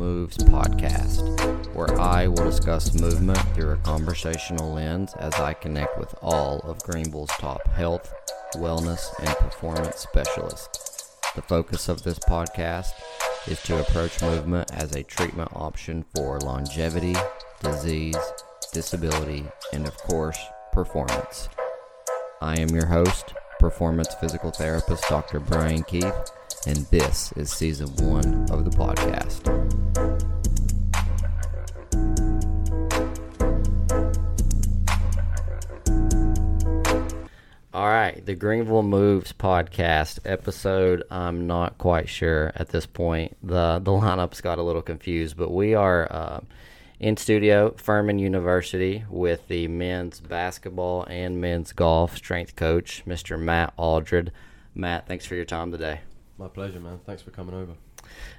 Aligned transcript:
Moves 0.00 0.38
podcast, 0.38 1.20
where 1.74 2.00
I 2.00 2.26
will 2.26 2.46
discuss 2.46 2.98
movement 2.98 3.38
through 3.54 3.72
a 3.72 3.76
conversational 3.76 4.72
lens 4.72 5.12
as 5.18 5.34
I 5.34 5.52
connect 5.52 5.98
with 5.98 6.14
all 6.22 6.60
of 6.60 6.82
Greenville's 6.84 7.28
top 7.38 7.68
health, 7.68 8.10
wellness, 8.54 9.10
and 9.18 9.28
performance 9.36 9.96
specialists. 9.96 11.18
The 11.36 11.42
focus 11.42 11.90
of 11.90 12.02
this 12.02 12.18
podcast 12.18 12.92
is 13.46 13.62
to 13.64 13.78
approach 13.78 14.22
movement 14.22 14.72
as 14.72 14.96
a 14.96 15.02
treatment 15.02 15.50
option 15.52 16.06
for 16.16 16.40
longevity, 16.40 17.14
disease, 17.62 18.16
disability, 18.72 19.44
and 19.74 19.86
of 19.86 19.98
course, 19.98 20.38
performance. 20.72 21.50
I 22.40 22.58
am 22.58 22.70
your 22.70 22.86
host, 22.86 23.34
performance 23.60 24.14
physical 24.14 24.50
therapist 24.50 25.04
Dr. 25.08 25.38
Brian 25.38 25.82
Keith, 25.82 26.14
and 26.66 26.78
this 26.86 27.30
is 27.32 27.52
season 27.52 27.88
one 27.96 28.50
of 28.50 28.64
the 28.64 28.70
podcast. 28.70 29.46
All 37.72 37.86
right, 37.86 38.24
the 38.24 38.34
Greenville 38.34 38.82
Moves 38.82 39.34
podcast 39.34 40.20
episode. 40.24 41.02
I'm 41.10 41.46
not 41.46 41.76
quite 41.76 42.08
sure 42.08 42.52
at 42.56 42.70
this 42.70 42.86
point. 42.86 43.36
the 43.42 43.78
The 43.78 43.90
lineups 43.90 44.42
got 44.42 44.58
a 44.58 44.62
little 44.62 44.82
confused, 44.82 45.36
but 45.36 45.52
we 45.52 45.74
are 45.74 46.10
uh, 46.10 46.40
in 47.00 47.16
studio, 47.16 47.74
Furman 47.78 48.18
University, 48.18 49.04
with 49.08 49.48
the 49.48 49.66
men's 49.66 50.20
basketball 50.20 51.04
and 51.04 51.40
men's 51.40 51.72
golf 51.72 52.16
strength 52.16 52.54
coach, 52.54 53.02
Mr. 53.06 53.40
Matt 53.40 53.72
Aldred. 53.78 54.30
Matt, 54.74 55.08
thanks 55.08 55.24
for 55.24 55.34
your 55.34 55.46
time 55.46 55.72
today. 55.72 56.00
My 56.36 56.48
pleasure, 56.48 56.78
man. 56.78 57.00
Thanks 57.06 57.22
for 57.22 57.30
coming 57.30 57.54
over. 57.54 57.72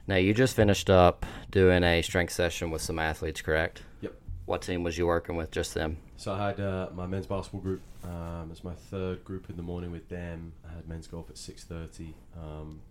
Now, 0.07 0.15
you 0.15 0.33
just 0.33 0.55
finished 0.55 0.89
up 0.89 1.25
doing 1.49 1.83
a 1.83 2.01
strength 2.03 2.33
session 2.33 2.69
with 2.69 2.83
some 2.83 2.99
athletes, 2.99 3.41
correct? 3.41 3.81
Yep. 4.01 4.13
What 4.45 4.61
team 4.61 4.83
was 4.83 4.97
you 4.97 5.07
working 5.07 5.35
with? 5.35 5.49
Just 5.49 5.73
them? 5.73 5.97
So 6.17 6.33
I 6.33 6.47
had 6.47 6.59
uh, 6.59 6.89
my 6.93 7.07
men's 7.07 7.25
basketball 7.25 7.61
group. 7.61 7.81
Um, 8.03 8.49
it's 8.51 8.63
my 8.63 8.73
third 8.73 9.23
group 9.23 9.49
in 9.49 9.57
the 9.57 9.63
morning 9.63 9.91
with 9.91 10.07
them. 10.07 10.53
I 10.69 10.75
had 10.75 10.87
men's 10.87 11.07
golf 11.07 11.29
at 11.31 11.37
six 11.37 11.63
thirty. 11.63 12.13
Um, 12.37 12.81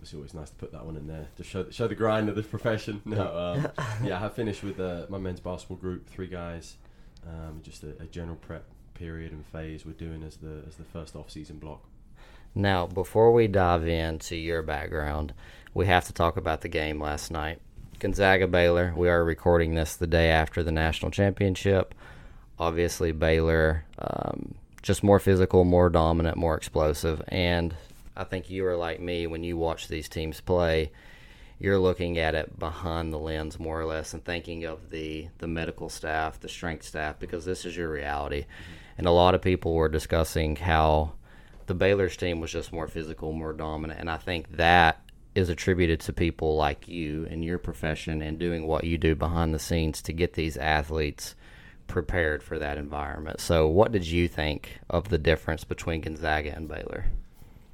obviously, 0.00 0.16
always 0.16 0.32
nice 0.32 0.48
to 0.48 0.56
put 0.56 0.72
that 0.72 0.86
one 0.86 0.96
in 0.96 1.06
there 1.06 1.28
to 1.36 1.44
show 1.44 1.68
show 1.68 1.86
the 1.86 1.94
grind 1.94 2.30
of 2.30 2.34
this 2.34 2.46
profession. 2.46 3.02
No, 3.10 3.36
um, 3.36 3.68
yeah, 4.04 4.16
I 4.16 4.20
have 4.20 4.34
finished 4.34 4.62
with 4.62 4.80
uh, 4.80 5.04
my 5.10 5.18
men's 5.18 5.40
basketball 5.40 5.76
group, 5.76 6.08
three 6.08 6.26
guys. 6.26 6.76
Um, 7.26 7.60
just 7.62 7.82
a, 7.82 7.90
a 8.00 8.06
general 8.06 8.36
prep 8.36 8.64
period 8.94 9.32
and 9.32 9.44
phase 9.44 9.84
we're 9.84 9.92
doing 9.92 10.22
as 10.22 10.36
the 10.36 10.62
as 10.66 10.76
the 10.76 10.84
first 10.84 11.14
off 11.16 11.30
season 11.30 11.58
block. 11.58 11.82
Now, 12.54 12.86
before 12.86 13.30
we 13.32 13.46
dive 13.46 13.86
into 13.86 14.36
your 14.36 14.62
background, 14.62 15.34
we 15.74 15.86
have 15.86 16.06
to 16.06 16.14
talk 16.14 16.38
about 16.38 16.62
the 16.62 16.68
game 16.68 16.98
last 16.98 17.30
night. 17.30 17.60
Gonzaga 17.98 18.46
Baylor. 18.46 18.94
We 18.96 19.10
are 19.10 19.22
recording 19.22 19.74
this 19.74 19.96
the 19.96 20.06
day 20.06 20.30
after 20.30 20.62
the 20.62 20.72
national 20.72 21.10
championship. 21.10 21.94
Obviously, 22.58 23.12
Baylor 23.12 23.84
um, 23.98 24.54
just 24.82 25.02
more 25.02 25.18
physical, 25.18 25.64
more 25.64 25.90
dominant, 25.90 26.38
more 26.38 26.56
explosive. 26.56 27.22
And 27.28 27.74
I 28.16 28.24
think 28.24 28.50
you 28.50 28.66
are 28.66 28.76
like 28.76 29.00
me 29.00 29.26
when 29.26 29.44
you 29.44 29.56
watch 29.56 29.88
these 29.88 30.08
teams 30.08 30.40
play. 30.40 30.92
You're 31.58 31.78
looking 31.78 32.18
at 32.18 32.34
it 32.34 32.58
behind 32.58 33.12
the 33.12 33.18
lens 33.18 33.58
more 33.58 33.80
or 33.80 33.84
less 33.84 34.14
and 34.14 34.24
thinking 34.24 34.64
of 34.64 34.90
the 34.90 35.28
the 35.38 35.46
medical 35.46 35.88
staff, 35.88 36.40
the 36.40 36.48
strength 36.48 36.84
staff, 36.84 37.18
because 37.18 37.44
this 37.44 37.64
is 37.64 37.76
your 37.76 37.90
reality. 37.90 38.46
And 38.96 39.06
a 39.06 39.12
lot 39.12 39.34
of 39.34 39.42
people 39.42 39.74
were 39.74 39.88
discussing 39.88 40.56
how 40.56 41.12
the 41.66 41.74
Baylor's 41.74 42.16
team 42.16 42.40
was 42.40 42.50
just 42.50 42.72
more 42.72 42.88
physical, 42.88 43.32
more 43.32 43.52
dominant, 43.52 44.00
and 44.00 44.10
I 44.10 44.16
think 44.16 44.56
that 44.56 45.02
is 45.34 45.48
attributed 45.48 46.00
to 46.00 46.12
people 46.12 46.56
like 46.56 46.88
you 46.88 47.26
and 47.30 47.44
your 47.44 47.58
profession 47.58 48.20
and 48.22 48.38
doing 48.38 48.66
what 48.66 48.84
you 48.84 48.98
do 48.98 49.14
behind 49.14 49.54
the 49.54 49.58
scenes 49.58 50.02
to 50.02 50.12
get 50.12 50.32
these 50.32 50.56
athletes 50.56 51.36
prepared 51.86 52.42
for 52.42 52.58
that 52.58 52.78
environment. 52.78 53.40
So, 53.40 53.68
what 53.68 53.92
did 53.92 54.06
you 54.06 54.28
think 54.28 54.80
of 54.88 55.08
the 55.08 55.18
difference 55.18 55.64
between 55.64 56.00
Gonzaga 56.00 56.54
and 56.54 56.68
Baylor? 56.68 57.06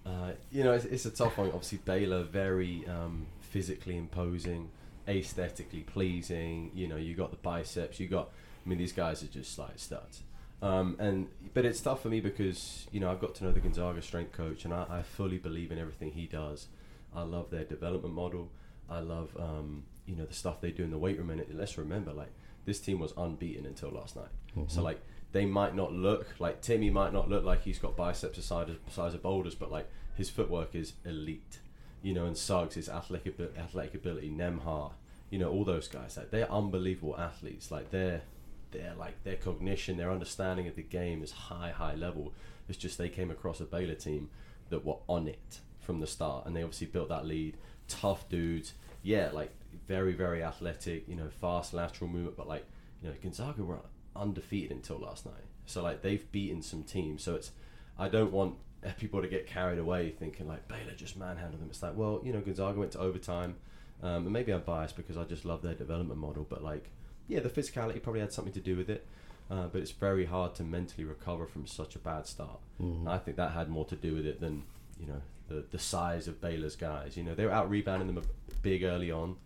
Uh, 0.06 0.32
you 0.52 0.62
know, 0.62 0.72
it's, 0.72 0.84
it's, 0.84 1.04
a 1.04 1.10
tough 1.10 1.36
one. 1.36 1.48
Obviously, 1.48 1.78
Baylor 1.78 2.22
very 2.22 2.84
um, 2.86 3.26
physically 3.40 3.96
imposing, 3.96 4.70
aesthetically 5.08 5.80
pleasing. 5.80 6.70
You 6.74 6.86
know, 6.86 6.96
you 6.96 7.14
got 7.14 7.30
the 7.30 7.36
biceps. 7.38 7.98
You 7.98 8.06
got. 8.06 8.30
I 8.64 8.68
mean, 8.68 8.78
these 8.78 8.92
guys 8.92 9.22
are 9.22 9.28
just 9.28 9.58
like 9.58 9.78
studs. 9.78 10.22
Um, 10.62 10.96
and 10.98 11.28
but 11.54 11.64
it's 11.64 11.80
tough 11.80 12.02
for 12.02 12.08
me 12.08 12.20
because 12.20 12.86
you 12.92 13.00
know 13.00 13.10
I've 13.10 13.20
got 13.20 13.34
to 13.36 13.44
know 13.44 13.52
the 13.52 13.60
Gonzaga 13.60 14.00
strength 14.00 14.32
coach, 14.32 14.64
and 14.64 14.72
I, 14.72 14.86
I 14.88 15.02
fully 15.02 15.38
believe 15.38 15.72
in 15.72 15.78
everything 15.78 16.12
he 16.12 16.26
does. 16.26 16.68
I 17.14 17.22
love 17.22 17.50
their 17.50 17.64
development 17.64 18.14
model. 18.14 18.50
I 18.88 19.00
love 19.00 19.36
um, 19.38 19.84
you 20.06 20.14
know 20.14 20.24
the 20.24 20.34
stuff 20.34 20.60
they 20.60 20.70
do 20.70 20.84
in 20.84 20.90
the 20.90 20.98
weight 20.98 21.18
room. 21.18 21.30
And 21.30 21.44
let's 21.54 21.76
remember, 21.76 22.12
like 22.12 22.32
this 22.64 22.80
team 22.80 23.00
was 23.00 23.12
unbeaten 23.16 23.66
until 23.66 23.90
last 23.90 24.16
night. 24.16 24.28
Mm-hmm. 24.56 24.68
So 24.68 24.82
like 24.82 25.00
they 25.36 25.44
might 25.44 25.74
not 25.74 25.92
look 25.92 26.26
like 26.38 26.62
Timme 26.62 26.90
might 26.90 27.12
not 27.12 27.28
look 27.28 27.44
like 27.44 27.62
he's 27.62 27.78
got 27.78 27.94
biceps 27.94 28.36
the 28.36 28.42
size 28.42 28.70
of, 28.70 28.78
size 28.90 29.12
of 29.12 29.22
boulders, 29.22 29.54
but 29.54 29.70
like 29.70 29.86
his 30.14 30.30
footwork 30.30 30.74
is 30.74 30.94
elite. 31.04 31.58
You 32.02 32.14
know, 32.14 32.24
and 32.24 32.36
Suggs, 32.36 32.74
his 32.74 32.88
athletic 32.88 33.38
athletic 33.58 33.94
ability, 33.94 34.30
Nembhard, 34.30 34.92
you 35.28 35.38
know, 35.38 35.50
all 35.50 35.64
those 35.64 35.88
guys, 35.88 36.16
like 36.16 36.30
they're 36.30 36.50
unbelievable 36.50 37.14
athletes. 37.18 37.70
Like 37.70 37.90
they're 37.90 38.22
they're 38.70 38.94
like 38.98 39.22
their 39.24 39.36
cognition, 39.36 39.98
their 39.98 40.10
understanding 40.10 40.68
of 40.68 40.74
the 40.74 40.82
game 40.82 41.22
is 41.22 41.32
high, 41.32 41.70
high 41.70 41.94
level. 41.94 42.32
It's 42.66 42.78
just 42.78 42.96
they 42.96 43.10
came 43.10 43.30
across 43.30 43.60
a 43.60 43.64
Baylor 43.64 43.94
team 43.94 44.30
that 44.70 44.86
were 44.86 44.96
on 45.06 45.28
it 45.28 45.60
from 45.80 46.00
the 46.00 46.06
start, 46.06 46.46
and 46.46 46.56
they 46.56 46.62
obviously 46.62 46.86
built 46.86 47.10
that 47.10 47.26
lead. 47.26 47.58
Tough 47.88 48.26
dudes, 48.30 48.72
yeah, 49.02 49.28
like 49.34 49.50
very, 49.86 50.14
very 50.14 50.42
athletic, 50.42 51.06
you 51.06 51.14
know, 51.14 51.28
fast 51.28 51.74
lateral 51.74 52.08
movement, 52.08 52.38
but 52.38 52.48
like, 52.48 52.64
you 53.02 53.10
know, 53.10 53.14
Gonzaga 53.22 53.62
were 53.62 53.80
undefeated 54.16 54.72
until 54.72 54.98
last 54.98 55.26
night. 55.26 55.44
So 55.66 55.82
like 55.82 56.02
they've 56.02 56.30
beaten 56.32 56.62
some 56.62 56.82
teams. 56.82 57.22
So 57.22 57.34
it's 57.34 57.50
I 57.98 58.08
don't 58.08 58.32
want 58.32 58.54
people 58.98 59.22
to 59.22 59.28
get 59.28 59.46
carried 59.46 59.78
away 59.78 60.10
thinking 60.10 60.46
like 60.46 60.68
Baylor 60.68 60.92
just 60.96 61.16
manhandled 61.16 61.60
them. 61.60 61.68
It's 61.70 61.82
like, 61.82 61.96
well, 61.96 62.20
you 62.24 62.32
know, 62.32 62.40
Gonzaga 62.40 62.78
went 62.78 62.92
to 62.92 63.00
overtime. 63.00 63.56
Um, 64.02 64.24
and 64.24 64.32
maybe 64.32 64.52
I'm 64.52 64.60
biased 64.60 64.96
because 64.96 65.16
I 65.16 65.24
just 65.24 65.44
love 65.44 65.62
their 65.62 65.74
development 65.74 66.20
model, 66.20 66.46
but 66.48 66.62
like, 66.62 66.90
yeah, 67.28 67.40
the 67.40 67.48
physicality 67.48 68.02
probably 68.02 68.20
had 68.20 68.32
something 68.32 68.52
to 68.52 68.60
do 68.60 68.76
with 68.76 68.90
it. 68.90 69.06
Uh, 69.50 69.68
but 69.68 69.80
it's 69.80 69.92
very 69.92 70.26
hard 70.26 70.54
to 70.56 70.64
mentally 70.64 71.04
recover 71.04 71.46
from 71.46 71.66
such 71.66 71.94
a 71.94 71.98
bad 71.98 72.26
start. 72.26 72.58
Mm-hmm. 72.80 73.08
I 73.08 73.18
think 73.18 73.36
that 73.36 73.52
had 73.52 73.68
more 73.68 73.84
to 73.86 73.96
do 73.96 74.14
with 74.14 74.26
it 74.26 74.40
than 74.40 74.64
you 74.98 75.06
know 75.06 75.22
the 75.48 75.64
the 75.70 75.78
size 75.78 76.26
of 76.26 76.40
Baylor's 76.40 76.74
guys. 76.74 77.16
You 77.16 77.22
know 77.22 77.34
they 77.34 77.44
were 77.44 77.52
out 77.52 77.70
rebounding 77.70 78.12
them 78.12 78.24
big 78.62 78.82
early 78.82 79.12
on, 79.12 79.36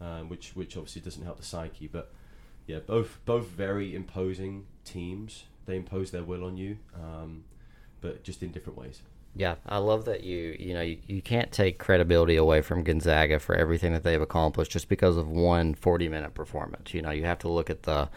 um, 0.00 0.30
which 0.30 0.56
which 0.56 0.78
obviously 0.78 1.02
doesn't 1.02 1.24
help 1.24 1.36
the 1.36 1.44
psyche. 1.44 1.88
But 1.88 2.10
yeah, 2.70 2.78
both 2.78 3.18
both 3.24 3.48
very 3.48 3.94
imposing 3.94 4.66
teams. 4.84 5.44
They 5.66 5.76
impose 5.76 6.12
their 6.12 6.22
will 6.22 6.44
on 6.44 6.56
you, 6.56 6.78
um, 6.94 7.44
but 8.00 8.22
just 8.22 8.42
in 8.42 8.52
different 8.52 8.78
ways. 8.78 9.02
Yeah, 9.34 9.56
I 9.66 9.78
love 9.78 10.04
that 10.04 10.22
you 10.22 10.56
you 10.58 10.74
know 10.74 10.80
you, 10.80 10.98
you 11.06 11.20
can't 11.20 11.50
take 11.50 11.78
credibility 11.78 12.36
away 12.36 12.62
from 12.62 12.84
Gonzaga 12.84 13.40
for 13.40 13.56
everything 13.56 13.92
that 13.92 14.04
they've 14.04 14.22
accomplished 14.22 14.70
just 14.70 14.88
because 14.88 15.16
of 15.16 15.28
one 15.28 15.74
40 15.74 16.08
minute 16.08 16.34
performance. 16.34 16.94
You 16.94 17.02
know, 17.02 17.10
you 17.10 17.24
have 17.24 17.38
to 17.40 17.48
look 17.48 17.70
at 17.70 17.82
the 17.82 18.08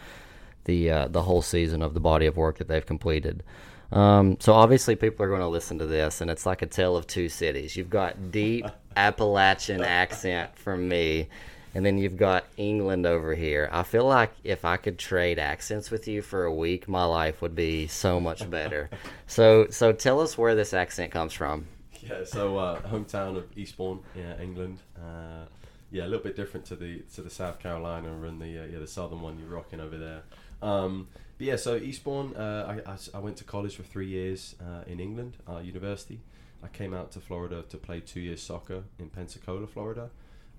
the 0.64 0.90
uh, 0.90 1.08
the 1.08 1.22
whole 1.22 1.42
season 1.42 1.82
of 1.82 1.94
the 1.94 2.00
body 2.00 2.26
of 2.26 2.36
work 2.36 2.58
that 2.58 2.68
they've 2.68 2.86
completed. 2.86 3.42
Um, 3.90 4.38
so 4.40 4.52
obviously 4.52 4.96
people 4.96 5.24
are 5.24 5.28
going 5.28 5.40
to 5.40 5.48
listen 5.48 5.78
to 5.78 5.86
this, 5.86 6.20
and 6.20 6.30
it's 6.30 6.46
like 6.46 6.62
a 6.62 6.66
tale 6.66 6.96
of 6.96 7.06
two 7.06 7.28
cities. 7.28 7.76
You've 7.76 7.90
got 7.90 8.30
deep 8.30 8.66
Appalachian 8.96 9.82
accent 9.82 10.56
from 10.56 10.88
me, 10.88 11.28
and 11.74 11.84
then 11.84 11.98
you've 11.98 12.16
got 12.16 12.44
England 12.56 13.06
over 13.06 13.34
here. 13.34 13.68
I 13.72 13.82
feel 13.82 14.06
like 14.06 14.32
if 14.44 14.64
I 14.64 14.76
could 14.76 14.98
trade 14.98 15.38
accents 15.38 15.90
with 15.90 16.06
you 16.06 16.22
for 16.22 16.44
a 16.44 16.54
week, 16.54 16.88
my 16.88 17.04
life 17.04 17.42
would 17.42 17.54
be 17.54 17.86
so 17.88 18.20
much 18.20 18.48
better. 18.48 18.90
so, 19.26 19.66
so 19.70 19.92
tell 19.92 20.20
us 20.20 20.38
where 20.38 20.54
this 20.54 20.72
accent 20.72 21.10
comes 21.10 21.32
from. 21.32 21.66
Yeah, 22.00 22.24
so 22.24 22.58
uh, 22.58 22.80
hometown 22.82 23.36
of 23.36 23.46
Eastbourne, 23.56 24.00
yeah, 24.14 24.40
England. 24.40 24.78
Uh, 24.96 25.46
yeah, 25.90 26.04
a 26.04 26.08
little 26.08 26.24
bit 26.24 26.36
different 26.36 26.66
to 26.66 26.76
the 26.76 26.98
to 27.14 27.22
the 27.22 27.30
South 27.30 27.60
Carolina 27.60 28.12
and 28.26 28.40
the 28.40 28.58
uh, 28.58 28.66
yeah 28.66 28.78
the 28.78 28.86
southern 28.86 29.20
one 29.20 29.38
you're 29.38 29.48
rocking 29.48 29.80
over 29.80 29.96
there. 29.96 30.22
Um, 30.60 31.08
but 31.38 31.46
yeah, 31.46 31.56
so 31.56 31.76
Eastbourne, 31.76 32.34
uh, 32.36 32.80
I, 32.86 32.92
I, 32.92 32.96
I, 33.14 33.18
went 33.18 33.36
to 33.38 33.44
college 33.44 33.76
for 33.76 33.82
three 33.82 34.06
years 34.06 34.54
uh, 34.60 34.84
in 34.86 35.00
England, 35.00 35.36
uh, 35.48 35.58
university. 35.58 36.20
I 36.62 36.68
came 36.68 36.94
out 36.94 37.10
to 37.12 37.20
Florida 37.20 37.62
to 37.68 37.76
play 37.76 38.00
two 38.00 38.20
years 38.20 38.42
soccer 38.42 38.84
in 38.98 39.08
Pensacola, 39.10 39.66
Florida. 39.66 40.10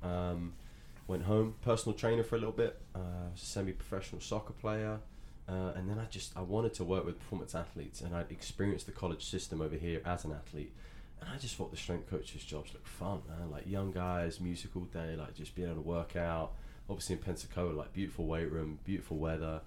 Um, 0.04 0.54
went 1.08 1.24
home, 1.24 1.56
personal 1.62 1.98
trainer 1.98 2.24
for 2.24 2.36
a 2.36 2.40
little 2.40 2.54
bit, 2.54 2.82
uh, 2.96 3.30
semi-professional 3.36 4.22
soccer 4.22 4.54
player, 4.54 5.00
uh, 5.48 5.72
and 5.76 5.90
then 5.90 6.00
I 6.00 6.06
just 6.06 6.36
I 6.36 6.42
wanted 6.42 6.74
to 6.76 6.84
work 6.84 7.06
with 7.06 7.20
performance 7.20 7.54
athletes, 7.54 8.02
and 8.02 8.16
I'd 8.16 8.32
experienced 8.32 8.88
the 8.88 8.92
college 8.92 9.24
system 9.24 9.62
over 9.62 9.76
here 9.76 10.02
as 10.06 10.26
an 10.26 10.32
athlete, 10.32 10.74
and 11.22 11.30
I 11.30 11.38
just 11.38 11.56
thought 11.56 11.72
the 11.72 11.78
strength 11.78 12.10
coaches 12.10 12.44
jobs 12.44 12.74
looked 12.74 12.88
fun, 12.88 13.22
man. 13.30 13.52
Like 13.52 13.68
young 13.68 13.92
guys, 13.92 14.40
music 14.40 14.72
all 14.76 14.84
day, 14.86 15.16
like 15.16 15.36
just 15.36 15.56
being 15.56 15.70
able 15.70 15.82
to 15.82 15.88
work 15.88 16.16
out. 16.16 16.54
Obviously 16.88 17.16
in 17.16 17.22
Pensacola, 17.22 17.72
like 17.72 17.94
beautiful 17.94 18.26
weight 18.26 18.52
room, 18.52 18.80
beautiful 18.84 19.18
weather, 19.18 19.62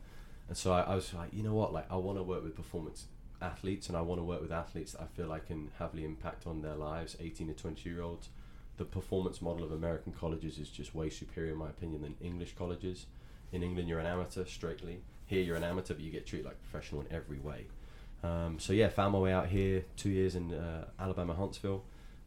and 0.49 0.57
so 0.57 0.73
I, 0.73 0.83
I 0.83 0.95
was 0.95 1.13
like, 1.15 1.33
you 1.33 1.43
know 1.43 1.55
what, 1.55 1.73
like 1.73 1.91
I 1.91 1.97
want 1.97 2.19
to 2.19 2.23
work 2.23 2.43
with 2.43 2.57
performance 2.57 3.07
athletes, 3.41 3.89
and 3.89 3.97
I 3.97 4.01
want 4.01 4.21
to 4.21 4.25
work 4.25 4.41
with 4.41 4.51
athletes 4.51 4.93
that 4.93 5.03
I 5.03 5.07
feel 5.07 5.31
I 5.31 5.39
can 5.39 5.71
heavily 5.79 6.05
impact 6.05 6.47
on 6.47 6.63
their 6.63 6.75
lives, 6.75 7.17
18 7.21 7.49
to 7.49 7.55
20 7.55 7.89
year 7.89 8.03
olds 8.03 8.29
the 8.79 8.85
performance 8.85 9.43
model 9.43 9.65
of 9.65 9.73
American 9.73 10.13
colleges 10.13 10.59
is 10.59 10.69
just 10.71 10.95
way 10.95 11.11
superior, 11.11 11.53
in 11.53 11.59
my 11.59 11.69
opinion, 11.69 12.03
than 12.03 12.15
English 12.21 12.55
colleges. 12.57 13.07
In 13.53 13.63
England, 13.63 13.89
you're 13.89 13.99
an 14.01 14.07
amateur 14.07 14.45
strictly. 14.45 15.01
Here, 15.27 15.43
you're 15.43 15.57
an 15.57 15.65
amateur, 15.65 15.95
but 15.95 16.03
you 16.03 16.11
get 16.11 16.27
treated 16.27 16.47
like 16.47 16.55
a 16.57 16.71
professional 16.71 17.01
in 17.03 17.09
every 17.13 17.39
way. 17.39 17.67
Um, 18.23 18.59
so 18.59 18.73
yeah, 18.73 18.89
found 18.89 19.13
my 19.13 19.19
way 19.19 19.33
out 19.33 19.47
here. 19.49 19.85
Two 19.97 20.11
years 20.11 20.35
in 20.35 20.53
uh, 20.55 20.85
Alabama, 20.99 21.35
Huntsville, 21.35 21.85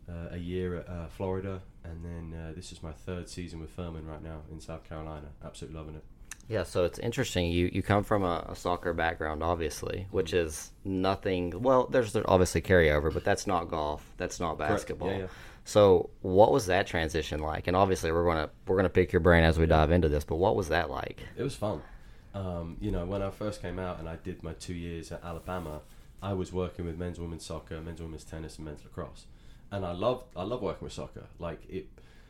uh, 0.10 0.30
a 0.32 0.38
year 0.38 0.78
at 0.78 0.90
uh, 0.90 1.08
Florida, 1.08 1.62
and 1.84 2.04
then 2.06 2.40
uh, 2.40 2.54
this 2.56 2.72
is 2.72 2.82
my 2.84 2.92
third 2.92 3.28
season 3.30 3.60
with 3.60 3.70
Furman 3.72 4.06
right 4.06 4.24
now 4.24 4.42
in 4.52 4.60
South 4.60 4.84
Carolina. 4.88 5.28
Absolutely 5.44 5.80
loving 5.80 5.96
it. 5.96 6.04
Yeah, 6.48 6.64
so 6.64 6.84
it's 6.86 7.00
interesting. 7.00 7.50
You 7.52 7.70
you 7.72 7.82
come 7.82 8.04
from 8.04 8.24
a, 8.24 8.46
a 8.50 8.56
soccer 8.56 8.94
background, 8.94 9.42
obviously, 9.44 10.08
which 10.12 10.32
Mm-hmm. 10.32 10.48
is 10.48 10.72
nothing. 10.84 11.62
Well, 11.62 11.88
there's 11.88 12.16
obviously 12.26 12.62
carryover, 12.62 13.14
but 13.14 13.24
that's 13.24 13.46
not 13.48 13.70
golf. 13.70 14.04
That's 14.18 14.40
not 14.40 14.58
basketball. 14.58 15.12
Yeah, 15.12 15.18
yeah. 15.20 15.28
So, 15.64 16.10
what 16.22 16.52
was 16.52 16.66
that 16.66 16.88
transition 16.88 17.40
like? 17.40 17.68
And 17.68 17.78
obviously, 17.78 18.12
we're 18.12 18.26
gonna 18.26 18.50
we're 18.68 18.78
gonna 18.78 18.90
pick 18.90 19.14
your 19.14 19.20
brain 19.20 19.44
as 19.44 19.60
we 19.60 19.66
dive 19.66 19.92
into 19.92 20.10
this. 20.10 20.24
But 20.24 20.38
what 20.38 20.56
was 20.56 20.70
that 20.70 20.90
like? 20.90 21.20
It 21.38 21.44
was 21.44 21.56
fun. 21.56 21.82
Um, 22.34 22.78
you 22.80 22.92
know, 22.92 23.06
when 23.06 23.22
I 23.22 23.30
first 23.30 23.62
came 23.62 23.78
out 23.78 24.00
and 24.00 24.08
I 24.08 24.16
did 24.16 24.42
my 24.42 24.54
two 24.54 24.74
years 24.74 25.12
at 25.12 25.24
Alabama, 25.24 25.82
I 26.22 26.34
was 26.34 26.54
working 26.54 26.86
with 26.86 26.98
men's, 26.98 27.20
women's 27.20 27.46
soccer, 27.46 27.82
men's, 27.82 28.02
women's 28.02 28.24
tennis, 28.24 28.58
and 28.58 28.66
men's 28.66 28.84
lacrosse, 28.84 29.26
and 29.72 29.86
I 29.86 29.92
loved 29.92 30.26
I 30.36 30.44
love 30.44 30.62
working 30.62 30.86
with 30.86 30.94
soccer. 30.94 31.26
Like 31.40 31.62
it, 31.70 31.88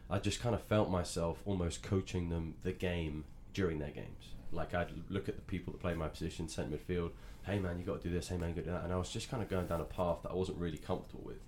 I 0.09 0.19
just 0.19 0.41
kind 0.41 0.55
of 0.55 0.61
felt 0.63 0.89
myself 0.89 1.41
almost 1.45 1.83
coaching 1.83 2.29
them 2.29 2.55
the 2.63 2.73
game 2.73 3.25
during 3.53 3.79
their 3.79 3.91
games. 3.91 4.33
Like 4.51 4.73
I'd 4.73 4.91
look 5.09 5.29
at 5.29 5.35
the 5.35 5.41
people 5.41 5.71
that 5.71 5.79
play 5.79 5.93
my 5.93 6.07
position, 6.09 6.49
centre 6.49 6.75
midfield. 6.75 7.11
Hey 7.43 7.59
man, 7.59 7.79
you 7.79 7.85
got 7.85 8.01
to 8.01 8.09
do 8.09 8.13
this. 8.13 8.27
Hey 8.27 8.37
man, 8.37 8.49
you 8.49 8.55
got 8.55 8.61
to 8.61 8.67
do 8.67 8.73
that. 8.73 8.83
And 8.83 8.93
I 8.93 8.97
was 8.97 9.09
just 9.09 9.29
kind 9.29 9.41
of 9.41 9.49
going 9.49 9.67
down 9.67 9.81
a 9.81 9.85
path 9.85 10.17
that 10.23 10.31
I 10.31 10.35
wasn't 10.35 10.57
really 10.57 10.77
comfortable 10.77 11.23
with. 11.25 11.39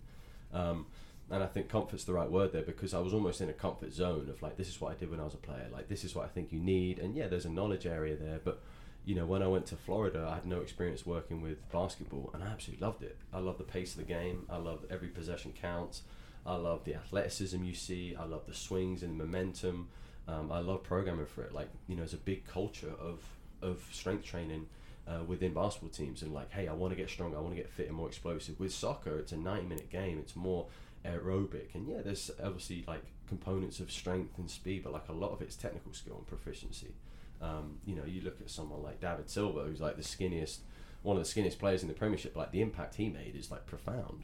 Um, 0.53 0.85
and 1.31 1.43
I 1.43 1.47
think 1.47 1.69
comfort's 1.69 2.03
the 2.03 2.13
right 2.13 2.29
word 2.29 2.51
there 2.51 2.63
because 2.63 2.93
I 2.93 2.99
was 2.99 3.13
almost 3.13 3.41
in 3.41 3.49
a 3.49 3.53
comfort 3.53 3.93
zone 3.93 4.27
of 4.29 4.41
like 4.41 4.57
this 4.57 4.67
is 4.67 4.79
what 4.79 4.91
I 4.91 4.95
did 4.95 5.09
when 5.09 5.19
I 5.19 5.23
was 5.23 5.33
a 5.33 5.37
player. 5.37 5.67
Like 5.71 5.87
this 5.87 6.03
is 6.03 6.13
what 6.13 6.25
I 6.25 6.27
think 6.27 6.51
you 6.51 6.59
need. 6.59 6.99
And 6.99 7.15
yeah, 7.15 7.27
there's 7.27 7.45
a 7.45 7.49
knowledge 7.49 7.85
area 7.85 8.15
there, 8.15 8.39
but 8.43 8.61
you 9.05 9.15
know, 9.15 9.25
when 9.25 9.43
I 9.43 9.47
went 9.47 9.65
to 9.67 9.75
Florida, 9.75 10.27
I 10.29 10.35
had 10.35 10.45
no 10.45 10.61
experience 10.61 11.05
working 11.05 11.41
with 11.41 11.69
basketball, 11.71 12.29
and 12.33 12.43
I 12.43 12.47
absolutely 12.47 12.85
loved 12.85 13.03
it. 13.03 13.17
I 13.33 13.39
love 13.39 13.57
the 13.57 13.63
pace 13.65 13.91
of 13.91 13.97
the 13.97 14.05
game. 14.05 14.45
I 14.49 14.57
love 14.57 14.85
every 14.89 15.09
possession 15.09 15.51
counts. 15.51 16.03
I 16.45 16.55
love 16.55 16.85
the 16.85 16.95
athleticism 16.95 17.63
you 17.63 17.73
see. 17.73 18.15
I 18.17 18.25
love 18.25 18.45
the 18.47 18.53
swings 18.53 19.03
and 19.03 19.19
the 19.19 19.23
momentum. 19.25 19.89
Um, 20.27 20.51
I 20.51 20.59
love 20.59 20.83
programming 20.83 21.25
for 21.25 21.43
it. 21.43 21.53
Like 21.53 21.69
you 21.87 21.95
know, 21.95 22.01
there's 22.01 22.13
a 22.13 22.17
big 22.17 22.45
culture 22.45 22.93
of 22.99 23.23
of 23.61 23.83
strength 23.91 24.25
training 24.25 24.67
uh, 25.07 25.23
within 25.25 25.53
basketball 25.53 25.89
teams, 25.89 26.21
and 26.21 26.33
like, 26.33 26.51
hey, 26.51 26.67
I 26.67 26.73
want 26.73 26.91
to 26.91 26.97
get 26.97 27.09
stronger. 27.09 27.37
I 27.37 27.41
want 27.41 27.55
to 27.55 27.61
get 27.61 27.69
fit 27.69 27.87
and 27.87 27.95
more 27.95 28.07
explosive. 28.07 28.59
With 28.59 28.73
soccer, 28.73 29.19
it's 29.19 29.33
a 29.33 29.37
90 29.37 29.67
minute 29.67 29.89
game. 29.89 30.17
It's 30.19 30.35
more 30.35 30.67
aerobic, 31.05 31.73
and 31.73 31.87
yeah, 31.87 32.01
there's 32.01 32.31
obviously 32.43 32.83
like 32.87 33.03
components 33.27 33.79
of 33.79 33.91
strength 33.91 34.37
and 34.37 34.49
speed, 34.49 34.83
but 34.83 34.93
like 34.93 35.09
a 35.09 35.13
lot 35.13 35.31
of 35.31 35.41
it's 35.41 35.55
technical 35.55 35.93
skill 35.93 36.17
and 36.17 36.27
proficiency. 36.27 36.93
Um, 37.41 37.79
you 37.85 37.95
know, 37.95 38.03
you 38.05 38.21
look 38.21 38.39
at 38.39 38.49
someone 38.49 38.81
like 38.83 39.01
David 39.01 39.29
Silva, 39.29 39.63
who's 39.63 39.81
like 39.81 39.97
the 39.97 40.03
skinniest, 40.03 40.59
one 41.01 41.17
of 41.17 41.23
the 41.23 41.29
skinniest 41.29 41.59
players 41.59 41.81
in 41.81 41.87
the 41.87 41.93
Premiership. 41.93 42.35
Like 42.35 42.51
the 42.51 42.61
impact 42.61 42.95
he 42.95 43.09
made 43.09 43.35
is 43.35 43.51
like 43.51 43.65
profound. 43.65 44.23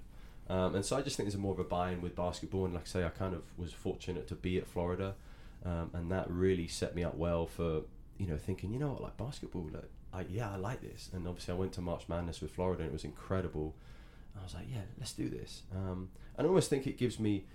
Um, 0.49 0.75
and 0.75 0.83
so 0.83 0.97
I 0.97 1.01
just 1.01 1.15
think 1.15 1.27
there's 1.27 1.35
a 1.35 1.39
more 1.39 1.53
of 1.53 1.59
a 1.59 1.63
buy-in 1.63 2.01
with 2.01 2.15
basketball. 2.15 2.65
And 2.65 2.73
like 2.73 2.83
I 2.83 2.87
say, 2.87 3.03
I 3.05 3.09
kind 3.09 3.35
of 3.35 3.43
was 3.57 3.71
fortunate 3.71 4.27
to 4.29 4.35
be 4.35 4.57
at 4.57 4.67
Florida, 4.67 5.15
um, 5.65 5.91
and 5.93 6.11
that 6.11 6.29
really 6.29 6.67
set 6.67 6.95
me 6.95 7.03
up 7.03 7.15
well 7.15 7.45
for 7.45 7.81
you 8.17 8.27
know 8.27 8.37
thinking, 8.37 8.73
you 8.73 8.79
know 8.79 8.89
what, 8.89 9.01
like 9.01 9.17
basketball, 9.17 9.69
like 9.73 9.89
I, 10.13 10.25
yeah, 10.29 10.51
I 10.51 10.55
like 10.55 10.81
this. 10.81 11.09
And 11.13 11.27
obviously, 11.27 11.53
I 11.53 11.57
went 11.57 11.73
to 11.73 11.81
March 11.81 12.07
Madness 12.07 12.41
with 12.41 12.51
Florida, 12.51 12.83
and 12.83 12.89
it 12.89 12.93
was 12.93 13.03
incredible. 13.03 13.75
I 14.39 14.43
was 14.43 14.53
like, 14.53 14.67
yeah, 14.71 14.81
let's 14.97 15.13
do 15.13 15.29
this. 15.29 15.63
Um, 15.75 16.09
and 16.39 16.47
I 16.47 16.49
almost 16.49 16.71
think 16.71 16.87
it 16.87 16.97
gives 16.97 17.19
me 17.19 17.45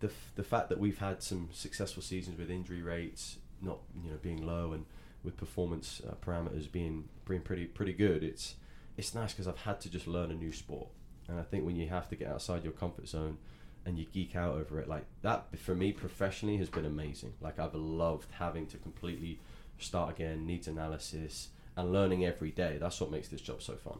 the 0.00 0.10
the 0.36 0.44
fact 0.44 0.70
that 0.70 0.78
we've 0.78 0.98
had 0.98 1.22
some 1.22 1.50
successful 1.52 2.02
seasons 2.02 2.38
with 2.38 2.50
injury 2.50 2.80
rates 2.80 3.36
not 3.60 3.78
you 4.02 4.10
know 4.10 4.16
being 4.22 4.46
low 4.46 4.72
and 4.72 4.86
with 5.24 5.36
performance 5.36 6.02
uh, 6.08 6.14
parameters 6.24 6.70
being 6.70 7.08
being 7.26 7.40
pretty 7.40 7.64
pretty 7.64 7.92
good. 7.92 8.22
It's 8.22 8.54
it's 8.96 9.14
nice 9.14 9.32
because 9.32 9.48
I've 9.48 9.58
had 9.58 9.80
to 9.80 9.90
just 9.90 10.06
learn 10.06 10.30
a 10.30 10.34
new 10.34 10.52
sport, 10.52 10.88
and 11.28 11.40
I 11.40 11.42
think 11.42 11.64
when 11.64 11.76
you 11.76 11.88
have 11.88 12.08
to 12.10 12.16
get 12.16 12.28
outside 12.28 12.62
your 12.62 12.72
comfort 12.72 13.08
zone 13.08 13.38
and 13.86 13.98
you 13.98 14.06
geek 14.12 14.36
out 14.36 14.54
over 14.54 14.78
it, 14.78 14.88
like 14.88 15.04
that 15.22 15.58
for 15.58 15.74
me 15.74 15.92
professionally 15.92 16.58
has 16.58 16.68
been 16.68 16.84
amazing. 16.84 17.32
Like 17.40 17.58
I've 17.58 17.74
loved 17.74 18.30
having 18.32 18.66
to 18.68 18.76
completely 18.78 19.40
start 19.78 20.10
again, 20.10 20.46
needs 20.46 20.68
analysis, 20.68 21.48
and 21.76 21.92
learning 21.92 22.24
every 22.24 22.50
day. 22.50 22.76
That's 22.78 23.00
what 23.00 23.10
makes 23.10 23.28
this 23.28 23.40
job 23.40 23.60
so 23.62 23.74
fun. 23.74 23.98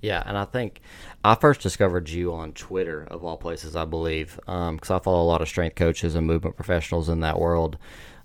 Yeah, 0.00 0.22
and 0.26 0.36
I 0.36 0.44
think 0.44 0.80
I 1.24 1.36
first 1.36 1.60
discovered 1.60 2.08
you 2.10 2.34
on 2.34 2.52
Twitter, 2.52 3.04
of 3.04 3.24
all 3.24 3.36
places, 3.36 3.76
I 3.76 3.84
believe, 3.84 4.38
because 4.46 4.90
I 4.90 4.98
follow 4.98 5.22
a 5.22 5.24
lot 5.24 5.40
of 5.40 5.48
strength 5.48 5.76
coaches 5.76 6.16
and 6.16 6.26
movement 6.26 6.56
professionals 6.56 7.08
in 7.08 7.20
that 7.20 7.38
world. 7.38 7.78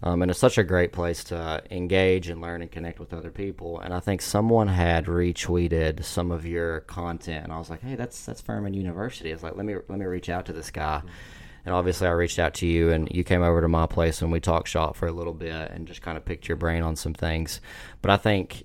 Um, 0.03 0.21
and 0.21 0.29
it's 0.29 0.39
such 0.39 0.57
a 0.57 0.63
great 0.63 0.91
place 0.91 1.23
to 1.25 1.63
engage 1.71 2.29
and 2.29 2.41
learn 2.41 2.61
and 2.61 2.71
connect 2.71 2.99
with 2.99 3.13
other 3.13 3.31
people. 3.31 3.79
And 3.79 3.93
I 3.93 3.99
think 3.99 4.21
someone 4.21 4.67
had 4.67 5.05
retweeted 5.05 6.03
some 6.03 6.31
of 6.31 6.45
your 6.45 6.81
content, 6.81 7.43
and 7.43 7.53
I 7.53 7.57
was 7.57 7.69
like, 7.69 7.81
"Hey, 7.81 7.95
that's 7.95 8.25
that's 8.25 8.41
Furman 8.41 8.73
University." 8.73 9.31
I 9.31 9.33
was 9.33 9.43
like, 9.43 9.55
"Let 9.55 9.65
me 9.65 9.75
let 9.87 9.99
me 9.99 10.05
reach 10.05 10.29
out 10.29 10.45
to 10.47 10.53
this 10.53 10.69
guy." 10.69 11.01
And 11.65 11.73
obviously, 11.75 12.07
I 12.07 12.11
reached 12.11 12.39
out 12.39 12.53
to 12.55 12.67
you, 12.67 12.91
and 12.91 13.09
you 13.11 13.23
came 13.23 13.41
over 13.41 13.59
to 13.61 13.67
my 13.67 13.87
place, 13.87 14.21
and 14.21 14.31
we 14.31 14.39
talked 14.39 14.67
shop 14.67 14.95
for 14.95 15.07
a 15.07 15.11
little 15.11 15.33
bit, 15.33 15.71
and 15.71 15.87
just 15.87 16.01
kind 16.01 16.17
of 16.17 16.25
picked 16.25 16.47
your 16.47 16.57
brain 16.57 16.83
on 16.83 16.95
some 16.95 17.13
things. 17.13 17.59
But 18.01 18.11
I 18.11 18.17
think 18.17 18.63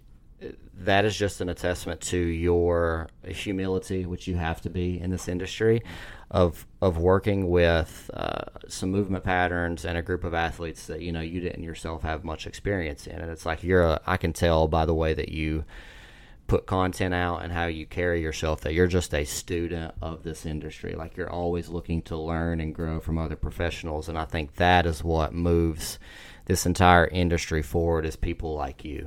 that 0.74 1.04
is 1.04 1.16
just 1.16 1.40
an 1.40 1.48
attestament 1.48 2.00
to 2.00 2.18
your 2.18 3.08
humility, 3.26 4.06
which 4.06 4.26
you 4.26 4.36
have 4.36 4.60
to 4.62 4.70
be 4.70 4.98
in 5.00 5.10
this 5.10 5.28
industry, 5.28 5.82
of 6.30 6.66
of 6.80 6.98
working 6.98 7.50
with 7.50 8.10
uh, 8.14 8.44
some 8.68 8.90
movement 8.90 9.22
patterns 9.22 9.84
and 9.84 9.98
a 9.98 10.02
group 10.02 10.24
of 10.24 10.34
athletes 10.34 10.86
that 10.86 11.02
you 11.02 11.12
know 11.12 11.20
you 11.20 11.40
didn't 11.40 11.62
yourself 11.62 12.02
have 12.02 12.24
much 12.24 12.46
experience 12.46 13.06
in, 13.06 13.20
and 13.20 13.30
it's 13.30 13.46
like 13.46 13.62
you're 13.62 13.82
a, 13.82 14.00
I 14.06 14.16
can 14.16 14.32
tell 14.32 14.66
by 14.66 14.86
the 14.86 14.94
way 14.94 15.14
that 15.14 15.28
you 15.28 15.64
put 16.48 16.66
content 16.66 17.14
out 17.14 17.38
and 17.38 17.52
how 17.52 17.66
you 17.66 17.86
carry 17.86 18.20
yourself 18.20 18.60
that 18.62 18.74
you're 18.74 18.86
just 18.86 19.14
a 19.14 19.24
student 19.24 19.94
of 20.02 20.22
this 20.22 20.44
industry. 20.44 20.94
Like 20.94 21.16
you're 21.16 21.30
always 21.30 21.68
looking 21.68 22.02
to 22.02 22.16
learn 22.16 22.60
and 22.60 22.74
grow 22.74 23.00
from 23.00 23.16
other 23.16 23.36
professionals. 23.36 24.08
And 24.08 24.18
i 24.18 24.24
think 24.24 24.56
that 24.56 24.84
is 24.84 25.04
what 25.04 25.32
moves 25.32 25.98
this 26.46 26.66
entire 26.66 27.06
industry 27.06 27.62
forward 27.62 28.04
is 28.04 28.16
people 28.16 28.54
like 28.54 28.84
you 28.84 29.06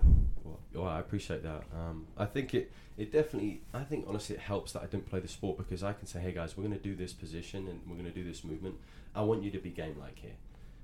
Well, 0.75 0.88
I 0.88 1.00
appreciate 1.00 1.44
that. 1.44 1.63
Um, 1.74 2.07
I 2.18 2.25
think 2.25 2.54
it, 2.54 2.72
it 2.98 3.12
definitely, 3.12 3.62
I 3.74 3.84
think 3.84 4.05
honestly, 4.08 4.36
it 4.36 4.41
helps 4.41 4.74
that 4.74 4.84
I 4.84 4.86
didn't 4.86 5.10
play 5.10 5.20
the 5.20 5.27
sport 5.27 5.58
because 5.58 5.84
I 5.84 5.94
can 5.94 6.08
say, 6.08 6.20
hey 6.20 6.32
guys, 6.32 6.58
we're 6.58 6.63
going 6.63 6.77
to 6.77 6.84
do 6.84 6.96
this 6.96 7.13
position 7.13 7.67
and 7.67 7.82
we're 7.88 7.96
going 7.96 8.12
to 8.12 8.13
do 8.13 8.24
this 8.24 8.44
movement. 8.44 8.75
I 9.15 9.22
want 9.22 9.44
you 9.44 9.51
to 9.51 9.60
be 9.60 9.70
game 9.70 9.96
like 10.00 10.20
here. 10.20 10.36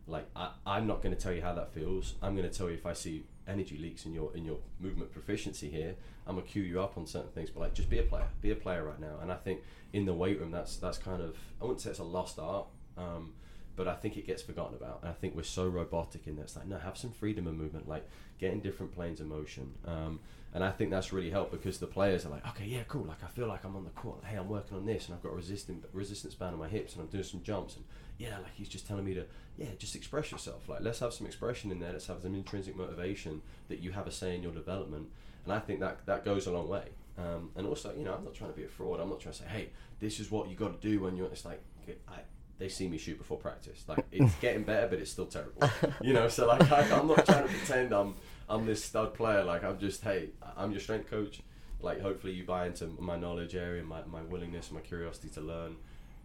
Like 0.08 0.28
I, 0.36 0.52
I'm 0.66 0.88
not 0.88 1.02
going 1.02 1.16
to 1.16 1.22
tell 1.22 1.34
you 1.34 1.42
how 1.42 1.54
that 1.54 1.74
feels. 1.74 2.16
I'm 2.22 2.36
going 2.36 2.50
to 2.50 2.58
tell 2.58 2.68
you 2.68 2.76
if 2.76 2.86
I 2.86 2.94
see 2.94 3.24
energy 3.48 3.78
leaks 3.78 4.06
in 4.06 4.14
your 4.14 4.32
in 4.36 4.46
your 4.46 4.58
movement 4.80 5.12
proficiency 5.12 5.70
here. 5.70 5.96
I'm 6.28 6.36
gonna 6.36 6.48
cue 6.48 6.64
you 6.64 6.82
up 6.82 6.98
on 6.98 7.06
certain 7.06 7.32
things, 7.32 7.50
but 7.50 7.62
like 7.62 7.74
just 7.74 7.90
be 7.90 8.00
a 8.00 8.04
player, 8.04 8.28
be 8.42 8.52
a 8.52 8.56
player 8.56 8.84
right 8.84 9.00
now. 9.00 9.18
And 9.22 9.32
I 9.32 9.36
think 9.36 9.62
in 9.94 10.06
the 10.06 10.14
weight 10.14 10.40
room, 10.40 10.52
that's 10.52 10.78
that's 10.78 10.98
kind 10.98 11.22
of 11.22 11.36
I 11.60 11.66
wouldn't 11.66 11.82
say 11.82 11.90
it's 11.90 12.00
a 12.00 12.04
lost 12.04 12.40
art. 12.40 12.68
Um, 12.98 13.34
but 13.76 13.88
I 13.88 13.96
think 13.96 14.18
it 14.18 14.28
gets 14.28 14.42
forgotten 14.42 14.76
about. 14.76 15.00
And 15.02 15.10
I 15.10 15.14
think 15.14 15.36
we're 15.36 15.44
so 15.44 15.68
robotic 15.68 16.28
in 16.28 16.36
that. 16.36 16.44
It's 16.44 16.56
like, 16.56 16.68
no, 16.68 16.78
have 16.78 16.98
some 16.98 17.12
freedom 17.12 17.48
of 17.48 17.56
movement, 17.56 17.88
like 17.88 18.08
get 18.40 18.52
in 18.52 18.60
different 18.60 18.94
planes 18.94 19.20
of 19.20 19.28
motion. 19.28 19.74
Um, 19.86 20.20
and 20.54 20.64
I 20.64 20.72
think 20.72 20.92
that's 20.92 21.14
really 21.14 21.30
helped 21.30 21.52
because 21.52 21.78
the 21.80 21.88
players 21.88 22.26
are 22.26 22.30
like, 22.30 22.46
okay, 22.50 22.66
yeah, 22.66 22.84
cool. 22.88 23.04
Like 23.04 23.24
I 23.24 23.28
feel 23.28 23.48
like 23.48 23.64
I'm 23.64 23.76
on 23.76 23.86
the 23.86 23.92
court. 23.92 24.24
Hey, 24.26 24.36
I'm 24.38 24.50
working 24.50 24.76
on 24.76 24.86
this, 24.86 25.08
and 25.08 25.16
I've 25.16 25.24
got 25.24 25.32
a 25.32 25.36
resistance 25.36 25.86
resistance 25.94 26.36
band 26.36 26.54
on 26.54 26.60
my 26.60 26.68
hips, 26.68 26.94
and 26.94 27.02
I'm 27.02 27.08
doing 27.08 27.24
some 27.24 27.42
jumps, 27.42 27.78
and 27.78 27.86
yeah, 28.18 28.38
like 28.38 28.54
he's 28.56 28.68
just 28.68 28.86
telling 28.86 29.06
me 29.06 29.14
to, 29.14 29.26
yeah, 29.58 29.68
just 29.78 29.96
express 29.96 30.32
yourself. 30.32 30.68
Like 30.68 30.82
let's 30.82 31.00
have 31.00 31.14
some 31.14 31.26
expression 31.26 31.72
in 31.72 31.80
there. 31.80 31.94
Let's 31.94 32.08
have 32.08 32.22
some 32.22 32.36
intrinsic 32.36 32.76
motivation 32.76 33.42
that 33.70 33.80
you 33.80 33.94
have 33.94 34.08
a 34.08 34.12
say 34.12 34.36
in 34.36 34.44
your 34.44 34.52
development. 34.52 35.08
And 35.46 35.54
I 35.54 35.60
think 35.60 35.80
that 35.80 36.06
that 36.06 36.26
goes 36.26 36.48
a 36.48 36.52
long 36.52 36.68
way. 36.68 36.90
Um, 37.18 37.52
and 37.56 37.66
also, 37.68 37.94
you 37.98 38.04
know, 38.04 38.14
I'm 38.14 38.24
not 38.24 38.34
trying 38.34 38.52
to 38.52 38.56
be 38.56 38.64
a 38.64 38.68
fraud. 38.68 39.00
I'm 39.00 39.10
not 39.10 39.20
trying 39.20 39.34
to 39.34 39.40
say, 39.40 39.48
hey, 39.48 39.70
this 40.00 40.20
is 40.20 40.32
what 40.32 40.50
you 40.50 40.56
got 40.56 40.82
to 40.82 40.88
do 40.88 41.00
when 41.00 41.16
you're. 41.16 41.28
It's 41.28 41.46
like 41.46 41.62
I, 42.10 42.20
they 42.62 42.70
see 42.70 42.88
me 42.88 43.00
shoot 43.00 43.18
before 43.18 43.38
practice. 43.38 43.84
Like 43.88 44.06
it's 44.12 44.36
getting 44.36 44.62
better, 44.62 44.88
but 44.88 45.00
it's 45.00 45.10
still 45.10 45.26
terrible. 45.26 45.68
You 46.00 46.14
know, 46.14 46.28
so 46.28 46.46
like 46.46 46.72
I, 46.72 46.82
I'm 46.96 47.08
not 47.08 47.26
trying 47.26 47.48
to 47.48 47.50
pretend 47.50 47.92
I'm 47.92 48.14
I'm 48.48 48.68
this 48.68 48.84
stud 48.84 49.16
player. 49.16 49.44
Like 49.44 49.64
I'm 49.64 49.80
just 49.80 50.04
hey, 50.04 50.30
I'm 50.56 50.72
your 50.72 50.80
strength 50.80 51.10
coach. 51.10 51.42
Like 51.82 52.02
hopefully 52.02 52.34
you 52.34 52.44
buy 52.44 52.68
into 52.68 52.86
my 53.00 53.18
knowledge 53.18 53.56
area, 53.56 53.84
my 53.84 54.02
my 54.06 54.22
willingness, 54.22 54.72
my 54.72 54.80
curiosity 54.82 55.30
to 55.30 55.42
learn. 55.42 55.76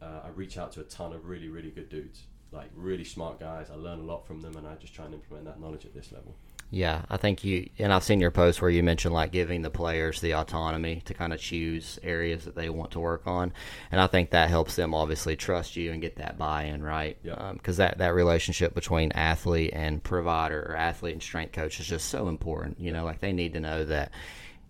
Uh, 0.02 0.20
I 0.26 0.28
reach 0.28 0.58
out 0.58 0.72
to 0.72 0.80
a 0.80 0.84
ton 0.84 1.14
of 1.14 1.24
really 1.24 1.48
really 1.48 1.70
good 1.70 1.88
dudes, 1.88 2.24
like 2.52 2.68
really 2.76 3.04
smart 3.04 3.40
guys. 3.40 3.70
I 3.70 3.76
learn 3.76 4.00
a 4.00 4.04
lot 4.04 4.26
from 4.26 4.42
them, 4.42 4.56
and 4.56 4.66
I 4.66 4.74
just 4.74 4.94
try 4.94 5.06
and 5.06 5.14
implement 5.14 5.46
that 5.46 5.58
knowledge 5.58 5.86
at 5.86 5.94
this 5.94 6.12
level. 6.12 6.36
Yeah, 6.70 7.02
I 7.08 7.16
think 7.16 7.44
you 7.44 7.70
and 7.78 7.92
I've 7.92 8.02
seen 8.02 8.20
your 8.20 8.32
post 8.32 8.60
where 8.60 8.70
you 8.70 8.82
mentioned 8.82 9.14
like 9.14 9.30
giving 9.30 9.62
the 9.62 9.70
players 9.70 10.20
the 10.20 10.34
autonomy 10.34 11.00
to 11.04 11.14
kind 11.14 11.32
of 11.32 11.38
choose 11.40 11.98
areas 12.02 12.44
that 12.44 12.56
they 12.56 12.68
want 12.70 12.90
to 12.92 13.00
work 13.00 13.22
on, 13.26 13.52
and 13.92 14.00
I 14.00 14.08
think 14.08 14.30
that 14.30 14.50
helps 14.50 14.74
them 14.74 14.92
obviously 14.92 15.36
trust 15.36 15.76
you 15.76 15.92
and 15.92 16.00
get 16.00 16.16
that 16.16 16.38
buy-in, 16.38 16.82
right? 16.82 17.18
Yeah. 17.22 17.52
Because 17.52 17.76
that 17.76 17.98
that 17.98 18.14
relationship 18.14 18.74
between 18.74 19.12
athlete 19.12 19.70
and 19.74 20.02
provider 20.02 20.66
or 20.68 20.76
athlete 20.76 21.12
and 21.12 21.22
strength 21.22 21.52
coach 21.52 21.78
is 21.78 21.86
just 21.86 22.08
so 22.08 22.26
important. 22.28 22.80
You 22.80 22.92
know, 22.92 23.04
like 23.04 23.20
they 23.20 23.32
need 23.32 23.52
to 23.52 23.60
know 23.60 23.84
that 23.84 24.10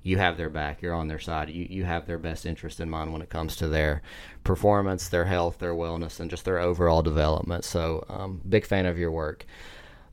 you 0.03 0.19
have 0.19 0.37
their 0.37 0.50
back. 0.50 0.83
You're 0.83 0.95
on 0.95 1.09
their 1.09 1.19
side. 1.19 1.49
You 1.49 1.67
you 1.69 1.85
have 1.85 2.07
their 2.07 2.19
best 2.19 2.45
interest 2.45 2.79
in 2.79 2.91
mind 2.91 3.11
when 3.15 3.23
it 3.23 3.31
comes 3.31 3.57
to 3.57 3.69
their 3.69 4.03
performance, 4.45 5.09
their 5.09 5.25
health, 5.25 5.59
their 5.61 5.75
wellness, 5.75 6.21
and 6.21 6.29
just 6.29 6.45
their 6.45 6.59
overall 6.59 7.03
development. 7.03 7.65
So, 7.65 8.05
um, 8.11 8.43
big 8.47 8.67
fan 8.67 8.85
of 8.85 8.99
your 8.99 9.11
work. 9.11 9.47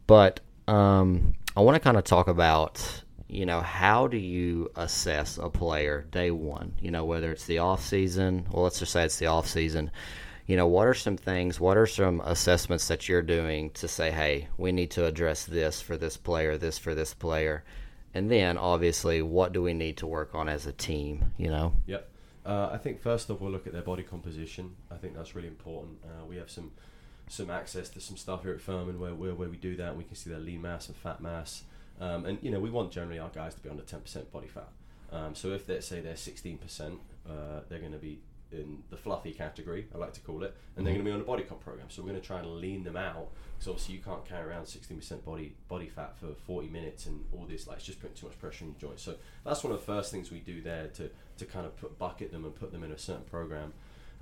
But 0.07 0.39
um, 0.67 1.35
I 1.55 1.61
want 1.61 1.75
to 1.75 1.79
kind 1.79 1.97
of 1.97 2.03
talk 2.03 2.27
about 2.27 3.03
you 3.27 3.45
know 3.45 3.61
how 3.61 4.07
do 4.07 4.17
you 4.17 4.71
assess 4.75 5.37
a 5.37 5.49
player 5.49 6.05
day 6.11 6.31
one? 6.31 6.73
You 6.79 6.89
know 6.89 7.05
whether 7.05 7.31
it's 7.31 7.45
the 7.45 7.59
off 7.59 7.85
season 7.85 8.47
well 8.51 8.63
let's 8.63 8.79
just 8.79 8.91
say 8.91 9.05
it's 9.05 9.19
the 9.19 9.27
off 9.27 9.47
season. 9.47 9.91
You 10.47 10.57
know 10.57 10.67
what 10.67 10.87
are 10.87 10.95
some 10.95 11.15
things 11.15 11.59
what 11.59 11.77
are 11.77 11.85
some 11.85 12.21
assessments 12.21 12.87
that 12.87 13.07
you're 13.07 13.21
doing 13.21 13.69
to 13.71 13.87
say 13.87 14.09
hey 14.09 14.47
we 14.57 14.71
need 14.71 14.91
to 14.91 15.05
address 15.05 15.45
this 15.45 15.79
for 15.79 15.95
this 15.95 16.17
player 16.17 16.57
this 16.57 16.79
for 16.79 16.95
this 16.95 17.13
player? 17.13 17.63
And 18.15 18.31
then 18.31 18.57
obviously 18.57 19.21
what 19.21 19.53
do 19.53 19.61
we 19.61 19.75
need 19.75 19.97
to 19.97 20.07
work 20.07 20.33
on 20.33 20.49
as 20.49 20.65
a 20.65 20.73
team 20.73 21.33
you 21.37 21.49
know? 21.49 21.73
Yep. 21.85 22.09
Uh, 22.45 22.69
i 22.73 22.77
think 22.77 22.99
first 22.99 23.29
off 23.29 23.39
we'll 23.39 23.51
look 23.51 23.67
at 23.67 23.73
their 23.73 23.83
body 23.83 24.03
composition. 24.03 24.75
I 24.91 24.95
think 24.95 25.15
that's 25.15 25.35
really 25.35 25.47
important. 25.47 25.99
Uh, 26.03 26.25
we 26.25 26.37
have 26.37 26.49
some 26.49 26.71
some 27.27 27.49
access 27.49 27.89
to 27.89 27.99
some 28.01 28.17
stuff 28.17 28.43
here 28.43 28.53
at 28.53 28.61
Furman 28.61 28.99
where, 28.99 29.13
where, 29.13 29.33
where 29.33 29.49
we 29.49 29.57
do 29.57 29.75
that 29.75 29.89
and 29.89 29.97
we 29.97 30.03
can 30.03 30.15
see 30.15 30.29
their 30.29 30.39
lean 30.39 30.61
mass 30.61 30.87
and 30.87 30.95
fat 30.97 31.21
mass 31.21 31.63
um, 31.99 32.25
and 32.25 32.37
you 32.41 32.51
know 32.51 32.59
we 32.59 32.69
want 32.69 32.91
generally 32.91 33.19
our 33.19 33.29
guys 33.29 33.55
to 33.55 33.61
be 33.61 33.69
under 33.69 33.83
10% 33.83 34.31
body 34.31 34.47
fat 34.47 34.69
um, 35.11 35.35
so 35.35 35.51
if 35.51 35.65
they 35.65 35.79
say 35.79 36.01
they're 36.01 36.13
16% 36.13 36.59
uh, 37.27 37.61
they're 37.69 37.79
going 37.79 37.91
to 37.91 37.97
be 37.97 38.19
in 38.53 38.83
the 38.89 38.97
fluffy 38.97 39.31
category, 39.31 39.87
I 39.93 39.97
like 39.97 40.13
to 40.13 40.21
call 40.21 40.43
it, 40.43 40.55
and 40.75 40.85
they're 40.85 40.93
mm-hmm. 40.93 41.03
going 41.03 41.05
to 41.05 41.11
be 41.11 41.11
on 41.11 41.21
a 41.21 41.23
body 41.23 41.43
comp 41.43 41.61
program. 41.61 41.87
So 41.89 42.01
we're 42.01 42.09
going 42.09 42.21
to 42.21 42.25
try 42.25 42.39
and 42.39 42.47
lean 42.57 42.83
them 42.83 42.95
out 42.95 43.29
because 43.55 43.67
obviously 43.67 43.95
you 43.95 44.01
can't 44.01 44.25
carry 44.25 44.49
around 44.49 44.65
16% 44.65 45.25
body 45.25 45.55
body 45.67 45.87
fat 45.87 46.15
for 46.17 46.27
40 46.27 46.69
minutes 46.69 47.05
and 47.05 47.25
all 47.33 47.45
this. 47.49 47.67
Like 47.67 47.77
it's 47.77 47.85
just 47.85 47.99
putting 47.99 48.15
too 48.15 48.27
much 48.27 48.39
pressure 48.39 48.65
on 48.65 48.71
your 48.71 48.79
joints. 48.89 49.03
So 49.03 49.15
that's 49.45 49.63
one 49.63 49.73
of 49.73 49.79
the 49.79 49.85
first 49.85 50.11
things 50.11 50.31
we 50.31 50.39
do 50.39 50.61
there 50.61 50.87
to 50.87 51.09
to 51.37 51.45
kind 51.45 51.65
of 51.65 51.75
put 51.77 51.97
bucket 51.97 52.31
them 52.31 52.45
and 52.45 52.55
put 52.55 52.71
them 52.71 52.83
in 52.83 52.91
a 52.91 52.97
certain 52.97 53.23
program. 53.23 53.73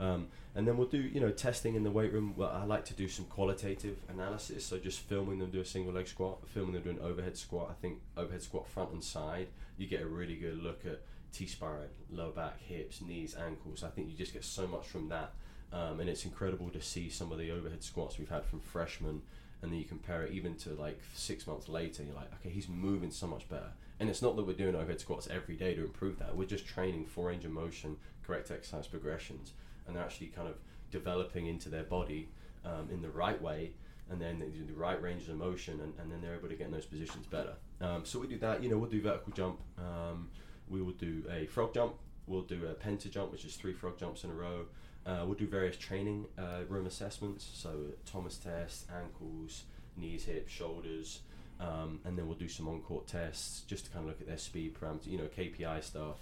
Um, 0.02 0.28
and 0.56 0.68
then 0.68 0.78
we'll 0.78 0.88
do 0.88 1.00
you 1.00 1.22
know 1.22 1.30
testing 1.30 1.76
in 1.76 1.84
the 1.84 1.92
weight 1.92 2.12
room. 2.12 2.34
Well, 2.36 2.52
I 2.52 2.66
like 2.66 2.84
to 2.86 2.94
do 2.94 3.08
some 3.08 3.26
qualitative 3.26 3.98
analysis. 4.10 4.66
So 4.66 4.78
just 4.78 5.00
filming 5.00 5.40
them 5.40 5.52
do 5.52 5.62
a 5.62 5.66
single 5.66 5.94
leg 5.94 6.08
squat, 6.08 6.40
filming 6.48 6.74
them 6.74 6.84
do 6.84 6.90
an 6.90 7.00
overhead 7.00 7.38
squat. 7.38 7.70
I 7.70 7.74
think 7.82 8.00
overhead 8.18 8.42
squat 8.42 8.68
front 8.68 8.92
and 8.92 9.04
side, 9.04 9.48
you 9.78 9.88
get 9.88 10.02
a 10.02 10.08
really 10.08 10.36
good 10.36 10.62
look 10.62 10.82
at 10.86 11.02
T 11.32 11.46
spine, 11.46 11.88
lower 12.12 12.32
back, 12.32 12.60
hips, 12.62 13.02
knees, 13.02 13.36
ankles. 13.36 13.84
I 13.84 13.90
think 13.90 14.10
you 14.10 14.18
just 14.18 14.34
get 14.34 14.44
so 14.44 14.68
much 14.68 14.88
from 14.88 15.08
that. 15.10 15.32
Um, 15.72 16.02
and 16.02 16.10
it's 16.10 16.26
incredible 16.26 16.70
to 16.72 16.82
see 16.82 17.10
some 17.10 17.32
of 17.32 17.38
the 17.38 17.52
overhead 17.52 17.82
squats 17.82 18.18
we've 18.18 18.28
had 18.28 18.44
from 18.44 18.60
freshmen, 18.60 19.22
and 19.62 19.72
then 19.72 19.80
you 19.80 19.86
compare 19.86 20.24
it 20.24 20.34
even 20.34 20.56
to 20.56 20.72
like 20.72 21.00
six 21.14 21.48
months 21.48 21.70
later. 21.70 22.04
You're 22.04 22.16
like, 22.16 22.34
okay, 22.42 22.50
he's 22.50 22.68
moving 22.68 23.12
so 23.12 23.28
much 23.28 23.48
better. 23.48 23.72
And 24.00 24.10
it's 24.10 24.22
not 24.22 24.36
that 24.36 24.44
we're 24.48 24.54
doing 24.54 24.76
overhead 24.76 25.00
squats 25.00 25.30
every 25.32 25.56
day 25.56 25.76
to 25.76 25.84
improve 25.84 26.18
that. 26.20 26.36
We're 26.36 26.48
just 26.48 26.66
training 26.66 27.06
for 27.06 27.28
range 27.28 27.46
of 27.46 27.52
motion, 27.52 27.98
correct 28.26 28.52
exercise 28.52 28.88
progressions, 28.88 29.54
and 29.92 29.98
they're 29.98 30.06
actually 30.06 30.28
kind 30.28 30.48
of 30.48 30.56
developing 30.90 31.48
into 31.48 31.68
their 31.68 31.84
body 31.84 32.30
um, 32.64 32.88
in 32.92 33.02
the 33.02 33.10
right 33.10 33.42
way, 33.42 33.72
and 34.10 34.22
then 34.22 34.40
they 34.40 34.48
do 34.48 34.66
the 34.66 34.74
right 34.74 35.02
ranges 35.02 35.28
of 35.28 35.36
motion, 35.36 35.82
and, 35.82 35.94
and 36.00 36.10
then 36.10 36.22
they're 36.22 36.36
able 36.36 36.48
to 36.48 36.56
get 36.56 36.68
in 36.68 36.72
those 36.72 36.86
positions 36.86 37.26
better. 37.26 37.54
Um, 37.82 38.06
so 38.06 38.20
we 38.20 38.28
do 38.28 38.38
that. 38.40 38.64
You 38.64 38.70
know, 38.70 38.78
we'll 38.78 38.90
do 38.90 39.02
vertical 39.02 39.34
jump. 39.34 39.60
Um, 39.78 40.30
we 40.70 40.82
will 40.82 40.94
do 40.94 41.24
a 41.30 41.46
frog 41.48 41.74
jump. 41.74 41.96
We'll 42.26 42.44
do 42.44 42.68
a 42.68 42.74
penta 42.74 43.12
jump, 43.12 43.34
which 43.34 43.44
is 43.44 43.56
three 43.56 43.74
frog 43.74 43.98
jumps 43.98 44.24
in 44.24 44.30
a 44.30 44.34
row. 44.34 44.66
Uh, 45.06 45.24
we'll 45.26 45.36
do 45.36 45.48
various 45.48 45.76
training 45.76 46.26
uh, 46.38 46.64
room 46.70 46.86
assessments, 46.86 47.50
so 47.54 47.72
Thomas 48.06 48.38
test, 48.38 48.86
ankles, 48.96 49.64
knees, 49.98 50.26
hips, 50.26 50.54
shoulders, 50.54 51.22
um, 51.60 52.00
and 52.06 52.18
then 52.18 52.28
we'll 52.28 52.38
do 52.38 52.48
some 52.48 52.68
on-court 52.68 53.08
tests 53.08 53.62
just 53.62 53.86
to 53.86 53.92
kind 53.92 54.04
of 54.04 54.10
look 54.10 54.22
at 54.22 54.28
their 54.28 54.38
speed 54.38 54.76
parameters, 54.76 55.08
you 55.08 55.18
know, 55.18 55.28
KPI 55.36 55.84
stuff. 55.84 56.18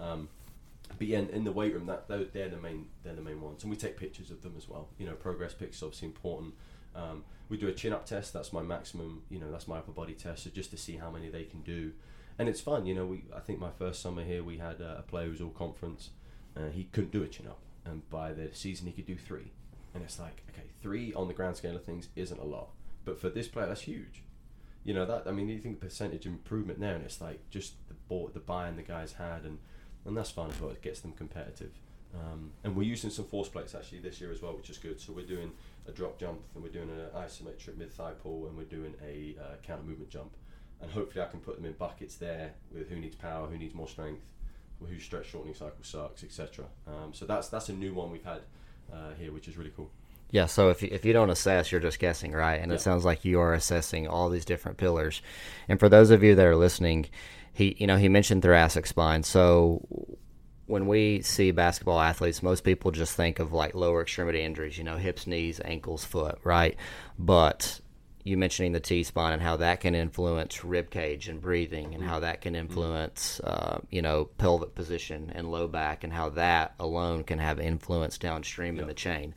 Um, 0.00 0.28
but 0.98 1.06
yeah, 1.06 1.18
in, 1.18 1.44
the 1.44 1.52
weight 1.52 1.74
room, 1.74 1.86
that 1.86 2.08
they're 2.08 2.48
the 2.48 2.56
main 2.56 2.86
they're 3.02 3.14
the 3.14 3.22
main 3.22 3.40
ones, 3.40 3.62
and 3.62 3.70
we 3.70 3.76
take 3.76 3.96
pictures 3.96 4.30
of 4.30 4.42
them 4.42 4.54
as 4.56 4.68
well. 4.68 4.88
You 4.98 5.06
know, 5.06 5.14
progress 5.14 5.54
pics 5.54 5.82
obviously 5.82 6.08
important. 6.08 6.54
Um, 6.94 7.24
we 7.48 7.56
do 7.56 7.68
a 7.68 7.72
chin 7.72 7.92
up 7.92 8.06
test. 8.06 8.32
That's 8.32 8.52
my 8.52 8.62
maximum. 8.62 9.22
You 9.28 9.40
know, 9.40 9.50
that's 9.50 9.66
my 9.66 9.78
upper 9.78 9.92
body 9.92 10.14
test. 10.14 10.44
So 10.44 10.50
just 10.50 10.70
to 10.70 10.76
see 10.76 10.96
how 10.96 11.10
many 11.10 11.28
they 11.30 11.44
can 11.44 11.62
do 11.62 11.92
and 12.38 12.48
it's 12.48 12.60
fun. 12.60 12.86
You 12.86 12.94
know, 12.94 13.06
we 13.06 13.24
I 13.34 13.40
think 13.40 13.58
my 13.58 13.70
first 13.70 14.02
summer 14.02 14.24
here 14.24 14.42
we 14.42 14.58
had 14.58 14.80
a 14.80 15.04
player 15.06 15.26
who 15.26 15.32
was 15.32 15.40
all 15.40 15.50
conference. 15.50 16.10
Uh, 16.56 16.70
he 16.70 16.84
couldn't 16.84 17.12
do 17.12 17.22
a 17.22 17.28
chin 17.28 17.46
up, 17.46 17.60
and 17.84 18.08
by 18.10 18.32
the 18.32 18.50
season 18.52 18.86
he 18.86 18.92
could 18.92 19.06
do 19.06 19.16
three. 19.16 19.52
And 19.94 20.02
it's 20.02 20.18
like, 20.18 20.42
okay, 20.50 20.68
three 20.82 21.12
on 21.14 21.28
the 21.28 21.34
grand 21.34 21.56
scale 21.56 21.76
of 21.76 21.84
things 21.84 22.08
isn't 22.16 22.40
a 22.40 22.44
lot, 22.44 22.70
but 23.04 23.20
for 23.20 23.28
this 23.28 23.48
player 23.48 23.66
that's 23.66 23.82
huge. 23.82 24.22
You 24.82 24.94
know 24.94 25.06
that 25.06 25.24
I 25.26 25.30
mean, 25.30 25.48
you 25.48 25.58
think 25.58 25.80
percentage 25.80 26.26
improvement 26.26 26.80
there, 26.80 26.94
and 26.94 27.04
it's 27.04 27.20
like 27.20 27.48
just 27.50 27.74
the 27.88 27.94
the 28.32 28.40
buy-in 28.40 28.76
the 28.76 28.82
guys 28.82 29.14
had, 29.14 29.44
and 29.44 29.58
and 30.04 30.16
that's 30.16 30.30
fine 30.30 30.50
as 30.50 30.60
well. 30.60 30.70
It 30.70 30.82
gets 30.82 31.00
them 31.00 31.12
competitive. 31.12 31.72
Um, 32.14 32.52
and 32.62 32.76
we're 32.76 32.84
using 32.84 33.10
some 33.10 33.24
force 33.24 33.48
plates 33.48 33.74
actually 33.74 33.98
this 33.98 34.20
year 34.20 34.30
as 34.30 34.40
well, 34.40 34.56
which 34.56 34.70
is 34.70 34.78
good. 34.78 35.00
So 35.00 35.12
we're 35.12 35.26
doing 35.26 35.50
a 35.88 35.92
drop 35.92 36.18
jump, 36.18 36.40
and 36.54 36.62
we're 36.62 36.70
doing 36.70 36.90
an 36.90 37.20
isometric 37.20 37.76
mid 37.76 37.92
thigh 37.92 38.12
pull, 38.22 38.46
and 38.46 38.56
we're 38.56 38.64
doing 38.64 38.94
a 39.04 39.36
uh, 39.40 39.56
counter 39.62 39.82
movement 39.82 40.10
jump 40.10 40.30
and 40.84 40.92
hopefully 40.92 41.24
I 41.24 41.28
can 41.28 41.40
put 41.40 41.56
them 41.56 41.64
in 41.64 41.72
buckets 41.72 42.16
there 42.16 42.52
with 42.72 42.88
who 42.88 42.96
needs 42.96 43.16
power, 43.16 43.46
who 43.46 43.56
needs 43.58 43.74
more 43.74 43.88
strength, 43.88 44.22
whose 44.86 45.02
stretch 45.02 45.30
shortening 45.30 45.54
cycle 45.54 45.82
sucks, 45.82 46.22
etc. 46.22 46.66
Um, 46.86 47.12
so 47.12 47.24
that's 47.24 47.48
that's 47.48 47.70
a 47.70 47.72
new 47.72 47.94
one 47.94 48.12
we've 48.12 48.24
had 48.24 48.42
uh, 48.92 49.14
here, 49.18 49.32
which 49.32 49.48
is 49.48 49.56
really 49.56 49.72
cool. 49.74 49.90
Yeah, 50.34 50.46
so 50.46 50.70
if 50.70 50.82
you, 50.82 50.88
if 50.90 51.04
you 51.04 51.12
don't 51.12 51.30
assess, 51.30 51.70
you're 51.70 51.80
just 51.80 52.00
guessing, 52.00 52.32
right? 52.32 52.60
And 52.60 52.72
yeah. 52.72 52.74
it 52.74 52.80
sounds 52.80 53.04
like 53.04 53.24
you 53.24 53.38
are 53.38 53.54
assessing 53.54 54.08
all 54.08 54.30
these 54.30 54.44
different 54.44 54.78
pillars. 54.78 55.22
And 55.68 55.78
for 55.78 55.88
those 55.88 56.10
of 56.10 56.24
you 56.24 56.34
that 56.34 56.44
are 56.44 56.56
listening, 56.56 57.06
he 57.52 57.76
you 57.78 57.86
know 57.86 57.96
he 57.96 58.08
mentioned 58.08 58.42
thoracic 58.42 58.88
spine. 58.88 59.22
So 59.22 59.86
when 60.66 60.88
we 60.88 61.22
see 61.22 61.52
basketball 61.52 62.00
athletes, 62.00 62.42
most 62.42 62.64
people 62.64 62.90
just 62.90 63.14
think 63.14 63.38
of 63.38 63.52
like 63.52 63.76
lower 63.76 64.02
extremity 64.02 64.42
injuries, 64.42 64.76
you 64.76 64.82
know, 64.82 64.96
hips, 64.96 65.28
knees, 65.28 65.60
ankles, 65.64 66.04
foot, 66.04 66.40
right? 66.42 66.74
But 67.16 67.80
you 68.24 68.36
mentioning 68.36 68.72
the 68.72 68.80
T 68.80 69.04
spine 69.04 69.34
and 69.34 69.42
how 69.42 69.58
that 69.58 69.82
can 69.82 69.94
influence 69.94 70.64
rib 70.64 70.90
cage 70.90 71.28
and 71.28 71.40
breathing, 71.40 71.94
and 71.94 72.02
how 72.02 72.18
that 72.18 72.40
can 72.40 72.56
influence, 72.56 73.38
uh, 73.44 73.78
you 73.88 74.02
know, 74.02 74.24
pelvic 74.24 74.74
position 74.74 75.30
and 75.32 75.52
low 75.52 75.68
back, 75.68 76.02
and 76.02 76.12
how 76.12 76.30
that 76.30 76.74
alone 76.80 77.22
can 77.22 77.38
have 77.38 77.60
influence 77.60 78.18
downstream 78.18 78.74
yep. 78.74 78.82
in 78.82 78.88
the 78.88 78.94
chain. 78.94 79.32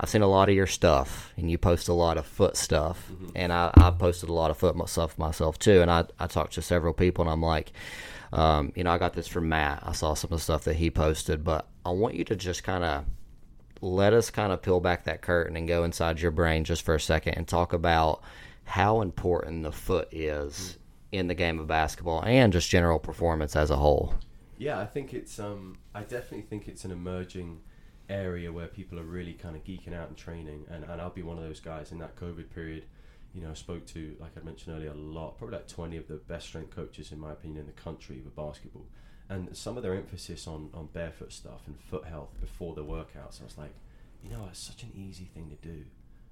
I've 0.00 0.08
seen 0.08 0.22
a 0.22 0.26
lot 0.26 0.48
of 0.48 0.54
your 0.54 0.66
stuff, 0.66 1.30
and 1.36 1.50
you 1.50 1.58
post 1.58 1.88
a 1.88 1.92
lot 1.92 2.16
of 2.16 2.24
foot 2.24 2.56
stuff, 2.56 3.06
mm-hmm. 3.12 3.28
and 3.34 3.52
I, 3.52 3.70
I 3.74 3.90
posted 3.90 4.30
a 4.30 4.32
lot 4.32 4.50
of 4.50 4.56
foot 4.56 4.88
stuff 4.88 5.18
myself 5.18 5.58
too. 5.58 5.82
And 5.82 5.90
I, 5.90 6.06
I 6.18 6.26
talked 6.26 6.54
to 6.54 6.62
several 6.62 6.94
people, 6.94 7.22
and 7.22 7.30
I'm 7.30 7.42
like, 7.42 7.72
um, 8.32 8.72
you 8.74 8.82
know, 8.82 8.92
I 8.92 8.96
got 8.98 9.12
this 9.12 9.28
from 9.28 9.50
Matt. 9.50 9.82
I 9.84 9.92
saw 9.92 10.14
some 10.14 10.32
of 10.32 10.38
the 10.38 10.42
stuff 10.42 10.64
that 10.64 10.76
he 10.76 10.90
posted, 10.90 11.44
but 11.44 11.68
I 11.84 11.90
want 11.90 12.14
you 12.14 12.24
to 12.24 12.36
just 12.36 12.64
kind 12.64 12.82
of 12.82 13.04
let 13.82 14.14
us 14.14 14.30
kind 14.30 14.52
of 14.52 14.62
peel 14.62 14.80
back 14.80 15.04
that 15.04 15.20
curtain 15.20 15.54
and 15.56 15.68
go 15.68 15.84
inside 15.84 16.20
your 16.20 16.30
brain 16.30 16.64
just 16.64 16.82
for 16.82 16.94
a 16.94 17.00
second 17.00 17.34
and 17.34 17.46
talk 17.46 17.74
about 17.74 18.22
how 18.64 19.02
important 19.02 19.64
the 19.64 19.72
foot 19.72 20.08
is 20.12 20.78
in 21.12 21.26
the 21.26 21.34
game 21.34 21.58
of 21.58 21.66
basketball 21.66 22.22
and 22.24 22.52
just 22.52 22.70
general 22.70 22.98
performance 22.98 23.54
as 23.54 23.70
a 23.70 23.76
whole. 23.76 24.14
Yeah, 24.58 24.78
I 24.78 24.86
think 24.86 25.12
it's 25.12 25.38
um 25.38 25.78
I 25.94 26.02
definitely 26.02 26.42
think 26.42 26.68
it's 26.68 26.84
an 26.84 26.90
emerging 26.90 27.60
area 28.10 28.52
where 28.52 28.66
people 28.66 28.98
are 28.98 29.04
really 29.04 29.32
kind 29.32 29.56
of 29.56 29.64
geeking 29.64 29.94
out 29.94 30.08
and 30.08 30.16
training 30.16 30.66
and, 30.70 30.84
and 30.84 31.00
I'll 31.00 31.10
be 31.10 31.22
one 31.22 31.38
of 31.38 31.44
those 31.44 31.60
guys 31.60 31.92
in 31.92 31.98
that 31.98 32.16
COVID 32.16 32.50
period, 32.50 32.84
you 33.34 33.42
know, 33.42 33.50
I 33.50 33.54
spoke 33.54 33.86
to 33.88 34.16
like 34.20 34.32
I 34.40 34.44
mentioned 34.44 34.76
earlier 34.76 34.90
a 34.90 34.94
lot, 34.94 35.38
probably 35.38 35.56
like 35.56 35.68
twenty 35.68 35.96
of 35.96 36.08
the 36.08 36.16
best 36.16 36.48
strength 36.48 36.74
coaches 36.74 37.12
in 37.12 37.20
my 37.20 37.32
opinion 37.32 37.60
in 37.60 37.66
the 37.66 37.80
country 37.80 38.20
for 38.22 38.30
basketball 38.30 38.86
and 39.30 39.56
some 39.56 39.76
of 39.76 39.84
their 39.84 39.94
emphasis 39.94 40.48
on, 40.48 40.70
on 40.74 40.88
barefoot 40.92 41.32
stuff 41.32 41.62
and 41.68 41.78
foot 41.78 42.04
health 42.04 42.30
before 42.40 42.74
the 42.74 42.84
workouts, 42.84 43.40
I 43.40 43.44
was 43.44 43.56
like, 43.56 43.72
you 44.24 44.28
know, 44.28 44.48
it's 44.50 44.58
such 44.58 44.82
an 44.82 44.90
easy 44.94 45.24
thing 45.24 45.48
to 45.48 45.68
do. 45.68 45.84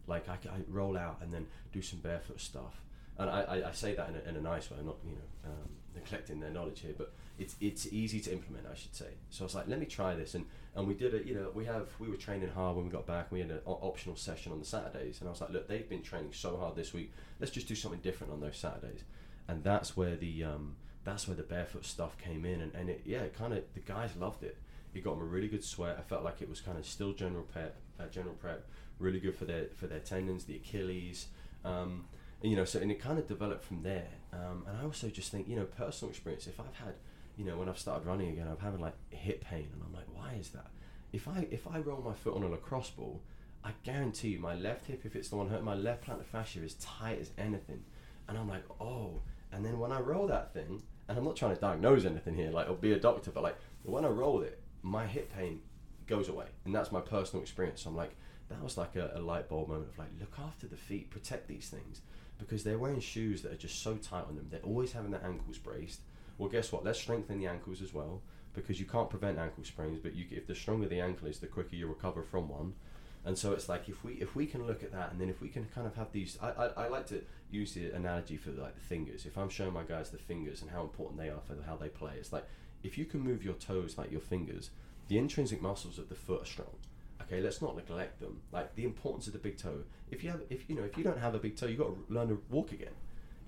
Like 0.09 0.29
I, 0.29 0.33
I 0.33 0.59
roll 0.69 0.99
out 0.99 1.19
and 1.23 1.33
then 1.33 1.47
do 1.73 1.81
some 1.81 2.01
barefoot 2.01 2.41
stuff, 2.41 2.83
and 3.19 3.31
I, 3.31 3.43
I, 3.43 3.69
I 3.69 3.73
say 3.73 3.95
that 3.95 4.09
in 4.09 4.17
a, 4.17 4.29
in 4.31 4.37
a 4.37 4.41
nice 4.41 4.71
way. 4.71 4.79
I'm 4.81 4.87
not 4.87 4.97
you 5.05 5.13
know 5.13 5.51
um, 5.51 5.69
neglecting 5.95 6.41
their 6.41 6.51
knowledge 6.51 6.81
here, 6.81 6.95
but 6.97 7.13
it's 7.38 7.54
it's 7.61 7.87
easy 7.92 8.21
to 8.21 8.33
implement, 8.33 8.66
I 8.71 8.75
should 8.75 8.95
say. 8.95 9.07
So 9.30 9.45
I 9.45 9.47
was 9.47 9.54
like, 9.54 9.68
let 9.68 9.78
me 9.78 9.87
try 9.87 10.14
this, 10.14 10.35
and 10.35 10.45
and 10.75 10.87
we 10.87 10.95
did 10.95 11.14
it. 11.14 11.25
You 11.25 11.35
know, 11.35 11.50
we 11.54 11.64
have 11.66 11.88
we 11.99 12.09
were 12.09 12.16
training 12.16 12.50
hard 12.50 12.76
when 12.76 12.85
we 12.85 12.90
got 12.90 13.07
back. 13.07 13.30
We 13.30 13.40
had 13.40 13.50
an 13.50 13.61
optional 13.64 14.16
session 14.16 14.52
on 14.52 14.59
the 14.59 14.64
Saturdays, 14.64 15.21
and 15.21 15.28
I 15.28 15.30
was 15.30 15.40
like, 15.40 15.50
look, 15.50 15.68
they've 15.68 15.88
been 15.88 16.02
training 16.02 16.33
so 16.33 16.57
hard 16.57 16.76
this 16.76 16.92
week. 16.92 17.12
Let's 17.40 17.52
just 17.52 17.68
do 17.68 17.75
something 17.75 18.00
different 18.00 18.33
on 18.33 18.40
those 18.40 18.57
Saturdays, 18.57 19.04
and 19.47 19.62
that's 19.62 19.97
where 19.97 20.16
the 20.16 20.45
um, 20.45 20.76
that's 21.04 21.28
where 21.28 21.37
the 21.37 21.42
barefoot 21.42 21.85
stuff 21.85 22.18
came 22.18 22.45
in, 22.45 22.61
and, 22.61 22.75
and 22.75 22.90
it 22.90 23.02
yeah, 23.04 23.26
kind 23.28 23.52
of 23.52 23.62
the 23.75 23.80
guys 23.80 24.11
loved 24.18 24.42
it. 24.42 24.59
It 24.95 25.04
got 25.04 25.14
them 25.14 25.23
a 25.23 25.26
really 25.26 25.49
good 25.49 25.64
sweat. 25.64 25.97
I 25.99 26.02
felt 26.02 26.25
like 26.25 26.42
it 26.42 26.49
was 26.49 26.61
kind 26.61 26.78
of 26.78 26.85
still 26.85 27.12
general 27.12 27.45
prep, 27.45 27.76
uh, 28.00 28.07
general 28.07 28.35
prep, 28.35 28.66
really 28.99 29.21
good 29.21 29.37
for 29.37 29.45
their 29.45 29.66
for 29.76 29.87
their 29.87 30.00
tendons, 30.00 30.45
the 30.45 30.57
Achilles, 30.57 31.28
um, 31.64 32.07
and, 32.42 32.50
you 32.50 32.57
know. 32.57 32.64
So 32.64 32.80
and 32.80 32.90
it 32.90 33.00
kind 33.00 33.18
of 33.18 33.28
developed 33.28 33.64
from 33.64 33.83
there. 33.83 34.09
Um, 34.33 34.64
and 34.68 34.76
I 34.76 34.85
also 34.85 35.09
just 35.09 35.30
think 35.30 35.49
you 35.49 35.57
know 35.57 35.64
personal 35.64 36.11
experience. 36.11 36.47
If 36.47 36.59
I've 36.59 36.75
had 36.85 36.95
you 37.38 37.45
know 37.45 37.57
when 37.57 37.68
I've 37.68 37.78
started 37.78 38.04
running 38.04 38.30
again, 38.30 38.49
I'm 38.50 38.59
having 38.59 38.80
like 38.80 38.97
hip 39.11 39.45
pain, 39.45 39.68
and 39.73 39.83
I'm 39.83 39.95
like, 39.95 40.07
why 40.12 40.35
is 40.38 40.50
that? 40.50 40.66
If 41.12 41.28
I 41.28 41.47
if 41.50 41.66
I 41.66 41.78
roll 41.78 42.02
my 42.02 42.12
foot 42.12 42.35
on 42.35 42.42
a 42.42 42.49
lacrosse 42.49 42.90
ball, 42.90 43.23
I 43.64 43.71
guarantee 43.85 44.30
you 44.30 44.40
my 44.40 44.57
left 44.57 44.87
hip, 44.87 45.02
if 45.04 45.14
it's 45.14 45.28
the 45.28 45.37
one 45.37 45.49
hurt, 45.49 45.62
my 45.62 45.75
left 45.75 46.04
plantar 46.04 46.26
fascia 46.26 46.62
is 46.62 46.75
tight 46.75 47.21
as 47.21 47.30
anything, 47.38 47.85
and 48.28 48.37
I'm 48.37 48.49
like, 48.49 48.64
oh. 48.80 49.23
And 49.50 49.64
then 49.64 49.78
when 49.78 49.92
I 49.92 50.00
roll 50.00 50.26
that 50.26 50.52
thing, 50.52 50.83
and 51.09 51.16
I'm 51.16 51.25
not 51.25 51.37
trying 51.37 51.54
to 51.54 51.61
diagnose 51.61 52.04
anything 52.04 52.35
here, 52.35 52.50
like 52.50 52.68
or 52.68 52.75
be 52.75 52.92
a 52.92 52.99
doctor, 52.99 53.30
but 53.30 53.42
like 53.42 53.57
when 53.85 54.04
I 54.04 54.09
roll 54.09 54.42
it, 54.42 54.61
my 54.83 55.07
hip 55.07 55.33
pain 55.35 55.61
goes 56.07 56.28
away, 56.28 56.47
and 56.64 56.75
that's 56.75 56.92
my 56.92 57.00
personal 57.00 57.42
experience. 57.42 57.83
So 57.83 57.90
I'm 57.90 57.97
like, 57.97 58.14
that 58.49 58.62
was 58.62 58.76
like 58.76 58.97
a, 58.97 59.12
a 59.14 59.21
light 59.21 59.49
bulb 59.49 59.68
moment 59.68 59.90
of 59.90 59.99
like, 59.99 60.09
look 60.18 60.35
after 60.38 60.66
the 60.66 60.76
feet, 60.76 61.11
protect 61.11 61.47
these 61.49 61.68
things, 61.68 62.02
because 62.38 62.64
they're 62.64 62.78
wearing 62.78 63.00
shoes 63.00 63.42
that 63.42 63.52
are 63.52 63.57
just 63.57 63.83
so 63.83 63.95
tight 63.97 64.25
on 64.28 64.37
them. 64.37 64.49
They're 64.50 64.61
always 64.61 64.92
having 64.92 65.12
their 65.12 65.25
ankles 65.25 65.59
braced. 65.59 66.00
Well, 66.38 66.49
guess 66.49 66.73
what? 66.73 66.85
Let's 66.85 66.99
strengthen 66.99 67.38
the 67.38 67.47
ankles 67.47 67.83
as 67.83 67.92
well, 67.92 68.23
because 68.54 68.80
you 68.80 68.87
can't 68.87 69.11
prevent 69.11 69.38
ankle 69.38 69.64
sprains, 69.64 69.99
but 69.99 70.14
you, 70.14 70.25
if 70.30 70.47
the 70.47 70.54
stronger 70.54 70.88
the 70.88 71.00
ankle 71.00 71.28
is, 71.28 71.38
the 71.38 71.47
quicker 71.47 71.76
you 71.76 71.87
recover 71.87 72.23
from 72.23 72.49
one. 72.49 72.75
And 73.25 73.37
so 73.37 73.52
it's 73.52 73.68
like 73.68 73.88
if 73.88 74.04
we 74.04 74.12
if 74.14 74.37
we 74.37 74.47
can 74.47 74.66
look 74.66 74.83
at 74.83 74.92
that, 74.92 75.11
and 75.11 75.21
then 75.21 75.28
if 75.28 75.42
we 75.42 75.49
can 75.49 75.66
kind 75.75 75.87
of 75.87 75.97
have 75.97 76.12
these, 76.12 76.38
I, 76.40 76.50
I, 76.50 76.66
I 76.85 76.88
like 76.88 77.07
to 77.09 77.23
use 77.50 77.75
the 77.75 77.90
analogy 77.90 78.37
for 78.37 78.50
like 78.52 78.75
the 78.76 78.80
fingers. 78.80 79.26
If 79.26 79.37
I'm 79.37 79.50
showing 79.50 79.73
my 79.73 79.83
guys 79.83 80.11
the 80.11 80.18
fingers 80.18 80.62
and 80.62 80.71
how 80.71 80.83
important 80.83 81.18
they 81.18 81.28
are 81.28 81.40
for 81.45 81.57
how 81.66 81.76
they 81.76 81.88
play, 81.88 82.12
it's 82.16 82.33
like 82.33 82.47
if 82.83 82.97
you 82.97 83.04
can 83.04 83.21
move 83.21 83.45
your 83.45 83.54
toes 83.54 83.99
like 83.99 84.12
your 84.12 84.21
fingers, 84.21 84.71
the 85.09 85.18
intrinsic 85.18 85.61
muscles 85.61 85.99
of 85.99 86.09
the 86.09 86.14
foot 86.14 86.42
are 86.42 86.47
strong. 86.47 86.76
Okay, 87.23 87.40
let's 87.40 87.61
not 87.61 87.76
neglect 87.76 88.21
them. 88.21 88.40
Like 88.52 88.75
the 88.76 88.85
importance 88.85 89.26
of 89.26 89.33
the 89.33 89.40
big 89.40 89.59
toe. 89.59 89.83
If 90.11 90.23
you 90.23 90.30
have, 90.30 90.42
if 90.49 90.71
you 90.71 90.76
know, 90.76 90.85
if 90.85 90.97
you 90.97 91.04
don't 91.04 91.18
have 91.18 91.35
a 91.35 91.38
big 91.38 91.57
toe, 91.57 91.66
you've 91.66 91.78
got 91.78 91.88
to 91.88 92.04
learn 92.09 92.28
to 92.28 92.40
walk 92.49 92.73
again. 92.73 92.95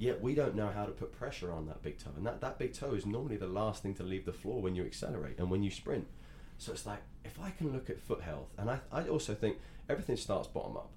Yet 0.00 0.22
we 0.22 0.34
don't 0.34 0.54
know 0.54 0.70
how 0.70 0.86
to 0.86 0.92
put 0.92 1.12
pressure 1.12 1.52
on 1.52 1.66
that 1.66 1.82
big 1.82 1.98
toe, 1.98 2.12
and 2.16 2.24
that, 2.24 2.40
that 2.40 2.58
big 2.58 2.72
toe 2.72 2.94
is 2.94 3.04
normally 3.04 3.36
the 3.36 3.46
last 3.46 3.82
thing 3.82 3.92
to 3.96 4.02
leave 4.02 4.24
the 4.24 4.32
floor 4.32 4.62
when 4.62 4.74
you 4.74 4.82
accelerate 4.82 5.38
and 5.38 5.50
when 5.50 5.62
you 5.62 5.70
sprint. 5.70 6.06
So 6.56 6.72
it's 6.72 6.86
like 6.86 7.02
if 7.22 7.38
I 7.38 7.50
can 7.50 7.70
look 7.70 7.90
at 7.90 8.00
foot 8.00 8.22
health, 8.22 8.48
and 8.56 8.70
I, 8.70 8.80
I 8.90 9.08
also 9.08 9.34
think 9.34 9.58
everything 9.90 10.16
starts 10.16 10.48
bottom 10.48 10.78
up. 10.78 10.88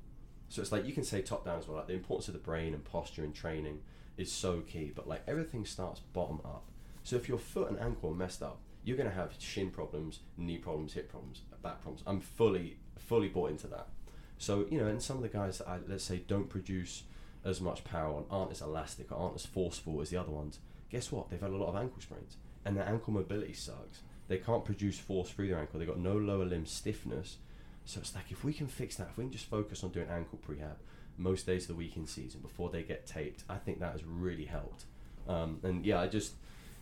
So 0.47 0.61
it's 0.61 0.71
like 0.71 0.85
you 0.85 0.93
can 0.93 1.03
say 1.03 1.21
top 1.21 1.43
down 1.43 1.59
as 1.59 1.67
well. 1.67 1.75
Like 1.75 1.87
the 1.87 1.93
importance 1.93 2.29
of 2.29 2.33
the 2.33 2.39
brain 2.39 2.73
and 2.73 2.81
posture 2.81 3.25
and 3.25 3.35
training 3.35 3.81
is 4.15 4.31
so 4.31 4.61
key, 4.61 4.93
but 4.95 5.05
like 5.05 5.23
everything 5.27 5.65
starts 5.65 5.99
bottom 6.13 6.39
up. 6.45 6.63
So 7.03 7.17
if 7.17 7.27
your 7.27 7.39
foot 7.39 7.71
and 7.71 7.79
ankle 7.81 8.11
are 8.11 8.15
messed 8.15 8.41
up, 8.41 8.61
you're 8.85 8.95
going 8.95 9.09
to 9.09 9.15
have 9.15 9.33
shin 9.37 9.69
problems, 9.69 10.19
knee 10.37 10.59
problems, 10.59 10.93
hip 10.93 11.09
problems, 11.09 11.41
back 11.61 11.81
problems. 11.81 12.03
I'm 12.07 12.21
fully 12.21 12.77
fully 12.97 13.27
bought 13.27 13.49
into 13.49 13.67
that. 13.67 13.89
So 14.37 14.65
you 14.71 14.79
know, 14.79 14.87
and 14.87 15.03
some 15.03 15.17
of 15.17 15.23
the 15.23 15.29
guys 15.29 15.57
that 15.57 15.67
I 15.67 15.79
let's 15.89 16.05
say 16.05 16.23
don't 16.25 16.47
produce 16.47 17.03
as 17.45 17.61
much 17.61 17.83
power 17.83 18.13
on, 18.15 18.25
aren't 18.29 18.51
as 18.51 18.61
elastic 18.61 19.11
aren't 19.11 19.35
as 19.35 19.45
forceful 19.45 20.01
as 20.01 20.09
the 20.09 20.17
other 20.17 20.31
ones. 20.31 20.59
Guess 20.89 21.11
what? 21.11 21.29
They've 21.29 21.41
had 21.41 21.51
a 21.51 21.57
lot 21.57 21.69
of 21.69 21.75
ankle 21.75 22.01
sprains, 22.01 22.37
and 22.65 22.77
their 22.77 22.87
ankle 22.87 23.13
mobility 23.13 23.53
sucks. 23.53 24.01
They 24.27 24.37
can't 24.37 24.63
produce 24.63 24.97
force 24.97 25.29
through 25.29 25.49
their 25.49 25.59
ankle. 25.59 25.79
They've 25.79 25.87
got 25.87 25.99
no 25.99 26.15
lower 26.15 26.45
limb 26.45 26.65
stiffness. 26.65 27.37
So 27.85 27.99
it's 27.99 28.15
like 28.15 28.31
if 28.31 28.43
we 28.43 28.53
can 28.53 28.67
fix 28.67 28.95
that, 28.95 29.09
if 29.11 29.17
we 29.17 29.25
can 29.25 29.31
just 29.31 29.45
focus 29.45 29.83
on 29.83 29.89
doing 29.89 30.07
ankle 30.09 30.39
prehab 30.47 30.75
most 31.17 31.45
days 31.45 31.63
of 31.63 31.67
the 31.69 31.75
week 31.75 31.97
in 31.97 32.07
season 32.07 32.39
before 32.41 32.69
they 32.69 32.83
get 32.83 33.05
taped, 33.05 33.43
I 33.49 33.57
think 33.57 33.79
that 33.79 33.91
has 33.91 34.03
really 34.03 34.45
helped. 34.45 34.85
Um, 35.27 35.59
and 35.63 35.85
yeah, 35.85 35.99
I 35.99 36.07
just 36.07 36.33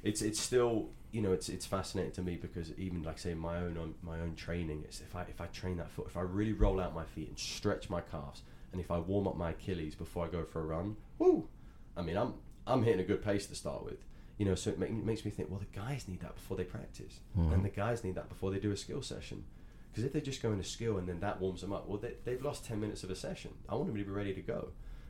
it's 0.03 0.21
it's 0.21 0.39
still 0.39 0.89
you 1.11 1.21
know 1.21 1.31
it's 1.31 1.49
it's 1.49 1.65
fascinating 1.65 2.11
to 2.13 2.21
me 2.21 2.35
because 2.35 2.71
even 2.77 3.03
like 3.03 3.19
say 3.19 3.33
my 3.33 3.57
own 3.57 3.95
my 4.01 4.19
own 4.19 4.35
training, 4.35 4.83
it's 4.85 5.01
if 5.01 5.15
I 5.15 5.23
if 5.23 5.41
I 5.41 5.47
train 5.47 5.77
that 5.77 5.91
foot, 5.91 6.07
if 6.07 6.17
I 6.17 6.21
really 6.21 6.53
roll 6.53 6.79
out 6.79 6.93
my 6.93 7.05
feet 7.05 7.29
and 7.29 7.39
stretch 7.39 7.89
my 7.89 8.01
calves, 8.01 8.41
and 8.71 8.81
if 8.81 8.91
I 8.91 8.99
warm 8.99 9.27
up 9.27 9.37
my 9.37 9.51
Achilles 9.51 9.95
before 9.95 10.25
I 10.25 10.29
go 10.29 10.43
for 10.43 10.61
a 10.61 10.65
run, 10.65 10.97
woo! 11.17 11.47
I 11.95 12.01
mean 12.01 12.17
I'm 12.17 12.35
I'm 12.65 12.83
hitting 12.83 13.01
a 13.01 13.05
good 13.05 13.23
pace 13.23 13.47
to 13.47 13.55
start 13.55 13.83
with 13.83 14.05
you 14.41 14.45
know, 14.45 14.55
so 14.55 14.71
it, 14.71 14.79
make, 14.79 14.89
it, 14.89 15.05
makes 15.05 15.23
me 15.23 15.29
think, 15.29 15.51
well, 15.51 15.59
the 15.59 15.79
guys 15.79 16.07
need 16.07 16.19
that 16.21 16.33
before 16.33 16.57
they 16.57 16.63
practice, 16.63 17.19
mm-hmm. 17.37 17.53
and 17.53 17.63
the 17.63 17.69
guys 17.69 18.03
need 18.03 18.15
that 18.15 18.27
before 18.27 18.49
they 18.49 18.57
do 18.57 18.71
a 18.71 18.75
skill 18.75 19.03
session. 19.03 19.43
Because 19.91 20.03
if 20.03 20.13
they 20.13 20.19
just 20.19 20.41
go 20.41 20.51
into 20.51 20.63
skill 20.63 20.97
and 20.97 21.07
then 21.07 21.19
that 21.19 21.39
warms 21.39 21.61
them 21.61 21.71
up, 21.71 21.87
well, 21.87 21.99
they, 21.99 22.13
they've 22.25 22.43
lost 22.43 22.65
10 22.65 22.79
minutes 22.79 23.03
of 23.03 23.11
a 23.11 23.15
session. 23.15 23.51
I 23.69 23.75
want 23.75 23.85
them 23.85 23.97
to 23.97 24.03
be 24.03 24.09
ready 24.09 24.33
to 24.33 24.41
go. 24.41 24.69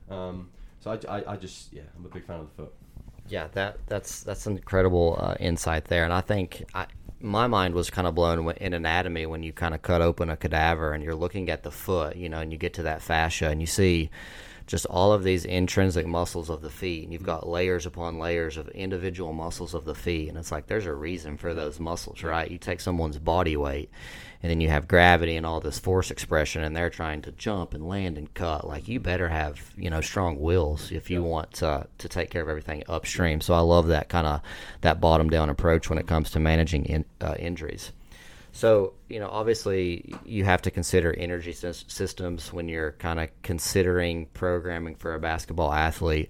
Um, 0.10 0.50
so 0.82 0.92
I, 0.92 1.20
I, 1.20 1.32
I, 1.34 1.38
just, 1.38 1.72
yeah, 1.72 1.84
I'm 1.96 2.06
a 2.06 2.10
big 2.10 2.26
fan 2.26 2.42
of 2.42 2.48
the 2.48 2.64
foot. 2.64 2.74
Yeah, 3.32 3.48
that 3.54 3.78
that's 3.88 4.24
that's 4.24 4.46
an 4.46 4.58
incredible 4.58 5.16
uh, 5.18 5.36
insight 5.40 5.86
there, 5.86 6.04
and 6.04 6.12
I 6.12 6.20
think 6.20 6.66
I, 6.74 6.86
my 7.22 7.48
mind 7.48 7.74
was 7.74 7.90
kind 7.90 8.06
of 8.06 8.14
blown 8.14 8.52
in 8.58 8.74
anatomy 8.74 9.26
when 9.26 9.42
you 9.42 9.54
kind 9.54 9.74
of 9.74 9.82
cut 9.82 10.02
open 10.02 10.30
a 10.30 10.36
cadaver 10.36 10.92
and 10.92 11.02
you're 11.02 11.16
looking 11.16 11.50
at 11.50 11.64
the 11.64 11.72
foot, 11.72 12.18
you 12.18 12.28
know, 12.28 12.40
and 12.40 12.52
you 12.52 12.58
get 12.58 12.74
to 12.74 12.84
that 12.84 13.02
fascia 13.02 13.48
and 13.48 13.62
you 13.62 13.68
see 13.68 14.10
just 14.72 14.86
all 14.86 15.12
of 15.12 15.22
these 15.22 15.44
intrinsic 15.44 16.08
muscles 16.08 16.50
of 16.50 16.62
the 16.62 16.70
feet. 16.70 17.04
And 17.04 17.12
you've 17.12 17.24
got 17.24 17.46
layers 17.46 17.86
upon 17.86 18.20
layers 18.20 18.56
of 18.56 18.70
individual 18.70 19.34
muscles 19.34 19.74
of 19.74 19.84
the 19.84 19.94
feet. 19.94 20.30
And 20.30 20.38
it's 20.38 20.50
like 20.50 20.68
there's 20.68 20.86
a 20.86 20.94
reason 20.94 21.36
for 21.36 21.54
those 21.54 21.78
muscles, 21.78 22.24
right? 22.24 22.50
You 22.50 22.58
take 22.58 22.80
someone's 22.80 23.20
body 23.20 23.58
weight 23.58 23.90
and 24.42 24.50
then 24.50 24.62
you 24.62 24.70
have 24.70 24.88
gravity 24.88 25.36
and 25.36 25.46
all 25.46 25.60
this 25.60 25.78
force 25.78 26.10
expression 26.10 26.64
and 26.64 26.74
they're 26.74 26.90
trying 26.90 27.22
to 27.24 27.34
jump 27.34 27.74
and 27.74 27.86
land 27.86 28.18
and 28.18 28.34
cut. 28.34 28.66
Like 28.66 28.88
you 28.88 29.02
better 29.02 29.28
have, 29.28 29.74
you 29.76 29.90
know, 29.90 30.00
strong 30.00 30.40
wills 30.40 30.90
if 30.90 31.10
you 31.10 31.22
want 31.22 31.52
to, 31.56 31.86
to 31.98 32.08
take 32.08 32.30
care 32.30 32.42
of 32.42 32.48
everything 32.48 32.82
upstream. 32.88 33.42
So 33.42 33.54
I 33.54 33.60
love 33.60 33.88
that 33.90 34.08
kind 34.08 34.26
of 34.26 34.40
that 34.80 35.02
bottom 35.02 35.30
down 35.30 35.50
approach 35.50 35.90
when 35.90 36.00
it 36.00 36.08
comes 36.08 36.32
to 36.32 36.40
managing 36.40 36.86
in, 36.86 37.04
uh, 37.20 37.36
injuries. 37.38 37.92
So, 38.54 38.94
you 39.08 39.20
know, 39.20 39.30
obviously 39.30 40.14
you 40.26 40.44
have 40.44 40.62
to 40.64 40.72
consider 40.72 41.14
energy 41.14 41.54
systems 41.54 42.52
when 42.52 42.68
you're 42.68 42.92
kind 42.94 43.20
of 43.20 43.30
considering 43.44 44.26
programming 44.28 44.96
for 44.96 45.14
a 45.14 45.20
basketball 45.20 45.72
athlete. 45.72 46.30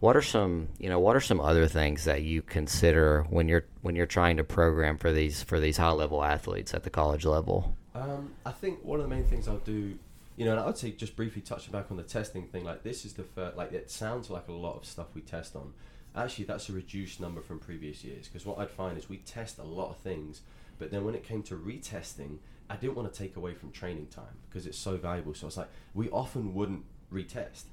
What 0.00 0.16
are 0.16 0.22
some, 0.22 0.68
you 0.78 0.88
know, 0.88 0.98
what 0.98 1.14
are 1.14 1.20
some 1.20 1.40
other 1.40 1.68
things 1.68 2.04
that 2.04 2.22
you 2.22 2.42
consider 2.42 3.22
when 3.28 3.48
you're 3.48 3.66
when 3.82 3.94
you're 3.94 4.06
trying 4.06 4.38
to 4.38 4.44
program 4.44 4.98
for 4.98 5.12
these 5.12 5.42
for 5.42 5.60
these 5.60 5.76
high 5.76 5.92
level 5.92 6.24
athletes 6.24 6.74
at 6.74 6.82
the 6.82 6.90
college 6.90 7.24
level? 7.24 7.76
Um, 7.94 8.32
I 8.44 8.50
think 8.50 8.82
one 8.82 8.98
of 9.00 9.08
the 9.08 9.14
main 9.14 9.24
things 9.24 9.46
I'll 9.46 9.58
do, 9.58 9.98
you 10.36 10.44
know, 10.44 10.52
and 10.52 10.60
I 10.60 10.66
would 10.66 10.78
say 10.78 10.90
just 10.92 11.16
briefly 11.16 11.42
touching 11.42 11.72
back 11.72 11.90
on 11.90 11.98
the 11.98 12.02
testing 12.02 12.46
thing. 12.46 12.64
Like 12.64 12.82
this 12.82 13.04
is 13.04 13.12
the 13.12 13.24
first, 13.24 13.56
like 13.56 13.72
it 13.72 13.90
sounds 13.90 14.30
like 14.30 14.48
a 14.48 14.52
lot 14.52 14.76
of 14.76 14.86
stuff 14.86 15.08
we 15.14 15.20
test 15.20 15.54
on. 15.54 15.72
Actually, 16.16 16.46
that's 16.46 16.68
a 16.68 16.72
reduced 16.72 17.20
number 17.20 17.40
from 17.40 17.60
previous 17.60 18.02
years 18.02 18.26
because 18.26 18.44
what 18.44 18.58
I'd 18.58 18.70
find 18.70 18.98
is 18.98 19.08
we 19.08 19.18
test 19.18 19.58
a 19.58 19.62
lot 19.62 19.90
of 19.90 19.98
things 19.98 20.40
but 20.80 20.90
then 20.90 21.04
when 21.04 21.14
it 21.14 21.22
came 21.22 21.44
to 21.44 21.54
retesting, 21.54 22.38
I 22.68 22.74
didn't 22.74 22.96
want 22.96 23.12
to 23.12 23.16
take 23.16 23.36
away 23.36 23.54
from 23.54 23.70
training 23.70 24.06
time 24.06 24.38
because 24.48 24.66
it's 24.66 24.78
so 24.78 24.96
valuable. 24.96 25.34
So 25.34 25.46
it's 25.46 25.56
like 25.56 25.68
we 25.94 26.08
often 26.08 26.54
wouldn't 26.54 26.84
retest, 27.12 27.64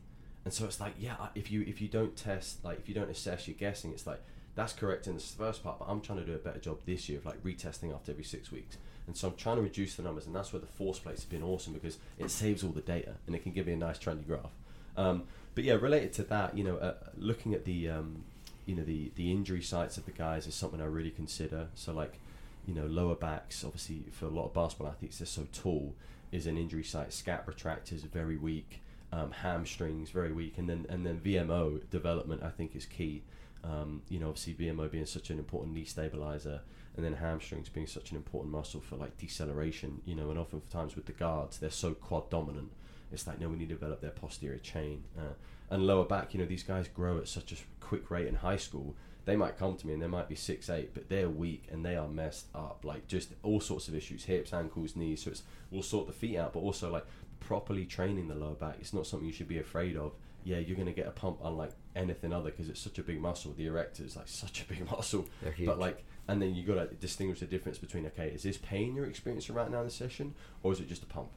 and 0.45 0.53
so 0.53 0.65
it's 0.65 0.79
like 0.79 0.93
yeah, 0.99 1.15
if 1.33 1.49
you 1.49 1.61
if 1.61 1.81
you 1.81 1.87
don't 1.87 2.15
test, 2.15 2.63
like 2.63 2.77
if 2.77 2.87
you 2.87 2.93
don't 2.93 3.09
assess, 3.09 3.47
you're 3.47 3.57
guessing. 3.57 3.91
It's 3.91 4.05
like 4.05 4.21
that's 4.55 4.73
correct 4.73 5.07
in 5.07 5.15
the 5.15 5.21
first 5.21 5.63
part, 5.63 5.79
but 5.79 5.85
I'm 5.87 6.01
trying 6.01 6.19
to 6.19 6.25
do 6.25 6.33
a 6.33 6.37
better 6.37 6.59
job 6.59 6.79
this 6.85 7.07
year 7.07 7.19
of 7.19 7.25
like 7.25 7.41
retesting 7.43 7.93
after 7.93 8.11
every 8.11 8.23
six 8.23 8.51
weeks. 8.51 8.77
And 9.07 9.15
so 9.15 9.29
I'm 9.29 9.35
trying 9.35 9.55
to 9.55 9.61
reduce 9.61 9.95
the 9.95 10.03
numbers, 10.03 10.25
and 10.25 10.35
that's 10.35 10.51
where 10.51 10.59
the 10.59 10.67
force 10.67 10.99
plates 10.99 11.21
have 11.21 11.29
been 11.29 11.43
awesome 11.43 11.73
because 11.73 11.97
it 12.19 12.29
saves 12.29 12.63
all 12.63 12.71
the 12.71 12.81
data 12.81 13.13
and 13.25 13.35
it 13.35 13.41
can 13.41 13.53
give 13.53 13.67
me 13.67 13.73
a 13.73 13.77
nice 13.77 13.97
trendy 13.97 14.27
graph. 14.27 14.51
Um, 14.97 15.23
but 15.55 15.63
yeah, 15.63 15.75
related 15.75 16.11
to 16.13 16.23
that, 16.23 16.57
you 16.57 16.63
know, 16.63 16.75
uh, 16.77 16.95
looking 17.17 17.53
at 17.53 17.63
the 17.63 17.89
um, 17.89 18.23
you 18.65 18.75
know 18.75 18.83
the 18.83 19.11
the 19.15 19.31
injury 19.31 19.61
sites 19.61 19.97
of 19.97 20.05
the 20.05 20.11
guys 20.11 20.45
is 20.45 20.53
something 20.53 20.81
I 20.81 20.85
really 20.85 21.09
consider. 21.09 21.67
So 21.73 21.93
like 21.93 22.19
you 22.67 22.73
know, 22.73 22.85
lower 22.85 23.15
backs, 23.15 23.63
obviously 23.63 24.03
for 24.11 24.25
a 24.25 24.29
lot 24.29 24.45
of 24.45 24.53
basketball 24.53 24.89
athletes, 24.89 25.19
they're 25.19 25.25
so 25.25 25.47
tall, 25.53 25.95
is 26.31 26.45
an 26.45 26.57
injury 26.57 26.83
site. 26.83 27.09
Scap 27.09 27.45
retractors 27.45 28.03
are 28.03 28.09
very 28.09 28.35
weak, 28.35 28.81
um, 29.13 29.31
hamstrings 29.31 30.09
very 30.09 30.33
weak, 30.33 30.57
and 30.57 30.69
then 30.69 30.85
and 30.89 31.05
then 31.05 31.19
VMO 31.19 31.89
development 31.89 32.43
I 32.43 32.49
think 32.49 32.75
is 32.75 32.85
key. 32.85 33.23
Um, 33.63 34.01
you 34.09 34.19
know, 34.19 34.27
obviously 34.27 34.53
VMO 34.53 34.91
being 34.91 35.05
such 35.05 35.29
an 35.29 35.39
important 35.39 35.73
knee 35.73 35.85
stabilizer, 35.85 36.61
and 36.97 37.05
then 37.05 37.13
hamstrings 37.13 37.69
being 37.69 37.87
such 37.87 38.11
an 38.11 38.17
important 38.17 38.51
muscle 38.51 38.81
for 38.81 38.97
like 38.97 39.17
deceleration. 39.17 40.01
You 40.05 40.15
know, 40.15 40.29
and 40.29 40.37
oftentimes 40.37 40.97
with 40.97 41.05
the 41.05 41.13
guards, 41.13 41.57
they're 41.59 41.69
so 41.69 41.93
quad 41.93 42.29
dominant. 42.29 42.71
It's 43.13 43.25
like 43.25 43.39
no, 43.39 43.47
we 43.47 43.55
need 43.55 43.69
to 43.69 43.75
develop 43.75 44.01
their 44.01 44.11
posterior 44.11 44.59
chain. 44.59 45.05
Uh, 45.17 45.33
and 45.69 45.87
lower 45.87 46.05
back, 46.05 46.33
you 46.33 46.39
know, 46.39 46.45
these 46.45 46.63
guys 46.63 46.87
grow 46.87 47.17
at 47.17 47.27
such 47.27 47.51
a 47.53 47.55
quick 47.79 48.09
rate 48.11 48.27
in 48.27 48.35
high 48.35 48.57
school 48.57 48.95
they 49.27 49.35
might 49.35 49.57
come 49.59 49.75
to 49.75 49.85
me 49.85 49.91
and 49.91 50.01
they 50.01 50.07
might 50.07 50.29
be 50.29 50.35
six 50.35 50.69
eight, 50.69 50.93
but 50.93 51.09
they're 51.09 51.29
weak 51.29 51.65
and 51.69 51.85
they 51.85 51.97
are 51.97 52.07
messed 52.07 52.47
up. 52.55 52.79
Like 52.85 53.07
just 53.07 53.33
all 53.43 53.59
sorts 53.59 53.89
of 53.89 53.93
issues, 53.93 54.23
hips, 54.23 54.53
ankles, 54.53 54.95
knees. 54.95 55.21
So 55.21 55.31
it's 55.31 55.43
we'll 55.69 55.83
sort 55.83 56.07
the 56.07 56.13
feet 56.13 56.37
out, 56.37 56.53
but 56.53 56.59
also 56.59 56.89
like 56.89 57.05
properly 57.41 57.85
training 57.85 58.29
the 58.29 58.35
lower 58.35 58.55
back. 58.55 58.77
It's 58.79 58.93
not 58.93 59.05
something 59.05 59.27
you 59.27 59.33
should 59.33 59.49
be 59.49 59.59
afraid 59.59 59.97
of. 59.97 60.13
Yeah, 60.45 60.59
you're 60.59 60.77
going 60.77 60.87
to 60.87 60.93
get 60.93 61.07
a 61.07 61.11
pump 61.11 61.39
unlike 61.43 61.71
anything 61.93 62.31
other 62.31 62.51
because 62.51 62.69
it's 62.69 62.79
such 62.79 62.99
a 62.99 63.03
big 63.03 63.19
muscle. 63.19 63.51
The 63.51 63.65
erector 63.65 64.05
is 64.05 64.15
like 64.15 64.29
such 64.29 64.61
a 64.61 64.65
big 64.65 64.89
muscle. 64.91 65.27
But 65.65 65.77
like, 65.77 66.05
and 66.29 66.41
then 66.41 66.55
you 66.55 66.63
got 66.63 66.89
to 66.89 66.95
distinguish 66.95 67.41
the 67.41 67.47
difference 67.47 67.77
between 67.79 68.05
okay, 68.05 68.29
is 68.29 68.43
this 68.43 68.57
pain 68.57 68.95
you're 68.95 69.07
experiencing 69.07 69.55
right 69.55 69.69
now 69.69 69.79
in 69.79 69.87
the 69.87 69.91
session, 69.91 70.35
or 70.63 70.71
is 70.71 70.79
it 70.79 70.87
just 70.87 71.03
a 71.03 71.07
pump? 71.07 71.31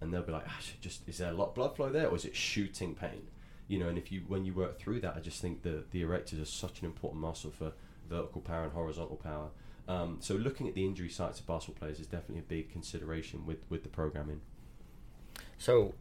And 0.00 0.14
they'll 0.14 0.22
be 0.22 0.32
like, 0.32 0.44
ah, 0.48 0.60
just 0.80 1.06
is 1.06 1.18
there 1.18 1.28
a 1.30 1.34
lot 1.34 1.48
of 1.48 1.54
blood 1.54 1.76
flow 1.76 1.90
there, 1.90 2.08
or 2.08 2.16
is 2.16 2.24
it 2.24 2.34
shooting 2.34 2.94
pain? 2.94 3.26
You 3.68 3.78
know, 3.78 3.88
and 3.88 3.98
if 3.98 4.10
you 4.10 4.22
when 4.26 4.44
you 4.44 4.54
work 4.54 4.78
through 4.78 5.00
that, 5.00 5.14
I 5.16 5.20
just 5.20 5.40
think 5.40 5.62
the 5.62 5.84
the 5.90 6.02
erectors 6.02 6.42
are 6.42 6.46
such 6.46 6.80
an 6.80 6.86
important 6.86 7.20
muscle 7.20 7.50
for 7.50 7.72
vertical 8.08 8.40
power 8.40 8.64
and 8.64 8.72
horizontal 8.72 9.16
power. 9.16 9.50
Um, 9.86 10.18
so 10.20 10.34
looking 10.34 10.68
at 10.68 10.74
the 10.74 10.84
injury 10.84 11.08
sites 11.08 11.40
of 11.40 11.46
basketball 11.46 11.78
players 11.78 12.00
is 12.00 12.06
definitely 12.06 12.40
a 12.40 12.42
big 12.42 12.72
consideration 12.72 13.46
with 13.46 13.58
with 13.68 13.82
the 13.82 13.88
programming. 13.88 14.40
So 15.58 15.94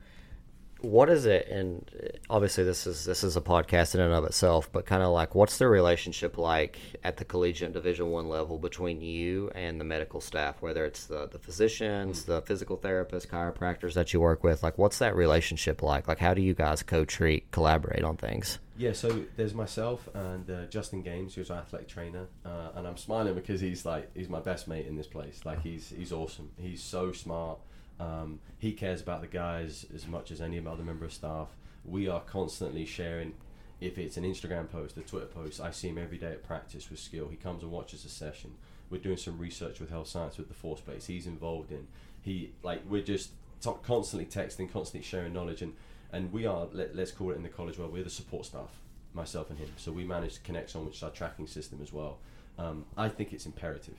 what 0.81 1.09
is 1.09 1.25
it 1.25 1.47
and 1.47 1.89
obviously 2.29 2.63
this 2.63 2.85
is 2.85 3.05
this 3.05 3.23
is 3.23 3.35
a 3.35 3.41
podcast 3.41 3.95
in 3.95 4.01
and 4.01 4.13
of 4.13 4.23
itself 4.25 4.69
but 4.71 4.85
kind 4.85 5.01
of 5.01 5.09
like 5.09 5.33
what's 5.33 5.57
the 5.57 5.67
relationship 5.67 6.37
like 6.37 6.77
at 7.03 7.17
the 7.17 7.25
collegiate 7.25 7.73
division 7.73 8.11
one 8.11 8.29
level 8.29 8.57
between 8.59 9.01
you 9.01 9.49
and 9.55 9.79
the 9.79 9.85
medical 9.85 10.21
staff 10.21 10.61
whether 10.61 10.85
it's 10.85 11.05
the, 11.05 11.27
the 11.27 11.39
physicians 11.39 12.25
the 12.25 12.41
physical 12.43 12.77
therapists 12.77 13.27
chiropractors 13.27 13.93
that 13.93 14.13
you 14.13 14.19
work 14.19 14.43
with 14.43 14.61
like 14.61 14.77
what's 14.77 14.99
that 14.99 15.15
relationship 15.15 15.81
like 15.81 16.07
like 16.07 16.19
how 16.19 16.33
do 16.33 16.41
you 16.41 16.53
guys 16.53 16.83
co-treat 16.83 17.49
collaborate 17.51 18.03
on 18.03 18.15
things 18.15 18.59
Yeah, 18.77 18.93
so 18.93 19.25
there's 19.35 19.55
myself 19.55 20.07
and 20.13 20.47
uh, 20.51 20.65
Justin 20.65 21.01
Games, 21.01 21.33
who's 21.33 21.49
our 21.49 21.57
athletic 21.59 21.87
trainer, 21.87 22.27
uh, 22.45 22.69
and 22.75 22.87
I'm 22.87 22.97
smiling 22.97 23.33
because 23.33 23.59
he's 23.59 23.85
like 23.85 24.11
he's 24.13 24.29
my 24.29 24.39
best 24.39 24.67
mate 24.67 24.85
in 24.85 24.95
this 24.95 25.07
place. 25.07 25.41
Like 25.43 25.63
he's 25.63 25.89
he's 25.89 26.11
awesome. 26.11 26.51
He's 26.57 26.83
so 26.83 27.11
smart. 27.11 27.57
Um, 27.99 28.39
he 28.57 28.73
cares 28.73 29.01
about 29.01 29.21
the 29.21 29.27
guys 29.27 29.85
as 29.93 30.07
much 30.07 30.31
as 30.31 30.41
any 30.41 30.59
other 30.59 30.83
member 30.83 31.05
of 31.05 31.13
staff. 31.13 31.49
We 31.83 32.07
are 32.07 32.21
constantly 32.21 32.85
sharing. 32.85 33.33
If 33.79 33.97
it's 33.97 34.17
an 34.17 34.23
Instagram 34.23 34.69
post, 34.69 34.97
a 34.97 35.01
Twitter 35.01 35.27
post, 35.27 35.61
I 35.61 35.71
see 35.71 35.89
him 35.89 35.97
every 35.97 36.17
day 36.17 36.31
at 36.31 36.43
practice 36.43 36.89
with 36.89 36.99
skill. 36.99 37.27
He 37.29 37.35
comes 37.35 37.61
and 37.61 37.71
watches 37.71 38.05
a 38.05 38.09
session. 38.09 38.55
We're 38.89 39.01
doing 39.01 39.17
some 39.17 39.37
research 39.37 39.79
with 39.79 39.89
health 39.89 40.07
science 40.07 40.37
with 40.37 40.47
the 40.47 40.53
force 40.53 40.81
plates. 40.81 41.05
He's 41.05 41.27
involved 41.27 41.71
in. 41.71 41.87
He 42.21 42.53
like 42.63 42.81
we're 42.89 43.03
just 43.03 43.31
t- 43.61 43.71
constantly 43.83 44.25
texting, 44.25 44.71
constantly 44.71 45.05
sharing 45.05 45.33
knowledge, 45.33 45.61
and 45.61 45.73
and 46.11 46.31
we 46.31 46.45
are 46.45 46.67
let, 46.71 46.95
let's 46.95 47.11
call 47.11 47.31
it 47.31 47.35
in 47.35 47.43
the 47.43 47.49
college 47.49 47.77
world 47.77 47.91
we're 47.91 48.03
the 48.03 48.09
support 48.09 48.45
staff 48.45 48.79
myself 49.13 49.49
and 49.49 49.59
him 49.59 49.69
so 49.77 49.91
we 49.91 50.03
manage 50.03 50.35
to 50.35 50.41
connect 50.41 50.75
on 50.75 50.85
which 50.85 50.97
is 50.97 51.03
our 51.03 51.09
tracking 51.09 51.47
system 51.47 51.79
as 51.81 51.91
well 51.91 52.19
um, 52.57 52.85
i 52.95 53.09
think 53.09 53.33
it's 53.33 53.45
imperative 53.45 53.97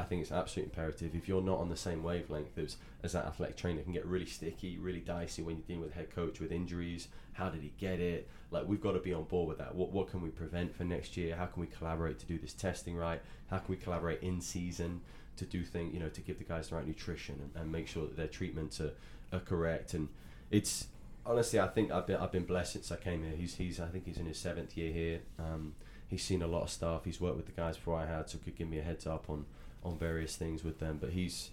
i 0.00 0.04
think 0.04 0.22
it's 0.22 0.32
absolutely 0.32 0.72
imperative. 0.72 1.14
If 1.14 1.28
you're 1.28 1.42
not 1.42 1.58
on 1.58 1.68
the 1.68 1.76
same 1.76 2.02
wavelength 2.02 2.56
as, 2.58 2.76
as 3.02 3.12
that 3.12 3.26
athletic 3.26 3.56
trainer 3.56 3.82
can 3.82 3.92
get 3.92 4.06
really 4.06 4.26
sticky 4.26 4.78
really 4.78 5.00
dicey 5.00 5.42
when 5.42 5.56
you're 5.56 5.66
dealing 5.66 5.82
with 5.82 5.94
head 5.94 6.14
coach 6.14 6.40
with 6.40 6.50
injuries. 6.50 7.08
How 7.34 7.48
did 7.50 7.62
he 7.62 7.72
get 7.78 8.00
it? 8.00 8.28
Like 8.50 8.66
we've 8.66 8.80
got 8.80 8.92
to 8.92 8.98
be 8.98 9.12
on 9.12 9.24
board 9.24 9.48
with 9.48 9.58
that. 9.58 9.74
What, 9.74 9.92
what 9.92 10.10
can 10.10 10.22
we 10.22 10.30
prevent 10.30 10.74
for 10.74 10.84
next 10.84 11.16
year? 11.16 11.36
How 11.36 11.46
can 11.46 11.60
we 11.60 11.66
collaborate 11.66 12.18
to 12.20 12.26
do 12.26 12.38
this 12.38 12.52
testing 12.52 12.96
right? 12.96 13.20
How 13.50 13.58
can 13.58 13.66
we 13.68 13.76
collaborate 13.76 14.22
in 14.22 14.40
season 14.40 15.02
to 15.36 15.44
do 15.44 15.62
things 15.62 15.94
you 15.94 16.00
know 16.00 16.08
to 16.08 16.20
give 16.20 16.38
the 16.38 16.44
guys 16.44 16.68
the 16.68 16.76
right 16.76 16.86
nutrition 16.86 17.36
and, 17.40 17.62
and 17.62 17.70
make 17.70 17.86
sure 17.86 18.04
that 18.04 18.16
their 18.16 18.28
treatments 18.28 18.80
are, 18.80 18.92
are 19.32 19.40
correct? 19.40 19.94
And 19.94 20.08
it's 20.50 20.86
honestly, 21.26 21.60
I 21.60 21.68
think 21.68 21.90
I've 21.90 22.06
been 22.06 22.16
I've 22.16 22.32
been 22.32 22.44
blessed 22.44 22.72
since 22.72 22.92
I 22.92 22.96
came 22.96 23.22
here. 23.22 23.36
He's 23.36 23.56
he's 23.56 23.80
I 23.80 23.86
think 23.86 24.06
he's 24.06 24.18
in 24.18 24.26
his 24.26 24.38
seventh 24.38 24.76
year 24.76 24.92
here. 24.92 25.20
Um, 25.38 25.74
he's 26.08 26.24
seen 26.24 26.42
a 26.42 26.46
lot 26.46 26.62
of 26.62 26.70
stuff. 26.70 27.04
He's 27.04 27.20
worked 27.20 27.36
with 27.36 27.46
the 27.46 27.52
guys 27.52 27.76
before 27.76 27.96
I 27.96 28.06
had, 28.06 28.28
so 28.28 28.38
could 28.38 28.56
give 28.56 28.68
me 28.68 28.78
a 28.78 28.82
heads 28.82 29.06
up 29.06 29.30
on 29.30 29.46
on 29.84 29.98
various 29.98 30.36
things 30.36 30.64
with 30.64 30.78
them. 30.80 30.98
But 31.00 31.10
he's 31.10 31.50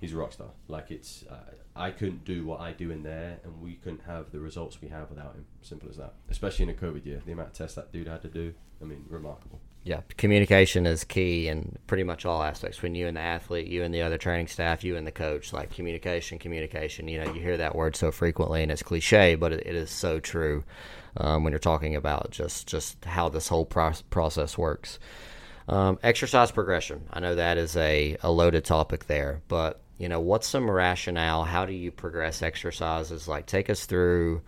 he's 0.00 0.12
a 0.12 0.16
rock 0.16 0.32
star. 0.32 0.48
Like 0.68 0.90
it's 0.90 1.24
uh, 1.30 1.52
I 1.76 1.90
couldn't 1.90 2.24
do 2.24 2.44
what 2.44 2.60
I 2.60 2.72
do 2.72 2.90
in 2.90 3.02
there, 3.02 3.38
and 3.44 3.60
we 3.60 3.74
couldn't 3.74 4.02
have 4.06 4.32
the 4.32 4.40
results 4.40 4.80
we 4.80 4.88
have 4.88 5.10
without 5.10 5.34
him. 5.34 5.46
Simple 5.62 5.88
as 5.88 5.96
that. 5.96 6.14
Especially 6.28 6.64
in 6.64 6.70
a 6.70 6.74
COVID 6.74 7.04
year, 7.06 7.22
the 7.24 7.32
amount 7.32 7.48
of 7.48 7.54
tests 7.54 7.76
that 7.76 7.92
dude 7.92 8.08
had 8.08 8.22
to 8.22 8.28
do. 8.28 8.54
I 8.82 8.86
mean, 8.86 9.04
remarkable. 9.10 9.60
yeah 9.84 10.00
communication 10.16 10.86
is 10.86 11.04
key 11.04 11.48
in 11.48 11.76
pretty 11.86 12.02
much 12.02 12.24
all 12.24 12.42
aspects 12.42 12.78
between 12.78 12.94
you 12.94 13.06
and 13.06 13.16
the 13.16 13.20
athlete 13.20 13.66
you 13.66 13.82
and 13.82 13.94
the 13.94 14.00
other 14.00 14.16
training 14.16 14.46
staff 14.46 14.82
you 14.82 14.96
and 14.96 15.06
the 15.06 15.12
coach 15.12 15.52
like 15.52 15.70
communication 15.74 16.38
communication 16.38 17.08
you 17.08 17.18
know 17.22 17.30
you 17.34 17.40
hear 17.42 17.58
that 17.58 17.74
word 17.74 17.94
so 17.94 18.10
frequently 18.10 18.62
and 18.62 18.72
it's 18.72 18.82
cliche 18.82 19.34
but 19.34 19.52
it, 19.52 19.66
it 19.66 19.74
is 19.74 19.90
so 19.90 20.18
true 20.18 20.64
um, 21.18 21.44
when 21.44 21.50
you're 21.52 21.58
talking 21.58 21.94
about 21.94 22.30
just 22.30 22.66
just 22.66 23.04
how 23.04 23.28
this 23.28 23.48
whole 23.48 23.66
pro- 23.66 23.92
process 24.08 24.56
works 24.56 24.98
um, 25.70 25.98
exercise 26.02 26.50
progression 26.50 27.02
i 27.12 27.20
know 27.20 27.34
that 27.34 27.56
is 27.56 27.76
a, 27.76 28.16
a 28.22 28.30
loaded 28.30 28.64
topic 28.64 29.06
there 29.06 29.40
but 29.48 29.80
you 29.98 30.08
know 30.08 30.20
what's 30.20 30.46
some 30.46 30.70
rationale 30.70 31.44
how 31.44 31.64
do 31.64 31.72
you 31.72 31.90
progress 31.90 32.42
exercises 32.42 33.26
like 33.26 33.46
take 33.46 33.70
us 33.70 33.86
through 33.86 34.42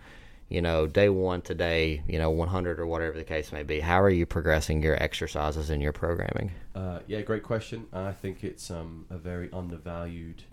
you 0.53 0.61
know, 0.61 0.85
day 0.85 1.09
one 1.09 1.41
to 1.41 1.55
day, 1.55 2.03
you 2.07 2.19
know, 2.19 2.29
100 2.29 2.79
or 2.79 2.85
whatever 2.85 3.17
the 3.17 3.23
case 3.23 3.51
may 3.51 3.63
be. 3.63 3.79
How 3.79 3.99
are 3.99 4.09
you 4.09 4.27
progressing 4.27 4.83
your 4.83 5.01
exercises 5.01 5.71
and 5.71 5.81
your 5.81 5.93
programming? 5.93 6.51
Uh, 6.75 6.99
yeah, 7.07 7.21
great 7.21 7.41
question. 7.41 7.87
I 7.91 8.11
think 8.11 8.43
it's 8.43 8.69
um, 8.69 9.07
a 9.09 9.17
very 9.17 9.49
undervalued 9.51 10.43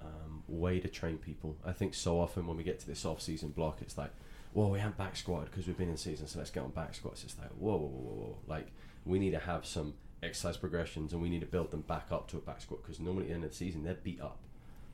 um, 0.00 0.42
way 0.48 0.80
to 0.80 0.88
train 0.88 1.18
people. 1.18 1.58
I 1.66 1.72
think 1.72 1.92
so 1.92 2.18
often 2.18 2.46
when 2.46 2.56
we 2.56 2.62
get 2.62 2.80
to 2.80 2.86
this 2.86 3.04
off-season 3.04 3.50
block, 3.50 3.82
it's 3.82 3.98
like, 3.98 4.12
well, 4.54 4.70
we 4.70 4.78
haven't 4.78 4.96
back 4.96 5.16
squatted 5.16 5.50
because 5.50 5.66
we've 5.66 5.76
been 5.76 5.90
in 5.90 5.98
season, 5.98 6.28
so 6.28 6.38
let's 6.38 6.50
get 6.50 6.62
on 6.62 6.70
back 6.70 6.94
squats. 6.94 7.22
It's 7.22 7.36
like, 7.38 7.50
whoa, 7.50 7.76
whoa, 7.76 7.88
whoa, 7.88 8.14
whoa. 8.14 8.36
Like, 8.46 8.68
we 9.04 9.18
need 9.18 9.32
to 9.32 9.38
have 9.38 9.66
some 9.66 9.92
exercise 10.22 10.56
progressions 10.56 11.12
and 11.12 11.20
we 11.20 11.28
need 11.28 11.40
to 11.40 11.46
build 11.46 11.70
them 11.70 11.82
back 11.82 12.06
up 12.10 12.28
to 12.28 12.36
a 12.36 12.40
back 12.40 12.60
squat 12.60 12.82
because 12.82 13.00
normally 13.00 13.24
at 13.24 13.28
the 13.28 13.34
end 13.34 13.44
of 13.44 13.50
the 13.50 13.56
season, 13.56 13.84
they're 13.84 13.94
beat 13.94 14.20
up. 14.20 14.38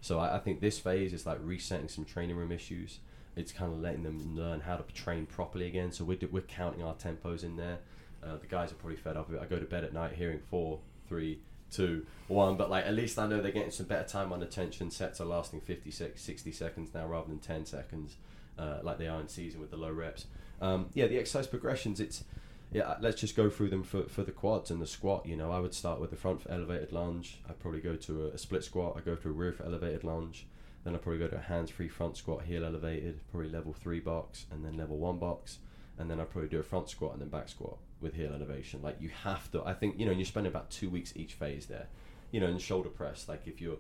So 0.01 0.19
I, 0.19 0.37
I 0.37 0.39
think 0.39 0.61
this 0.61 0.79
phase 0.79 1.13
is 1.13 1.27
like 1.27 1.39
resetting 1.43 1.89
some 1.89 2.05
training 2.05 2.37
room 2.37 2.53
issues. 2.53 2.99
It's 3.37 3.53
kind 3.53 3.73
of 3.73 3.81
letting 3.81 4.03
them 4.03 4.37
learn 4.37 4.61
how 4.61 4.77
to 4.77 4.93
train 4.95 5.27
properly 5.27 5.67
again. 5.67 5.93
So 5.93 6.05
we're, 6.05 6.19
we're 6.31 6.43
counting 6.43 6.83
our 6.83 6.95
tempos 6.95 7.45
in 7.45 7.57
there. 7.57 7.79
Uh, 8.25 8.37
the 8.37 8.47
guys 8.47 8.73
are 8.73 8.77
probably 8.77 8.97
fed 8.97 9.17
up. 9.17 9.31
I 9.41 9.45
go 9.45 9.59
to 9.59 9.65
bed 9.65 9.85
at 9.85 9.93
night 9.93 10.15
hearing 10.15 10.41
four, 10.51 10.81
three, 11.09 11.39
two, 11.71 12.07
one. 12.27 12.57
But 12.57 12.71
like 12.71 12.87
at 12.87 12.95
least 12.95 13.19
I 13.19 13.27
know 13.27 13.41
they're 13.41 13.53
getting 13.53 13.71
some 13.71 13.87
better 13.87 14.09
time 14.09 14.33
under 14.33 14.47
tension. 14.47 14.91
Sets 14.91 15.21
are 15.21 15.25
lasting 15.25 15.61
56, 15.61 16.21
60 16.21 16.53
seconds 16.53 16.91
now 16.95 17.07
rather 17.07 17.29
than 17.29 17.39
10 17.39 17.67
seconds, 17.67 18.17
uh, 18.59 18.79
like 18.83 18.99
they 18.99 19.07
are 19.07 19.21
in 19.21 19.29
season 19.29 19.61
with 19.61 19.71
the 19.71 19.77
low 19.77 19.93
reps. 19.93 20.27
Um, 20.61 20.87
yeah, 20.95 21.07
the 21.07 21.19
exercise 21.19 21.47
progressions. 21.47 22.01
It's 22.01 22.25
yeah. 22.73 22.97
Let's 23.01 23.21
just 23.21 23.37
go 23.37 23.51
through 23.51 23.71
them 23.71 23.83
for, 23.83 24.05
for 24.05 24.23
the 24.23 24.33
quads 24.33 24.71
and 24.71 24.81
the 24.81 24.87
squat. 24.87 25.27
You 25.27 25.37
know, 25.37 25.51
I 25.51 25.61
would 25.61 25.75
start 25.75 26.01
with 26.01 26.11
the 26.11 26.17
front 26.17 26.43
foot 26.43 26.53
elevated 26.53 26.93
lunge. 26.93 27.41
I'd 27.49 27.59
probably 27.59 27.81
go 27.81 27.97
to 27.97 28.27
a, 28.27 28.29
a 28.29 28.39
split 28.39 28.65
squat. 28.65 28.95
I 28.97 29.01
go 29.01 29.15
to 29.15 29.29
a 29.29 29.33
rear 29.33 29.53
foot 29.53 29.67
elevated 29.67 30.05
lunge. 30.05 30.47
Then 30.85 30.95
I'll 30.95 31.01
probably 31.01 31.19
go 31.19 31.29
to 31.29 31.37
a 31.37 31.41
hands-free 31.41 31.89
front 31.89 32.17
squat, 32.17 32.45
heel 32.45 32.65
elevated, 32.65 33.21
probably 33.31 33.51
level 33.51 33.73
three 33.73 34.01
box, 34.01 34.47
and 34.51 34.65
then 34.65 34.77
level 34.77 34.97
one 34.97 35.19
box, 35.19 35.59
and 35.99 36.09
then 36.09 36.21
I'll 36.21 36.27
probably 36.27 36.49
do 36.49 36.61
a 36.61 36.63
front 36.63 36.89
squat 36.89 37.13
and 37.13 37.21
then 37.21 37.29
back 37.29 37.49
squat 37.49 37.79
with 38.01 38.15
heel 38.15 38.33
elevation. 38.33 38.81
Like 38.81 38.97
you 39.01 39.11
have 39.25 39.51
to, 39.53 39.65
I 39.65 39.75
think 39.75 39.99
you 39.99 40.05
know, 40.05 40.13
and 40.13 40.21
you're 40.21 40.27
spending 40.27 40.53
about 40.53 40.71
two 40.71 40.89
weeks 40.89 41.13
each 41.17 41.35
phase 41.35 41.67
there. 41.67 41.89
You 42.31 42.41
know, 42.41 42.47
and 42.47 42.61
shoulder 42.61 42.91
press. 42.91 43.29
Like 43.29 43.43
if 43.47 43.61
you're, 43.61 43.79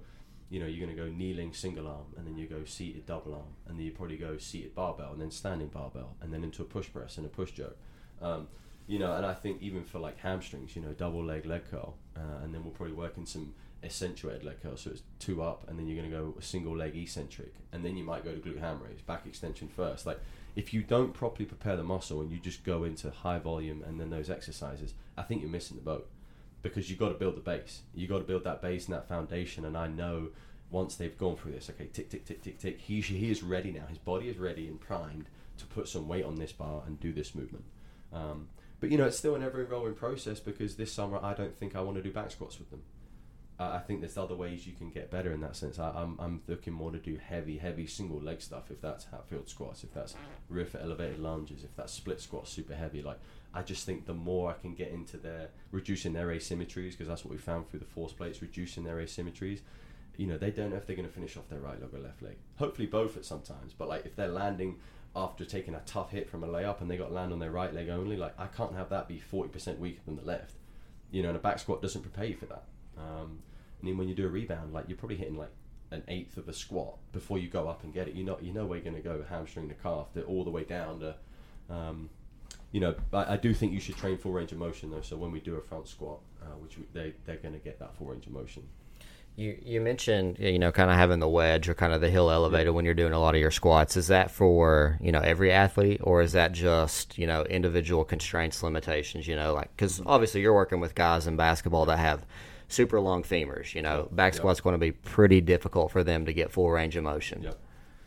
you 0.50 0.58
know, 0.58 0.66
you're 0.66 0.84
gonna 0.84 0.96
go 0.96 1.08
kneeling 1.08 1.52
single 1.52 1.86
arm, 1.86 2.06
and 2.16 2.26
then 2.26 2.36
you 2.36 2.46
go 2.46 2.64
seated 2.64 3.06
double 3.06 3.34
arm, 3.34 3.54
and 3.68 3.78
then 3.78 3.86
you 3.86 3.92
probably 3.92 4.16
go 4.16 4.36
seated 4.36 4.74
barbell, 4.74 5.12
and 5.12 5.20
then 5.20 5.30
standing 5.30 5.68
barbell, 5.68 6.16
and 6.20 6.32
then 6.32 6.42
into 6.42 6.62
a 6.62 6.64
push 6.64 6.92
press 6.92 7.16
and 7.16 7.26
a 7.26 7.28
push 7.28 7.52
jerk. 7.52 7.76
Um, 8.20 8.48
you 8.88 8.98
know, 8.98 9.14
and 9.14 9.24
I 9.24 9.34
think 9.34 9.62
even 9.62 9.84
for 9.84 10.00
like 10.00 10.18
hamstrings, 10.18 10.74
you 10.74 10.82
know, 10.82 10.92
double 10.92 11.22
leg 11.22 11.46
leg 11.46 11.62
curl, 11.70 11.94
uh, 12.16 12.42
and 12.42 12.52
then 12.52 12.64
we'll 12.64 12.72
probably 12.72 12.94
work 12.94 13.16
in 13.16 13.26
some 13.26 13.54
accentuated 13.84 14.42
leg 14.42 14.56
curl, 14.60 14.76
so 14.76 14.90
it's 14.90 15.02
two 15.20 15.40
up, 15.42 15.68
and 15.68 15.78
then 15.78 15.86
you're 15.86 15.96
going 15.96 16.10
to 16.10 16.16
go 16.16 16.34
a 16.36 16.42
single 16.42 16.76
leg 16.76 16.96
eccentric, 16.96 17.54
and 17.72 17.84
then 17.84 17.96
you 17.96 18.02
might 18.02 18.24
go 18.24 18.32
to 18.32 18.40
glute 18.40 18.58
ham 18.58 18.80
raise, 18.82 19.00
back 19.02 19.26
extension 19.26 19.68
first. 19.68 20.06
Like 20.06 20.18
if 20.58 20.74
you 20.74 20.82
don't 20.82 21.14
properly 21.14 21.44
prepare 21.44 21.76
the 21.76 21.84
muscle 21.84 22.20
and 22.20 22.32
you 22.32 22.38
just 22.38 22.64
go 22.64 22.82
into 22.82 23.10
high 23.10 23.38
volume 23.38 23.80
and 23.86 24.00
then 24.00 24.10
those 24.10 24.28
exercises, 24.28 24.92
I 25.16 25.22
think 25.22 25.40
you're 25.40 25.50
missing 25.50 25.76
the 25.76 25.84
boat 25.84 26.08
because 26.62 26.90
you've 26.90 26.98
got 26.98 27.10
to 27.10 27.14
build 27.14 27.36
the 27.36 27.40
base. 27.40 27.82
You've 27.94 28.10
got 28.10 28.18
to 28.18 28.24
build 28.24 28.42
that 28.42 28.60
base 28.60 28.86
and 28.86 28.94
that 28.96 29.06
foundation. 29.08 29.64
And 29.64 29.76
I 29.76 29.86
know 29.86 30.30
once 30.72 30.96
they've 30.96 31.16
gone 31.16 31.36
through 31.36 31.52
this, 31.52 31.70
okay, 31.70 31.88
tick, 31.92 32.10
tick, 32.10 32.24
tick, 32.24 32.42
tick, 32.42 32.58
tick, 32.58 32.80
he 32.80 33.00
he 33.00 33.30
is 33.30 33.44
ready 33.44 33.70
now. 33.70 33.86
His 33.88 33.98
body 33.98 34.28
is 34.28 34.36
ready 34.36 34.66
and 34.66 34.80
primed 34.80 35.26
to 35.58 35.66
put 35.66 35.86
some 35.86 36.08
weight 36.08 36.24
on 36.24 36.34
this 36.34 36.50
bar 36.50 36.82
and 36.86 36.98
do 36.98 37.12
this 37.12 37.36
movement. 37.36 37.64
Um, 38.12 38.48
but 38.80 38.90
you 38.90 38.98
know, 38.98 39.06
it's 39.06 39.18
still 39.18 39.34
an 39.34 39.42
ever 39.42 39.60
evolving 39.60 39.94
process 39.94 40.40
because 40.40 40.76
this 40.76 40.92
summer 40.92 41.18
I 41.22 41.34
don't 41.34 41.56
think 41.56 41.74
I 41.74 41.80
want 41.80 41.96
to 41.96 42.02
do 42.02 42.10
back 42.10 42.30
squats 42.30 42.58
with 42.58 42.70
them. 42.70 42.82
Uh, 43.60 43.72
I 43.74 43.78
think 43.80 44.00
there's 44.00 44.16
other 44.16 44.36
ways 44.36 44.68
you 44.68 44.72
can 44.72 44.90
get 44.90 45.10
better 45.10 45.32
in 45.32 45.40
that 45.40 45.56
sense. 45.56 45.80
I, 45.80 45.90
I'm, 45.90 46.16
I'm 46.20 46.42
looking 46.46 46.72
more 46.72 46.92
to 46.92 46.98
do 46.98 47.18
heavy, 47.20 47.58
heavy 47.58 47.88
single 47.88 48.20
leg 48.20 48.40
stuff. 48.40 48.70
If 48.70 48.80
that's 48.80 49.06
Hatfield 49.06 49.48
squats, 49.48 49.82
if 49.82 49.92
that's 49.92 50.14
rear 50.48 50.64
foot 50.64 50.82
elevated 50.84 51.18
lunges, 51.18 51.64
if 51.64 51.74
that's 51.74 51.92
split 51.92 52.20
squats, 52.20 52.52
super 52.52 52.76
heavy. 52.76 53.02
Like 53.02 53.18
I 53.52 53.62
just 53.62 53.84
think 53.84 54.06
the 54.06 54.14
more 54.14 54.50
I 54.50 54.54
can 54.54 54.74
get 54.74 54.92
into 54.92 55.16
their 55.16 55.48
reducing 55.72 56.12
their 56.12 56.28
asymmetries, 56.28 56.92
because 56.92 57.08
that's 57.08 57.24
what 57.24 57.32
we 57.32 57.38
found 57.38 57.68
through 57.68 57.80
the 57.80 57.86
force 57.86 58.12
plates, 58.12 58.40
reducing 58.40 58.84
their 58.84 58.98
asymmetries. 58.98 59.60
You 60.16 60.28
know, 60.28 60.38
they 60.38 60.50
don't 60.52 60.70
know 60.70 60.76
if 60.76 60.86
they're 60.86 60.96
going 60.96 61.08
to 61.08 61.14
finish 61.14 61.36
off 61.36 61.48
their 61.48 61.60
right 61.60 61.80
leg 61.80 61.90
or 61.92 61.98
left 61.98 62.22
leg. 62.22 62.36
Hopefully 62.58 62.86
both 62.86 63.16
at 63.16 63.24
sometimes, 63.24 63.72
but 63.72 63.88
like 63.88 64.06
if 64.06 64.14
they're 64.14 64.28
landing 64.28 64.76
after 65.16 65.44
taking 65.44 65.74
a 65.74 65.80
tough 65.86 66.10
hit 66.10 66.28
from 66.28 66.44
a 66.44 66.46
layup 66.46 66.80
and 66.80 66.90
they 66.90 66.96
got 66.96 67.12
land 67.12 67.32
on 67.32 67.38
their 67.38 67.50
right 67.50 67.74
leg 67.74 67.88
only, 67.88 68.16
like 68.16 68.34
I 68.38 68.46
can't 68.46 68.74
have 68.74 68.90
that 68.90 69.08
be 69.08 69.18
forty 69.18 69.48
percent 69.48 69.78
weaker 69.78 70.00
than 70.04 70.16
the 70.16 70.22
left. 70.22 70.54
You 71.10 71.22
know, 71.22 71.28
and 71.28 71.36
a 71.36 71.40
back 71.40 71.58
squat 71.58 71.80
doesn't 71.80 72.02
prepare 72.02 72.26
you 72.26 72.36
for 72.36 72.46
that. 72.46 72.64
Um, 72.98 73.40
and 73.80 73.88
then 73.88 73.96
when 73.96 74.08
you 74.08 74.14
do 74.14 74.26
a 74.26 74.30
rebound, 74.30 74.72
like 74.72 74.84
you're 74.88 74.98
probably 74.98 75.16
hitting 75.16 75.36
like 75.36 75.50
an 75.90 76.02
eighth 76.08 76.36
of 76.36 76.48
a 76.48 76.52
squat 76.52 76.98
before 77.12 77.38
you 77.38 77.48
go 77.48 77.66
up 77.68 77.82
and 77.82 77.94
get 77.94 78.08
it. 78.08 78.14
You 78.14 78.24
know, 78.24 78.38
you 78.42 78.52
know 78.52 78.66
where 78.66 78.76
you're 78.78 78.84
going 78.84 79.02
to 79.02 79.08
go 79.08 79.24
hamstring 79.28 79.68
the 79.68 79.74
calf 79.74 80.12
to 80.14 80.22
all 80.24 80.44
the 80.44 80.50
way 80.50 80.64
down 80.64 81.00
to, 81.00 81.14
um, 81.70 82.10
you 82.72 82.80
know. 82.80 82.94
I, 83.12 83.34
I 83.34 83.36
do 83.36 83.54
think 83.54 83.72
you 83.72 83.80
should 83.80 83.96
train 83.96 84.18
full 84.18 84.32
range 84.32 84.52
of 84.52 84.58
motion 84.58 84.90
though. 84.90 85.00
So 85.00 85.16
when 85.16 85.32
we 85.32 85.40
do 85.40 85.54
a 85.54 85.62
front 85.62 85.88
squat, 85.88 86.20
uh, 86.42 86.56
which 86.58 86.76
we, 86.76 86.84
they 86.92 87.14
they're 87.24 87.36
going 87.36 87.54
to 87.54 87.60
get 87.60 87.78
that 87.78 87.94
full 87.96 88.08
range 88.08 88.26
of 88.26 88.32
motion. 88.32 88.68
You 89.38 89.56
you 89.64 89.80
mentioned 89.80 90.40
you 90.40 90.58
know 90.58 90.72
kind 90.72 90.90
of 90.90 90.96
having 90.96 91.20
the 91.20 91.28
wedge 91.28 91.68
or 91.68 91.74
kind 91.74 91.92
of 91.92 92.00
the 92.00 92.10
heel 92.10 92.28
elevated 92.28 92.74
when 92.74 92.84
you're 92.84 92.92
doing 92.92 93.12
a 93.12 93.20
lot 93.20 93.36
of 93.36 93.40
your 93.40 93.52
squats. 93.52 93.96
Is 93.96 94.08
that 94.08 94.32
for 94.32 94.98
you 95.00 95.12
know 95.12 95.20
every 95.20 95.52
athlete 95.52 96.00
or 96.02 96.22
is 96.22 96.32
that 96.32 96.50
just 96.50 97.16
you 97.16 97.24
know 97.24 97.44
individual 97.44 98.04
constraints 98.04 98.64
limitations? 98.64 99.28
You 99.28 99.36
know 99.36 99.54
like 99.54 99.70
because 99.76 100.02
obviously 100.04 100.40
you're 100.40 100.54
working 100.54 100.80
with 100.80 100.96
guys 100.96 101.28
in 101.28 101.36
basketball 101.36 101.86
that 101.86 102.00
have 102.00 102.26
super 102.66 102.98
long 103.00 103.22
femurs. 103.22 103.76
You 103.76 103.82
know 103.82 104.08
back 104.10 104.34
squat's 104.34 104.60
going 104.60 104.74
to 104.74 104.78
be 104.78 104.90
pretty 104.90 105.40
difficult 105.40 105.92
for 105.92 106.02
them 106.02 106.26
to 106.26 106.32
get 106.32 106.50
full 106.50 106.72
range 106.72 106.96
of 106.96 107.04
motion. 107.04 107.44
Yep. 107.44 107.58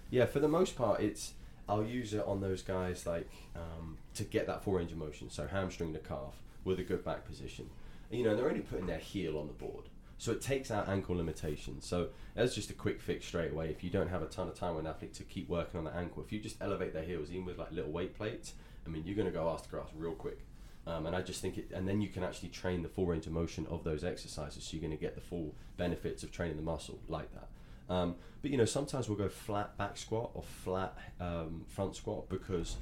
Yeah, 0.10 0.26
for 0.26 0.41
the 0.41 0.50
most 0.50 0.76
part, 0.76 1.00
it's 1.00 1.36
I'll 1.70 1.86
use 1.86 2.13
it 2.13 2.26
on 2.28 2.41
those 2.41 2.62
guys 2.62 3.06
like 3.06 3.32
um, 3.56 3.98
to 4.15 4.26
get 4.26 4.48
that 4.48 4.65
full 4.65 4.74
range 4.74 4.91
of 4.91 4.98
motion. 4.98 5.30
So 5.30 5.48
hamstring 5.48 5.94
the 5.94 6.00
calf 6.00 6.36
with 6.65 6.78
a 6.80 6.84
good 6.84 7.06
back 7.06 7.26
position. 7.26 7.70
You 8.10 8.26
know, 8.26 8.36
they're 8.36 8.50
only 8.50 8.60
putting 8.60 8.88
their 8.88 8.98
heel 8.98 9.38
on 9.38 9.48
the 9.48 9.54
board. 9.54 9.86
So 10.21 10.31
it 10.31 10.39
takes 10.39 10.69
out 10.69 10.88
ankle 10.88 11.15
limitations. 11.15 11.84
So 11.84 12.10
that's 12.36 12.53
just 12.53 12.69
a 12.69 12.75
quick 12.75 13.01
fix 13.01 13.25
straight 13.25 13.53
away. 13.53 13.69
If 13.69 13.84
you 13.84 13.89
don't 13.89 14.07
have 14.07 14.21
a 14.21 14.27
ton 14.27 14.47
of 14.47 14.53
time 14.53 14.75
with 14.75 14.86
an 14.86 14.91
athlete 14.91 15.15
to 15.15 15.23
keep 15.23 15.49
working 15.49 15.79
on 15.79 15.84
the 15.84 15.95
ankle, 15.95 16.21
if 16.21 16.31
you 16.31 16.39
just 16.39 16.62
elevate 16.62 16.93
their 16.93 17.01
heels, 17.01 17.31
even 17.31 17.43
with 17.43 17.57
like 17.57 17.71
little 17.71 17.89
weight 17.89 18.15
plates, 18.15 18.53
I 18.86 18.91
mean, 18.91 19.01
you're 19.03 19.15
going 19.15 19.25
to 19.25 19.34
go 19.34 19.57
to 19.57 19.69
grass 19.69 19.88
real 19.97 20.12
quick. 20.12 20.38
Um, 20.86 21.07
and 21.07 21.15
I 21.15 21.23
just 21.23 21.41
think 21.41 21.57
it, 21.57 21.71
and 21.73 21.88
then 21.88 22.01
you 22.01 22.07
can 22.07 22.23
actually 22.23 22.49
train 22.49 22.84
the 22.84 22.88
full 22.88 23.07
range 23.07 23.25
of 23.25 23.31
motion 23.31 23.65
of 23.67 23.84
those 23.84 24.03
exercises. 24.03 24.63
So 24.63 24.77
you're 24.77 24.81
going 24.81 24.95
to 24.95 25.01
get 25.01 25.15
the 25.15 25.21
full 25.21 25.55
benefits 25.77 26.21
of 26.21 26.31
training 26.31 26.57
the 26.57 26.62
muscle 26.62 26.99
like 27.07 27.31
that. 27.34 27.47
Um, 27.91 28.13
but 28.43 28.51
you 28.51 28.57
know, 28.57 28.65
sometimes 28.65 29.10
we'll 29.10 29.17
go 29.17 29.27
flat 29.27 29.75
back 29.79 29.97
squat 29.97 30.29
or 30.36 30.43
flat 30.43 30.95
um, 31.19 31.65
front 31.67 31.95
squat 31.95 32.29
because 32.29 32.75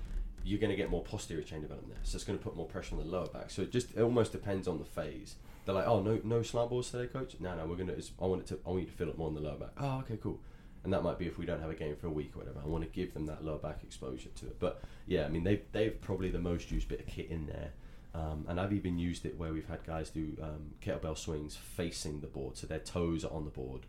you're 0.44 0.60
going 0.60 0.72
to 0.72 0.76
get 0.76 0.90
more 0.90 1.04
posterior 1.06 1.44
chain 1.44 1.62
development 1.62 1.94
there. 1.94 2.04
So 2.04 2.18
it's 2.18 2.26
going 2.26 2.38
to 2.38 2.44
put 2.44 2.58
more 2.58 2.66
pressure 2.66 2.96
on 2.96 3.02
the 3.02 3.08
lower 3.08 3.28
back. 3.28 3.50
So 3.50 3.62
it 3.62 3.72
just 3.72 3.96
it 3.96 4.02
almost 4.02 4.34
depends 4.34 4.68
on 4.68 4.78
the 4.78 4.84
phase. 4.84 5.36
They're 5.66 5.76
like, 5.76 5.88
oh 5.88 6.02
no, 6.02 6.20
no 6.24 6.42
slant 6.42 6.70
boards 6.70 6.90
today, 6.90 7.08
coach. 7.08 7.36
No, 7.40 7.56
no, 7.56 7.66
we're 7.66 7.76
gonna. 7.76 7.96
I 8.22 8.26
want 8.26 8.42
it 8.42 8.48
to. 8.48 8.60
I 8.66 8.70
want 8.70 8.82
you 8.82 8.88
to 8.88 8.94
fill 8.94 9.10
it 9.10 9.18
more 9.18 9.28
on 9.28 9.36
the 9.36 9.42
lower 9.42 9.58
back. 9.58 9.72
Oh, 9.80 10.00
okay, 10.00 10.18
cool. 10.22 10.40
And 10.84 10.94
that 10.94 11.04
might 11.04 11.20
be 11.20 11.28
if 11.28 11.38
we 11.38 11.46
don't 11.46 11.62
have 11.62 11.70
a 11.70 11.76
game 11.76 11.96
for 11.96 12.08
a 12.08 12.12
week 12.12 12.32
or 12.36 12.40
whatever. 12.40 12.62
I 12.64 12.68
want 12.68 12.84
to 12.86 12.90
give 12.90 13.14
them 13.14 13.26
that 13.26 13.44
lower 13.44 13.58
back 13.58 13.80
exposure 13.84 14.30
to 14.30 14.46
it. 14.48 14.60
But 14.60 14.82
yeah, 15.06 15.26
I 15.26 15.28
mean, 15.30 15.44
they've 15.44 15.62
they've 15.72 16.00
probably 16.02 16.30
the 16.30 16.40
most 16.40 16.72
used 16.72 16.88
bit 16.88 17.02
of 17.02 17.08
kit 17.08 17.30
in 17.30 17.48
there. 17.48 17.72
Um, 18.16 18.46
and 18.48 18.60
I've 18.60 18.74
even 18.74 18.98
used 18.98 19.26
it 19.26 19.38
where 19.38 19.54
we've 19.54 19.68
had 19.68 19.86
guys 19.86 20.10
do 20.10 20.36
um, 20.42 20.74
kettlebell 20.82 21.18
swings 21.18 21.56
facing 21.56 22.22
the 22.22 22.28
board, 22.28 22.58
so 22.58 22.66
their 22.66 22.80
toes 22.80 23.24
are 23.24 23.32
on 23.32 23.46
the 23.46 23.52
board. 23.52 23.82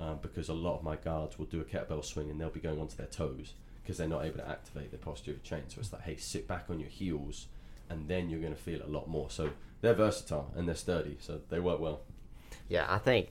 Um, 0.00 0.18
because 0.22 0.48
a 0.48 0.54
lot 0.54 0.78
of 0.78 0.82
my 0.82 0.96
guards 0.96 1.38
will 1.38 1.44
do 1.44 1.60
a 1.60 1.64
kettlebell 1.64 2.02
swing 2.02 2.30
and 2.30 2.40
they'll 2.40 2.48
be 2.48 2.58
going 2.58 2.80
onto 2.80 2.96
their 2.96 3.06
toes 3.06 3.52
because 3.82 3.98
they're 3.98 4.08
not 4.08 4.24
able 4.24 4.38
to 4.38 4.48
activate 4.48 4.90
their 4.90 4.98
posterior 4.98 5.38
chain. 5.40 5.64
So 5.68 5.78
it's 5.78 5.92
like, 5.92 6.02
hey, 6.02 6.16
sit 6.16 6.48
back 6.48 6.64
on 6.70 6.80
your 6.80 6.88
heels, 6.88 7.48
and 7.90 8.08
then 8.08 8.30
you're 8.30 8.40
going 8.40 8.54
to 8.54 8.60
feel 8.60 8.80
a 8.82 8.88
lot 8.88 9.08
more. 9.08 9.28
So 9.28 9.50
they're 9.82 9.94
versatile 9.94 10.50
and 10.56 10.66
they're 10.66 10.74
sturdy, 10.74 11.18
so 11.20 11.40
they 11.50 11.60
work 11.60 11.80
well. 11.80 12.00
Yeah, 12.68 12.86
I 12.88 12.98
think 12.98 13.30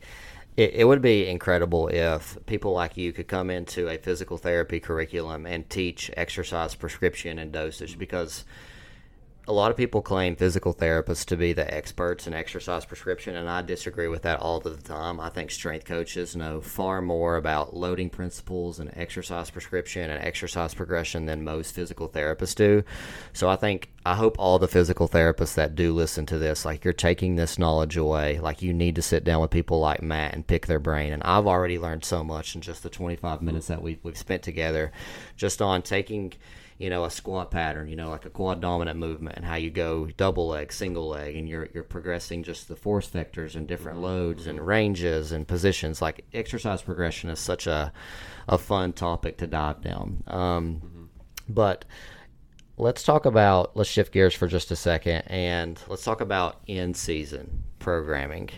it, 0.58 0.74
it 0.74 0.84
would 0.86 1.02
be 1.02 1.28
incredible 1.28 1.88
if 1.88 2.38
people 2.46 2.74
like 2.74 2.98
you 2.98 3.14
could 3.14 3.28
come 3.28 3.50
into 3.50 3.88
a 3.88 3.98
physical 3.98 4.38
therapy 4.38 4.80
curriculum 4.80 5.46
and 5.46 5.70
teach 5.70 6.12
exercise 6.18 6.76
prescription 6.76 7.40
and 7.40 7.52
dosage 7.52 7.98
because 7.98 8.44
a 9.50 9.54
lot 9.54 9.72
of 9.72 9.78
people 9.78 10.04
claim 10.04 10.36
physical 10.36 10.76
therapists 10.76 11.26
to 11.26 11.36
be 11.36 11.54
the 11.54 11.74
experts 11.74 12.28
in 12.28 12.36
exercise 12.36 12.86
prescription, 12.86 13.36
and 13.36 13.50
I 13.50 13.64
disagree 13.64 14.08
with 14.08 14.22
that 14.22 14.40
all 14.40 14.60
the 14.60 14.78
time. 14.78 15.20
I 15.20 15.30
think 15.30 15.50
strength 15.50 15.86
coaches 15.86 16.36
know 16.36 16.62
far 16.62 17.02
more 17.02 17.36
about 17.36 17.76
loading 17.76 18.12
principles 18.12 18.80
and 18.80 18.96
exercise 18.96 19.50
prescription 19.50 20.12
and 20.12 20.24
exercise 20.24 20.76
progression 20.76 21.26
than 21.26 21.44
most 21.44 21.74
physical 21.74 22.08
therapists 22.08 22.54
do. 22.54 22.84
So 23.34 23.50
I 23.50 23.56
think 23.56 23.90
I 24.06 24.14
hope 24.14 24.36
all 24.38 24.60
the 24.60 24.68
physical 24.68 25.10
therapists 25.10 25.56
that 25.56 25.74
do 25.74 25.96
listen 25.96 26.28
to 26.28 26.38
this, 26.38 26.64
like 26.64 26.86
you're 26.86 26.94
taking 26.94 27.36
this 27.36 27.58
knowledge 27.58 27.98
away, 27.98 28.38
like 28.38 28.62
you 28.62 28.72
need 28.72 28.94
to 28.98 29.02
sit 29.02 29.24
down 29.24 29.42
with 29.42 29.50
people 29.50 29.80
like 29.80 30.04
Matt 30.04 30.36
and 30.36 30.46
pick 30.46 30.68
their 30.68 30.80
brain. 30.80 31.12
And 31.12 31.24
I've 31.24 31.48
already 31.48 31.80
learned 31.80 32.06
so 32.06 32.24
much 32.24 32.54
in 32.54 32.62
just 32.62 32.84
the 32.84 32.90
25 32.90 33.42
minutes 33.42 33.66
that 33.66 33.82
we've, 33.82 34.00
we've 34.04 34.16
spent 34.16 34.44
together, 34.44 34.92
just 35.36 35.60
on 35.60 35.82
taking 35.82 36.34
you 36.80 36.90
know, 36.90 37.04
a 37.04 37.12
squat 37.12 37.52
pattern, 37.52 37.90
you 37.90 37.98
know, 37.98 38.10
like 38.10 38.26
a 38.26 38.30
quad 38.30 38.62
dominant 38.62 38.98
movement 38.98 39.36
and 39.36 39.46
how 39.46 39.56
you 39.56 39.70
go 39.70 40.08
double 40.16 40.48
leg, 40.48 40.72
single 40.72 41.10
leg, 41.10 41.36
and 41.36 41.48
you're 41.48 41.68
you're 41.74 41.84
progressing 41.84 42.42
just 42.42 42.70
the 42.70 42.76
force 42.76 43.08
vectors 43.08 43.56
and 43.56 43.68
different 43.68 43.98
mm-hmm. 43.98 44.06
loads 44.08 44.48
and 44.48 44.66
ranges 44.66 45.34
and 45.34 45.46
positions. 45.46 46.02
Like 46.02 46.26
exercise 46.34 46.82
progression 46.82 47.30
is 47.30 47.40
such 47.40 47.68
a 47.68 47.92
a 48.48 48.58
fun 48.58 48.94
topic 48.94 49.38
to 49.40 49.48
dive 49.48 49.82
down. 49.82 50.24
Um, 50.28 50.76
mm-hmm. 50.76 51.04
But 51.50 51.84
let's 52.78 53.04
talk 53.04 53.26
about 53.26 53.76
let's 53.76 53.90
shift 53.90 54.14
gears 54.14 54.34
for 54.34 54.48
just 54.48 54.72
a 54.72 54.76
second 54.78 55.24
and 55.28 55.78
let's 55.90 56.06
talk 56.06 56.22
about 56.22 56.62
in 56.66 56.94
season 56.94 57.62
programming. 57.80 58.50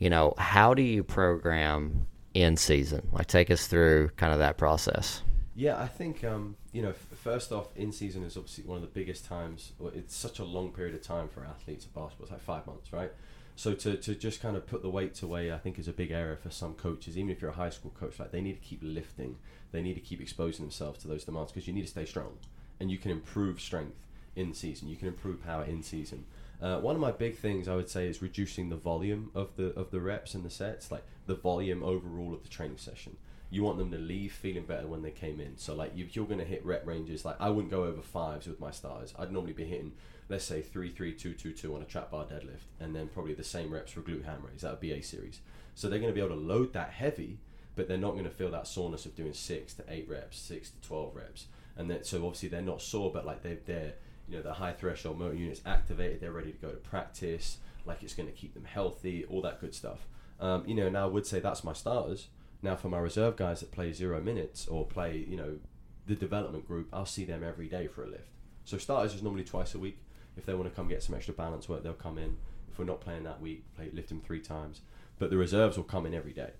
You 0.00 0.10
know, 0.10 0.34
how 0.38 0.74
do 0.74 0.82
you 0.82 1.04
program 1.04 2.08
in 2.34 2.56
season? 2.56 3.06
Like 3.12 3.28
take 3.28 3.48
us 3.48 3.68
through 3.68 4.08
kind 4.16 4.32
of 4.32 4.40
that 4.40 4.58
process. 4.58 5.22
Yeah, 5.54 5.80
I 5.80 5.86
think 5.86 6.24
um, 6.24 6.56
you 6.72 6.82
know 6.82 6.94
first 7.20 7.52
off, 7.52 7.68
in 7.76 7.92
season 7.92 8.24
is 8.24 8.36
obviously 8.36 8.64
one 8.64 8.76
of 8.76 8.82
the 8.82 8.88
biggest 8.88 9.24
times. 9.24 9.72
It's 9.94 10.16
such 10.16 10.38
a 10.38 10.44
long 10.44 10.72
period 10.72 10.94
of 10.94 11.02
time 11.02 11.28
for 11.28 11.44
athletes 11.44 11.84
of 11.84 11.94
basketball. 11.94 12.24
It's 12.24 12.32
like 12.32 12.42
five 12.42 12.66
months, 12.66 12.92
right? 12.92 13.12
So 13.56 13.74
to, 13.74 13.96
to 13.96 14.14
just 14.14 14.40
kind 14.40 14.56
of 14.56 14.66
put 14.66 14.82
the 14.82 14.88
weights 14.88 15.22
away, 15.22 15.52
I 15.52 15.58
think 15.58 15.78
is 15.78 15.86
a 15.86 15.92
big 15.92 16.10
area 16.10 16.36
for 16.36 16.50
some 16.50 16.74
coaches. 16.74 17.18
Even 17.18 17.30
if 17.30 17.42
you're 17.42 17.50
a 17.50 17.54
high 17.54 17.70
school 17.70 17.92
coach, 17.98 18.18
like 18.18 18.32
they 18.32 18.40
need 18.40 18.54
to 18.54 18.66
keep 18.66 18.80
lifting. 18.82 19.36
They 19.70 19.82
need 19.82 19.94
to 19.94 20.00
keep 20.00 20.20
exposing 20.20 20.64
themselves 20.64 21.00
to 21.00 21.08
those 21.08 21.24
demands 21.24 21.52
because 21.52 21.68
you 21.68 21.74
need 21.74 21.82
to 21.82 21.88
stay 21.88 22.06
strong, 22.06 22.38
and 22.80 22.90
you 22.90 22.98
can 22.98 23.10
improve 23.10 23.60
strength 23.60 24.06
in 24.34 24.54
season. 24.54 24.88
You 24.88 24.96
can 24.96 25.08
improve 25.08 25.44
power 25.44 25.64
in 25.64 25.82
season. 25.82 26.24
Uh, 26.60 26.78
one 26.78 26.94
of 26.94 27.00
my 27.00 27.12
big 27.12 27.36
things 27.36 27.68
I 27.68 27.76
would 27.76 27.88
say 27.88 28.08
is 28.08 28.20
reducing 28.20 28.68
the 28.68 28.76
volume 28.76 29.30
of 29.34 29.56
the 29.56 29.78
of 29.78 29.90
the 29.90 30.00
reps 30.00 30.34
and 30.34 30.42
the 30.42 30.50
sets, 30.50 30.90
like 30.90 31.04
the 31.26 31.34
volume 31.34 31.82
overall 31.82 32.32
of 32.32 32.42
the 32.42 32.48
training 32.48 32.78
session 32.78 33.16
you 33.50 33.64
want 33.64 33.78
them 33.78 33.90
to 33.90 33.98
leave 33.98 34.32
feeling 34.32 34.64
better 34.64 34.86
when 34.86 35.02
they 35.02 35.10
came 35.10 35.40
in. 35.40 35.58
So 35.58 35.74
like 35.74 35.92
if 35.96 36.14
you're 36.14 36.26
going 36.26 36.38
to 36.38 36.44
hit 36.44 36.64
rep 36.64 36.86
ranges, 36.86 37.24
like 37.24 37.36
I 37.40 37.50
wouldn't 37.50 37.72
go 37.72 37.84
over 37.84 38.00
fives 38.00 38.46
with 38.46 38.60
my 38.60 38.70
stars. 38.70 39.12
I'd 39.18 39.32
normally 39.32 39.52
be 39.52 39.64
hitting, 39.64 39.92
let's 40.28 40.44
say 40.44 40.62
three, 40.62 40.90
three, 40.90 41.12
two, 41.12 41.34
two, 41.34 41.52
two 41.52 41.74
on 41.74 41.82
a 41.82 41.84
trap 41.84 42.12
bar 42.12 42.24
deadlift, 42.24 42.68
and 42.78 42.94
then 42.94 43.08
probably 43.08 43.34
the 43.34 43.44
same 43.44 43.72
reps 43.72 43.92
for 43.92 44.02
glute 44.02 44.24
ham 44.24 44.44
raise. 44.48 44.62
That 44.62 44.70
would 44.70 44.80
be 44.80 44.92
A 44.92 45.02
series. 45.02 45.40
So 45.74 45.88
they're 45.88 45.98
going 45.98 46.12
to 46.12 46.14
be 46.14 46.24
able 46.24 46.36
to 46.36 46.40
load 46.40 46.72
that 46.74 46.90
heavy, 46.90 47.38
but 47.74 47.88
they're 47.88 47.98
not 47.98 48.12
going 48.12 48.24
to 48.24 48.30
feel 48.30 48.50
that 48.52 48.68
soreness 48.68 49.04
of 49.04 49.16
doing 49.16 49.32
six 49.32 49.74
to 49.74 49.84
eight 49.88 50.08
reps, 50.08 50.38
six 50.38 50.70
to 50.70 50.80
twelve 50.86 51.16
reps, 51.16 51.46
and 51.76 51.90
then 51.90 52.04
so 52.04 52.18
obviously 52.18 52.48
they're 52.48 52.62
not 52.62 52.80
sore, 52.80 53.10
but 53.12 53.26
like 53.26 53.42
they're 53.42 53.58
they're 53.66 53.94
you 54.28 54.36
know 54.36 54.42
the 54.42 54.54
high 54.54 54.72
threshold 54.72 55.18
motor 55.18 55.34
units 55.34 55.60
activated, 55.66 56.20
they're 56.20 56.32
ready 56.32 56.52
to 56.52 56.58
go 56.58 56.70
to 56.70 56.76
practice. 56.76 57.58
Like 57.84 58.02
it's 58.02 58.14
going 58.14 58.28
to 58.28 58.34
keep 58.34 58.54
them 58.54 58.64
healthy, 58.64 59.24
all 59.24 59.42
that 59.42 59.60
good 59.60 59.74
stuff. 59.74 60.06
Um, 60.38 60.64
you 60.66 60.74
know, 60.74 60.88
now 60.88 61.04
I 61.04 61.08
would 61.08 61.26
say 61.26 61.40
that's 61.40 61.64
my 61.64 61.72
starters 61.72 62.28
now, 62.62 62.76
for 62.76 62.88
my 62.88 62.98
reserve 62.98 63.36
guys 63.36 63.60
that 63.60 63.70
play 63.70 63.92
zero 63.92 64.20
minutes 64.20 64.68
or 64.68 64.84
play, 64.86 65.24
you 65.28 65.36
know, 65.36 65.58
the 66.06 66.14
development 66.14 66.66
group, 66.66 66.88
I'll 66.92 67.06
see 67.06 67.24
them 67.24 67.42
every 67.42 67.68
day 67.68 67.86
for 67.86 68.04
a 68.04 68.08
lift. 68.08 68.28
So 68.64 68.76
starters 68.76 69.14
is 69.14 69.22
normally 69.22 69.44
twice 69.44 69.74
a 69.74 69.78
week. 69.78 69.98
If 70.36 70.46
they 70.46 70.54
want 70.54 70.68
to 70.68 70.74
come 70.74 70.88
get 70.88 71.02
some 71.02 71.14
extra 71.14 71.34
balance 71.34 71.68
work, 71.68 71.82
they'll 71.82 71.92
come 71.94 72.18
in. 72.18 72.36
If 72.70 72.78
we're 72.78 72.84
not 72.84 73.00
playing 73.00 73.24
that 73.24 73.40
week, 73.40 73.64
play 73.74 73.90
lift 73.92 74.10
them 74.10 74.20
three 74.20 74.40
times. 74.40 74.82
But 75.18 75.30
the 75.30 75.36
reserves 75.36 75.76
will 75.76 75.84
come 75.84 76.06
in 76.06 76.14
every 76.14 76.32
day, 76.32 76.50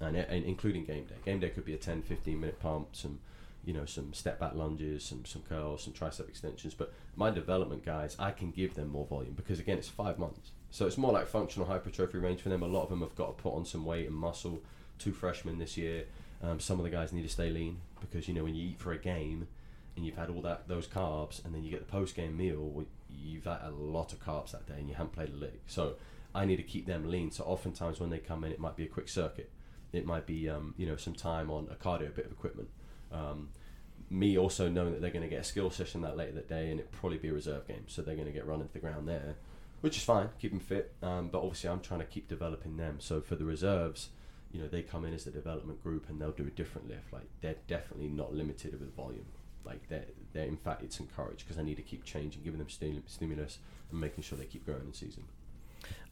and, 0.00 0.16
eh, 0.16 0.24
and 0.28 0.44
including 0.44 0.84
game 0.84 1.04
day. 1.04 1.16
Game 1.24 1.40
day 1.40 1.50
could 1.50 1.64
be 1.64 1.74
a 1.74 1.78
10, 1.78 2.02
15 2.02 2.40
minute 2.40 2.60
pump, 2.60 2.88
some 2.92 3.20
you 3.64 3.74
know 3.74 3.84
some 3.84 4.14
step 4.14 4.38
back 4.38 4.54
lunges, 4.54 5.04
some 5.04 5.24
some 5.24 5.42
curls, 5.42 5.82
some 5.82 5.92
tricep 5.92 6.28
extensions. 6.28 6.74
But 6.74 6.92
my 7.16 7.30
development 7.30 7.84
guys, 7.84 8.16
I 8.18 8.30
can 8.30 8.50
give 8.50 8.74
them 8.74 8.88
more 8.88 9.06
volume 9.06 9.34
because 9.34 9.58
again, 9.58 9.78
it's 9.78 9.88
five 9.88 10.18
months, 10.18 10.52
so 10.70 10.86
it's 10.86 10.98
more 10.98 11.12
like 11.12 11.26
functional 11.26 11.68
hypertrophy 11.68 12.18
range 12.18 12.40
for 12.40 12.48
them. 12.48 12.62
A 12.62 12.66
lot 12.66 12.84
of 12.84 12.90
them 12.90 13.00
have 13.00 13.14
got 13.14 13.36
to 13.36 13.42
put 13.42 13.54
on 13.54 13.64
some 13.64 13.84
weight 13.84 14.06
and 14.06 14.16
muscle 14.16 14.62
two 14.98 15.12
freshmen 15.12 15.58
this 15.58 15.76
year. 15.76 16.04
Um, 16.42 16.60
some 16.60 16.78
of 16.78 16.84
the 16.84 16.90
guys 16.90 17.12
need 17.12 17.22
to 17.22 17.28
stay 17.28 17.50
lean 17.50 17.80
because 18.00 18.28
you 18.28 18.34
know 18.34 18.44
when 18.44 18.54
you 18.54 18.68
eat 18.68 18.78
for 18.78 18.92
a 18.92 18.98
game 18.98 19.48
and 19.96 20.06
you've 20.06 20.16
had 20.16 20.30
all 20.30 20.40
that 20.42 20.68
those 20.68 20.86
carbs 20.86 21.44
and 21.44 21.54
then 21.54 21.64
you 21.64 21.70
get 21.70 21.80
the 21.80 21.90
post 21.90 22.14
game 22.14 22.36
meal, 22.36 22.84
you've 23.10 23.44
had 23.44 23.60
a 23.64 23.70
lot 23.70 24.12
of 24.12 24.20
carbs 24.20 24.52
that 24.52 24.66
day 24.66 24.74
and 24.78 24.88
you 24.88 24.94
haven't 24.94 25.12
played 25.12 25.30
a 25.30 25.36
lick. 25.36 25.60
So 25.66 25.94
I 26.34 26.44
need 26.44 26.56
to 26.56 26.62
keep 26.62 26.86
them 26.86 27.10
lean. 27.10 27.30
So 27.30 27.44
oftentimes 27.44 27.98
when 27.98 28.10
they 28.10 28.18
come 28.18 28.44
in, 28.44 28.52
it 28.52 28.60
might 28.60 28.76
be 28.76 28.84
a 28.84 28.88
quick 28.88 29.08
circuit. 29.08 29.50
It 29.92 30.06
might 30.06 30.26
be 30.26 30.48
um, 30.48 30.74
you 30.76 30.86
know 30.86 30.96
some 30.96 31.14
time 31.14 31.50
on 31.50 31.68
a 31.70 31.74
cardio 31.74 32.14
bit 32.14 32.26
of 32.26 32.32
equipment. 32.32 32.68
Um, 33.10 33.48
me 34.10 34.38
also 34.38 34.68
knowing 34.68 34.92
that 34.92 35.00
they're 35.00 35.10
going 35.10 35.22
to 35.22 35.28
get 35.28 35.40
a 35.40 35.44
skill 35.44 35.70
session 35.70 36.00
that 36.02 36.16
later 36.16 36.32
that 36.32 36.48
day 36.48 36.70
and 36.70 36.80
it 36.80 36.90
probably 36.92 37.18
be 37.18 37.28
a 37.28 37.32
reserve 37.32 37.66
game, 37.66 37.84
so 37.88 38.02
they're 38.02 38.14
going 38.14 38.26
to 38.26 38.32
get 38.32 38.46
run 38.46 38.60
into 38.60 38.72
the 38.72 38.78
ground 38.78 39.08
there, 39.08 39.36
which 39.80 39.96
is 39.96 40.02
fine, 40.02 40.28
keep 40.40 40.50
them 40.50 40.60
fit. 40.60 40.94
Um, 41.02 41.28
but 41.28 41.38
obviously, 41.38 41.70
I'm 41.70 41.80
trying 41.80 42.00
to 42.00 42.06
keep 42.06 42.28
developing 42.28 42.76
them. 42.76 42.96
So 43.00 43.20
for 43.20 43.34
the 43.34 43.44
reserves, 43.44 44.10
you 44.52 44.60
know, 44.60 44.68
they 44.68 44.82
come 44.82 45.04
in 45.04 45.14
as 45.14 45.26
a 45.26 45.30
development 45.30 45.82
group 45.82 46.08
and 46.08 46.20
they'll 46.20 46.32
do 46.32 46.46
a 46.46 46.50
different 46.50 46.88
lift. 46.88 47.12
Like 47.12 47.28
they're 47.40 47.56
definitely 47.66 48.08
not 48.08 48.34
limited 48.34 48.72
with 48.72 48.94
volume. 48.94 49.26
Like 49.64 49.86
they're, 49.88 50.06
they're 50.32 50.46
in 50.46 50.56
fact 50.56 50.82
it's 50.82 51.00
encouraged 51.00 51.46
because 51.46 51.58
I 51.58 51.62
need 51.62 51.76
to 51.76 51.82
keep 51.82 52.04
changing, 52.04 52.42
giving 52.42 52.58
them 52.58 52.68
stimulus 52.68 53.58
and 53.90 54.00
making 54.00 54.24
sure 54.24 54.38
they 54.38 54.46
keep 54.46 54.64
growing 54.64 54.86
in 54.86 54.94
season. 54.94 55.24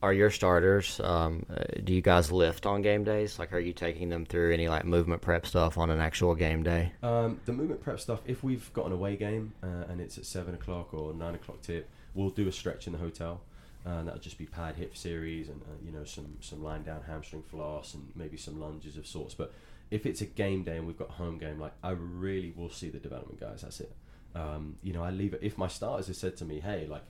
Are 0.02 0.12
your 0.12 0.30
starters? 0.30 1.00
Um, 1.00 1.44
uh, 1.50 1.64
do 1.82 1.92
you 1.92 2.02
guys 2.02 2.30
lift 2.30 2.66
on 2.66 2.82
game 2.82 3.02
days? 3.02 3.38
Like, 3.38 3.52
are 3.52 3.58
you 3.58 3.72
taking 3.72 4.10
them 4.10 4.24
through 4.26 4.52
any 4.52 4.68
like 4.68 4.84
movement 4.84 5.22
prep 5.22 5.46
stuff 5.46 5.78
on 5.78 5.90
an 5.90 6.00
actual 6.00 6.34
game 6.34 6.62
day? 6.62 6.92
Um, 7.02 7.40
the 7.46 7.52
movement 7.52 7.82
prep 7.82 7.98
stuff. 7.98 8.20
If 8.26 8.44
we've 8.44 8.72
got 8.74 8.86
an 8.86 8.92
away 8.92 9.16
game 9.16 9.54
uh, 9.62 9.84
and 9.88 10.00
it's 10.00 10.18
at 10.18 10.26
seven 10.26 10.54
o'clock 10.54 10.92
or 10.94 11.14
nine 11.14 11.34
o'clock 11.34 11.62
tip, 11.62 11.88
we'll 12.14 12.30
do 12.30 12.46
a 12.46 12.52
stretch 12.52 12.86
in 12.86 12.92
the 12.92 12.98
hotel 12.98 13.40
and 13.86 14.00
uh, 14.00 14.02
that'll 14.02 14.20
just 14.20 14.36
be 14.36 14.46
pad 14.46 14.74
hip 14.74 14.96
series 14.96 15.48
and 15.48 15.62
uh, 15.62 15.76
you 15.84 15.92
know 15.92 16.04
some 16.04 16.36
some 16.40 16.62
lying 16.62 16.82
down 16.82 17.02
hamstring 17.06 17.44
floss 17.44 17.94
and 17.94 18.10
maybe 18.16 18.36
some 18.36 18.60
lunges 18.60 18.96
of 18.96 19.06
sorts. 19.06 19.32
But 19.32 19.54
if 19.92 20.04
it's 20.04 20.20
a 20.20 20.26
game 20.26 20.64
day 20.64 20.76
and 20.76 20.86
we've 20.86 20.98
got 20.98 21.10
home 21.10 21.38
game, 21.38 21.60
like 21.60 21.72
I 21.84 21.90
really 21.90 22.52
will 22.56 22.68
see 22.68 22.90
the 22.90 22.98
development 22.98 23.40
guys. 23.40 23.62
That's 23.62 23.80
it. 23.80 23.94
Um, 24.34 24.76
you 24.82 24.92
know, 24.92 25.04
I 25.04 25.10
leave 25.10 25.34
it 25.34 25.40
if 25.42 25.56
my 25.56 25.68
starters 25.68 26.08
have 26.08 26.16
said 26.16 26.36
to 26.38 26.44
me, 26.44 26.58
"Hey, 26.58 26.86
like, 26.88 27.04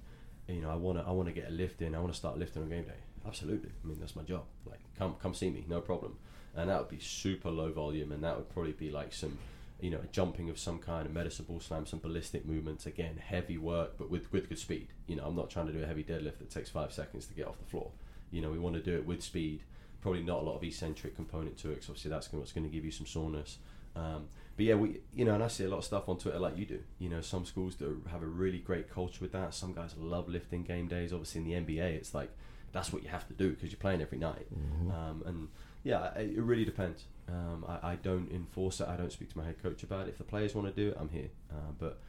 you 0.48 0.60
know, 0.60 0.70
I 0.70 0.74
want 0.76 0.98
to 0.98 1.04
I 1.04 1.12
want 1.12 1.28
to 1.28 1.34
get 1.34 1.48
a 1.48 1.52
lift 1.52 1.80
in. 1.80 1.94
I 1.94 1.98
want 1.98 2.12
to 2.12 2.18
start 2.18 2.38
lifting 2.38 2.62
on 2.62 2.68
game 2.68 2.84
day." 2.84 3.00
Absolutely. 3.26 3.70
I 3.82 3.86
mean, 3.88 3.98
that's 3.98 4.14
my 4.14 4.22
job. 4.22 4.44
Like, 4.66 4.80
come 4.98 5.16
come 5.20 5.32
see 5.32 5.48
me, 5.48 5.64
no 5.66 5.80
problem. 5.80 6.18
And 6.54 6.68
that 6.68 6.78
would 6.78 6.90
be 6.90 7.00
super 7.00 7.50
low 7.50 7.72
volume, 7.72 8.12
and 8.12 8.22
that 8.22 8.36
would 8.36 8.50
probably 8.50 8.72
be 8.72 8.90
like 8.90 9.14
some 9.14 9.38
you 9.80 9.90
know, 9.90 10.00
a 10.02 10.06
jumping 10.06 10.48
of 10.48 10.58
some 10.58 10.78
kind, 10.78 11.06
a 11.06 11.10
medicine 11.10 11.44
ball 11.46 11.60
slam, 11.60 11.84
some 11.86 11.98
ballistic 11.98 12.46
movements. 12.46 12.86
Again, 12.86 13.18
heavy 13.18 13.58
work, 13.58 13.98
but 13.98 14.10
with 14.10 14.32
with 14.32 14.48
good 14.48 14.58
speed. 14.58 14.88
You 15.06 15.16
know, 15.16 15.24
I'm 15.24 15.36
not 15.36 15.50
trying 15.50 15.66
to 15.66 15.72
do 15.72 15.82
a 15.82 15.86
heavy 15.86 16.02
deadlift 16.02 16.38
that 16.38 16.50
takes 16.50 16.70
five 16.70 16.92
seconds 16.92 17.26
to 17.26 17.34
get 17.34 17.46
off 17.46 17.58
the 17.58 17.66
floor. 17.66 17.90
You 18.30 18.40
know, 18.40 18.50
we 18.50 18.58
want 18.58 18.74
to 18.76 18.82
do 18.82 18.94
it 18.96 19.06
with 19.06 19.22
speed. 19.22 19.62
Probably 20.00 20.22
not 20.22 20.40
a 20.40 20.42
lot 20.42 20.56
of 20.56 20.64
eccentric 20.64 21.16
component 21.16 21.58
to 21.58 21.70
it. 21.70 21.80
Cause 21.80 21.90
obviously, 21.90 22.10
that's 22.10 22.32
what's 22.32 22.52
going 22.52 22.64
to 22.64 22.72
give 22.72 22.84
you 22.84 22.90
some 22.90 23.06
soreness. 23.06 23.58
Um, 23.94 24.28
but 24.56 24.64
yeah, 24.66 24.74
we 24.74 25.00
you 25.14 25.24
know, 25.24 25.34
and 25.34 25.42
I 25.42 25.48
see 25.48 25.64
a 25.64 25.68
lot 25.68 25.78
of 25.78 25.84
stuff 25.84 26.08
on 26.08 26.16
Twitter 26.18 26.38
like 26.38 26.56
you 26.56 26.64
do. 26.64 26.80
You 26.98 27.10
know, 27.10 27.20
some 27.20 27.44
schools 27.44 27.74
do 27.74 28.02
have 28.10 28.22
a 28.22 28.26
really 28.26 28.58
great 28.58 28.90
culture 28.90 29.18
with 29.20 29.32
that. 29.32 29.52
Some 29.52 29.74
guys 29.74 29.94
love 29.98 30.28
lifting 30.28 30.62
game 30.62 30.88
days. 30.88 31.12
Obviously, 31.12 31.42
in 31.42 31.66
the 31.66 31.74
NBA, 31.74 31.94
it's 31.94 32.14
like 32.14 32.30
that's 32.72 32.92
what 32.92 33.02
you 33.02 33.08
have 33.08 33.26
to 33.28 33.34
do 33.34 33.50
because 33.50 33.70
you're 33.70 33.78
playing 33.78 34.02
every 34.02 34.18
night. 34.18 34.46
Mm-hmm. 34.54 34.90
Um, 34.90 35.22
and 35.26 35.48
yeah, 35.82 36.12
it, 36.14 36.36
it 36.36 36.42
really 36.42 36.64
depends. 36.64 37.04
Um, 37.28 37.64
I, 37.68 37.92
I 37.92 37.96
don't 37.96 38.30
enforce 38.30 38.80
it. 38.80 38.88
I 38.88 38.96
don't 38.96 39.12
speak 39.12 39.30
to 39.30 39.38
my 39.38 39.44
head 39.44 39.62
coach 39.62 39.82
about 39.82 40.06
it. 40.06 40.10
If 40.10 40.18
the 40.18 40.24
players 40.24 40.54
want 40.54 40.74
to 40.74 40.82
do 40.84 40.90
it, 40.90 40.96
I'm 41.00 41.08
here. 41.08 41.30
Uh, 41.50 41.72
but 41.78 42.00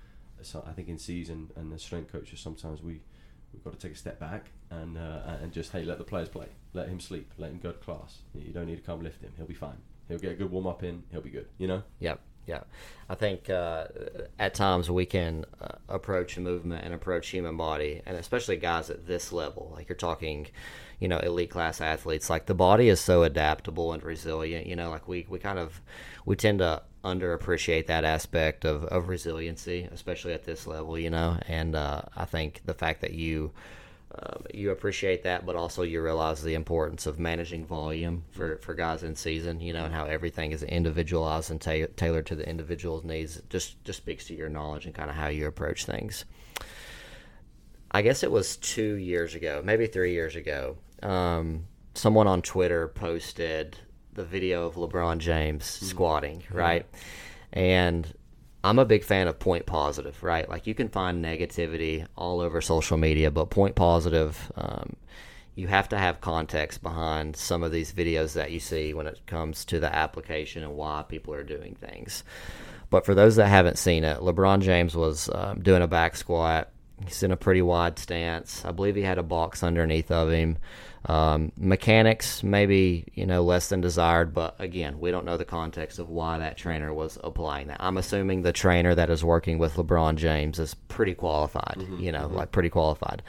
so 0.41 0.63
I 0.67 0.71
think 0.73 0.87
in 0.87 0.97
season 0.97 1.51
and 1.55 1.71
the 1.71 1.79
strength 1.79 2.11
coaches 2.11 2.39
sometimes 2.39 2.81
we 2.81 3.01
we've 3.53 3.63
got 3.63 3.73
to 3.73 3.79
take 3.79 3.95
a 3.95 3.99
step 3.99 4.19
back 4.19 4.47
and 4.69 4.97
uh, 4.97 5.37
and 5.41 5.51
just 5.51 5.71
hey 5.71 5.83
let 5.83 5.97
the 5.97 6.03
players 6.03 6.29
play, 6.29 6.47
let 6.73 6.89
him 6.89 6.99
sleep, 6.99 7.31
let 7.37 7.51
him 7.51 7.59
go 7.59 7.71
to 7.71 7.77
class. 7.79 8.19
You 8.35 8.53
don't 8.53 8.67
need 8.67 8.77
to 8.77 8.83
come 8.83 9.01
lift 9.01 9.21
him. 9.21 9.31
He'll 9.37 9.45
be 9.45 9.53
fine. 9.53 9.77
He'll 10.07 10.19
get 10.19 10.31
a 10.31 10.35
good 10.35 10.51
warm 10.51 10.67
up 10.67 10.83
in. 10.83 11.03
He'll 11.11 11.21
be 11.21 11.29
good. 11.29 11.47
You 11.57 11.67
know. 11.67 11.83
Yep. 11.99 12.19
Yeah, 12.47 12.61
I 13.09 13.15
think 13.15 13.49
uh, 13.49 13.87
at 14.39 14.53
times 14.53 14.89
we 14.89 15.05
can 15.05 15.43
uh, 15.61 15.67
approach 15.89 16.37
movement 16.37 16.85
and 16.85 16.93
approach 16.93 17.27
human 17.27 17.57
body, 17.57 18.01
and 18.05 18.15
especially 18.15 18.55
guys 18.55 18.89
at 18.89 19.05
this 19.05 19.33
level, 19.33 19.73
like 19.75 19.89
you're 19.89 19.97
talking, 19.97 20.47
you 21.01 21.09
know, 21.09 21.19
elite 21.19 21.49
class 21.49 21.81
athletes. 21.81 22.29
Like 22.29 22.45
the 22.45 22.55
body 22.55 22.87
is 22.87 23.01
so 23.01 23.23
adaptable 23.23 23.91
and 23.91 24.01
resilient. 24.01 24.65
You 24.65 24.77
know, 24.77 24.89
like 24.89 25.09
we 25.09 25.25
we 25.29 25.39
kind 25.39 25.59
of 25.59 25.81
we 26.25 26.37
tend 26.37 26.59
to 26.59 26.83
underappreciate 27.03 27.87
that 27.87 28.05
aspect 28.05 28.63
of 28.63 28.85
of 28.85 29.09
resiliency, 29.09 29.89
especially 29.91 30.31
at 30.31 30.45
this 30.45 30.65
level. 30.65 30.97
You 30.97 31.09
know, 31.09 31.37
and 31.49 31.75
uh, 31.75 32.03
I 32.15 32.23
think 32.23 32.61
the 32.65 32.73
fact 32.73 33.01
that 33.01 33.13
you 33.13 33.51
um, 34.15 34.45
you 34.53 34.71
appreciate 34.71 35.23
that, 35.23 35.45
but 35.45 35.55
also 35.55 35.83
you 35.83 36.01
realize 36.01 36.41
the 36.41 36.53
importance 36.53 37.05
of 37.05 37.19
managing 37.19 37.65
volume 37.65 38.23
for, 38.31 38.57
for 38.57 38.73
guys 38.73 39.03
in 39.03 39.15
season, 39.15 39.59
you 39.59 39.73
know, 39.73 39.85
and 39.85 39.93
how 39.93 40.05
everything 40.05 40.53
is 40.53 40.63
individualized 40.63 41.51
and 41.51 41.59
ta- 41.59 41.91
tailored 41.97 42.25
to 42.27 42.35
the 42.35 42.47
individual's 42.47 43.03
needs. 43.03 43.41
Just 43.49 43.83
just 43.83 43.97
speaks 43.97 44.25
to 44.27 44.33
your 44.33 44.49
knowledge 44.49 44.85
and 44.85 44.95
kind 44.95 45.09
of 45.09 45.15
how 45.15 45.27
you 45.27 45.45
approach 45.45 45.85
things. 45.85 46.25
I 47.91 48.01
guess 48.01 48.23
it 48.23 48.31
was 48.31 48.57
two 48.57 48.95
years 48.95 49.35
ago, 49.35 49.61
maybe 49.63 49.87
three 49.87 50.13
years 50.13 50.35
ago. 50.35 50.77
Um, 51.03 51.67
someone 51.93 52.27
on 52.27 52.41
Twitter 52.41 52.87
posted 52.87 53.77
the 54.13 54.23
video 54.23 54.65
of 54.65 54.75
LeBron 54.75 55.19
James 55.19 55.65
mm-hmm. 55.65 55.85
squatting, 55.85 56.43
right? 56.51 56.85
And 57.53 58.07
I'm 58.63 58.79
a 58.79 58.85
big 58.85 59.03
fan 59.03 59.27
of 59.27 59.39
point 59.39 59.65
positive, 59.65 60.21
right? 60.23 60.49
Like 60.49 60.67
you 60.67 60.75
can 60.75 60.89
find 60.89 61.23
negativity 61.23 62.05
all 62.15 62.41
over 62.41 62.61
social 62.61 62.97
media, 62.97 63.31
but 63.31 63.49
point 63.49 63.75
positive, 63.75 64.51
um, 64.55 64.95
you 65.55 65.67
have 65.67 65.89
to 65.89 65.97
have 65.97 66.21
context 66.21 66.83
behind 66.83 67.35
some 67.35 67.63
of 67.63 67.71
these 67.71 67.93
videos 67.93 68.33
that 68.33 68.51
you 68.51 68.59
see 68.59 68.93
when 68.93 69.07
it 69.07 69.19
comes 69.25 69.65
to 69.65 69.79
the 69.79 69.93
application 69.93 70.63
and 70.63 70.75
why 70.75 71.03
people 71.07 71.33
are 71.33 71.43
doing 71.43 71.75
things. 71.75 72.23
But 72.89 73.05
for 73.05 73.15
those 73.15 73.35
that 73.35 73.47
haven't 73.47 73.77
seen 73.77 74.03
it, 74.03 74.19
LeBron 74.19 74.61
James 74.61 74.95
was 74.95 75.29
um, 75.33 75.61
doing 75.61 75.81
a 75.81 75.87
back 75.87 76.15
squat. 76.15 76.69
He's 77.05 77.21
in 77.21 77.31
a 77.31 77.37
pretty 77.37 77.61
wide 77.61 77.99
stance. 77.99 78.65
I 78.65 78.71
believe 78.71 78.95
he 78.95 79.03
had 79.03 79.17
a 79.17 79.23
box 79.23 79.61
underneath 79.61 80.09
of 80.09 80.31
him. 80.31 80.57
Um, 81.05 81.53
mechanics 81.55 82.43
maybe 82.43 83.05
you 83.13 83.25
know 83.25 83.41
less 83.41 83.69
than 83.69 83.79
desired, 83.79 84.33
but 84.33 84.55
again, 84.59 84.99
we 84.99 85.09
don't 85.09 85.25
know 85.25 85.37
the 85.37 85.45
context 85.45 85.99
of 85.99 86.09
why 86.09 86.39
that 86.39 86.57
trainer 86.57 86.93
was 86.93 87.17
applying 87.23 87.67
that. 87.67 87.77
I'm 87.79 87.97
assuming 87.97 88.41
the 88.41 88.51
trainer 88.51 88.93
that 88.93 89.09
is 89.09 89.23
working 89.23 89.57
with 89.57 89.75
LeBron 89.75 90.15
James 90.15 90.59
is 90.59 90.73
pretty 90.73 91.13
qualified. 91.13 91.77
Mm-hmm, 91.77 91.99
you 91.99 92.11
know, 92.11 92.25
mm-hmm. 92.25 92.35
like 92.35 92.51
pretty 92.51 92.69
qualified. 92.69 93.21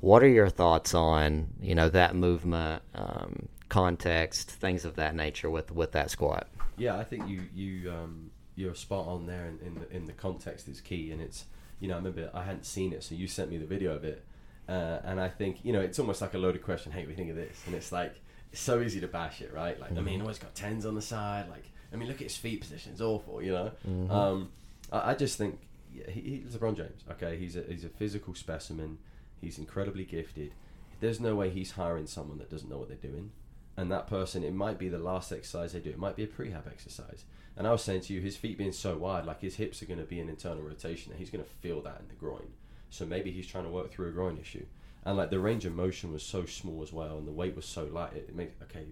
What 0.00 0.22
are 0.22 0.28
your 0.28 0.48
thoughts 0.48 0.94
on 0.94 1.48
you 1.60 1.74
know 1.74 1.88
that 1.88 2.14
movement, 2.14 2.82
um, 2.94 3.48
context, 3.68 4.50
things 4.50 4.84
of 4.84 4.96
that 4.96 5.16
nature 5.16 5.50
with 5.50 5.72
with 5.72 5.92
that 5.92 6.10
squat? 6.10 6.46
Yeah, 6.76 6.96
I 6.98 7.04
think 7.04 7.28
you 7.28 7.42
you 7.52 7.90
um, 7.90 8.30
you're 8.54 8.74
spot 8.74 9.08
on 9.08 9.26
there, 9.26 9.46
in, 9.46 9.58
in 9.66 9.74
the 9.74 9.96
in 9.96 10.04
the 10.04 10.12
context 10.12 10.68
is 10.68 10.80
key, 10.80 11.10
and 11.10 11.20
it's 11.20 11.46
you 11.84 11.90
know 11.90 11.94
I 11.94 11.98
remember 11.98 12.30
I 12.34 12.42
hadn't 12.42 12.66
seen 12.66 12.92
it, 12.92 13.02
so 13.02 13.14
you 13.14 13.28
sent 13.28 13.50
me 13.50 13.58
the 13.58 13.66
video 13.66 13.94
of 13.94 14.04
it 14.04 14.24
uh, 14.68 14.98
and 15.04 15.20
I 15.20 15.28
think 15.28 15.58
you 15.62 15.72
know 15.72 15.80
it's 15.80 15.98
almost 15.98 16.20
like 16.20 16.34
a 16.34 16.38
loaded 16.38 16.62
question. 16.62 16.90
Hey, 16.92 17.06
we 17.06 17.14
think 17.14 17.30
of 17.30 17.36
this, 17.36 17.62
and 17.66 17.74
it's 17.74 17.92
like 17.92 18.14
it's 18.50 18.60
so 18.60 18.80
easy 18.80 19.00
to 19.00 19.08
bash 19.08 19.42
it, 19.42 19.52
right? 19.52 19.78
Like 19.78 19.90
mm-hmm. 19.90 19.98
I 19.98 20.02
mean, 20.02 20.20
always 20.20 20.38
got 20.38 20.54
tens 20.54 20.86
on 20.86 20.94
the 20.94 21.02
side. 21.02 21.48
Like 21.50 21.64
I 21.92 21.96
mean, 21.96 22.08
look 22.08 22.16
at 22.16 22.24
his 22.24 22.36
feet 22.36 22.60
position; 22.60 22.92
it's 22.92 23.00
awful, 23.00 23.42
you 23.42 23.52
know. 23.52 23.72
Mm-hmm. 23.86 24.10
Um, 24.10 24.50
I, 24.90 25.10
I, 25.10 25.14
just 25.14 25.36
think 25.36 25.60
yeah, 25.92 26.08
he, 26.08 26.42
he's 26.44 26.56
LeBron 26.56 26.76
James. 26.76 27.04
Okay, 27.10 27.36
he's 27.36 27.56
a 27.56 27.62
he's 27.68 27.84
a 27.84 27.90
physical 27.90 28.34
specimen. 28.34 28.98
He's 29.40 29.58
incredibly 29.58 30.04
gifted. 30.04 30.52
There's 31.00 31.20
no 31.20 31.34
way 31.34 31.50
he's 31.50 31.72
hiring 31.72 32.06
someone 32.06 32.38
that 32.38 32.48
doesn't 32.48 32.70
know 32.70 32.78
what 32.78 32.88
they're 32.88 32.96
doing. 32.96 33.32
And 33.76 33.90
that 33.90 34.06
person, 34.06 34.44
it 34.44 34.54
might 34.54 34.78
be 34.78 34.88
the 34.88 34.98
last 34.98 35.32
exercise 35.32 35.72
they 35.72 35.80
do. 35.80 35.90
It 35.90 35.98
might 35.98 36.16
be 36.16 36.22
a 36.22 36.28
prehab 36.28 36.66
exercise. 36.66 37.24
And 37.56 37.66
I 37.66 37.72
was 37.72 37.82
saying 37.82 38.02
to 38.02 38.12
you, 38.12 38.20
his 38.20 38.36
feet 38.36 38.58
being 38.58 38.72
so 38.72 38.96
wide, 38.96 39.26
like 39.26 39.40
his 39.40 39.56
hips 39.56 39.82
are 39.82 39.86
going 39.86 40.00
to 40.00 40.06
be 40.06 40.20
in 40.20 40.28
internal 40.28 40.62
rotation, 40.62 41.12
and 41.12 41.18
he's 41.18 41.30
going 41.30 41.44
to 41.44 41.50
feel 41.50 41.80
that 41.82 42.00
in 42.00 42.08
the 42.08 42.14
groin. 42.14 42.52
So 42.90 43.04
maybe 43.04 43.30
he's 43.30 43.46
trying 43.46 43.64
to 43.64 43.70
work 43.70 43.92
through 43.92 44.08
a 44.08 44.12
groin 44.12 44.38
issue. 44.38 44.66
And 45.04 45.16
like 45.16 45.30
the 45.30 45.38
range 45.38 45.64
of 45.64 45.74
motion 45.74 46.12
was 46.12 46.22
so 46.22 46.46
small 46.46 46.82
as 46.82 46.92
well, 46.92 47.18
and 47.18 47.26
the 47.26 47.32
weight 47.32 47.54
was 47.56 47.66
so 47.66 47.84
light. 47.84 48.14
It, 48.14 48.34
makes 48.34 48.54
okay. 48.62 48.86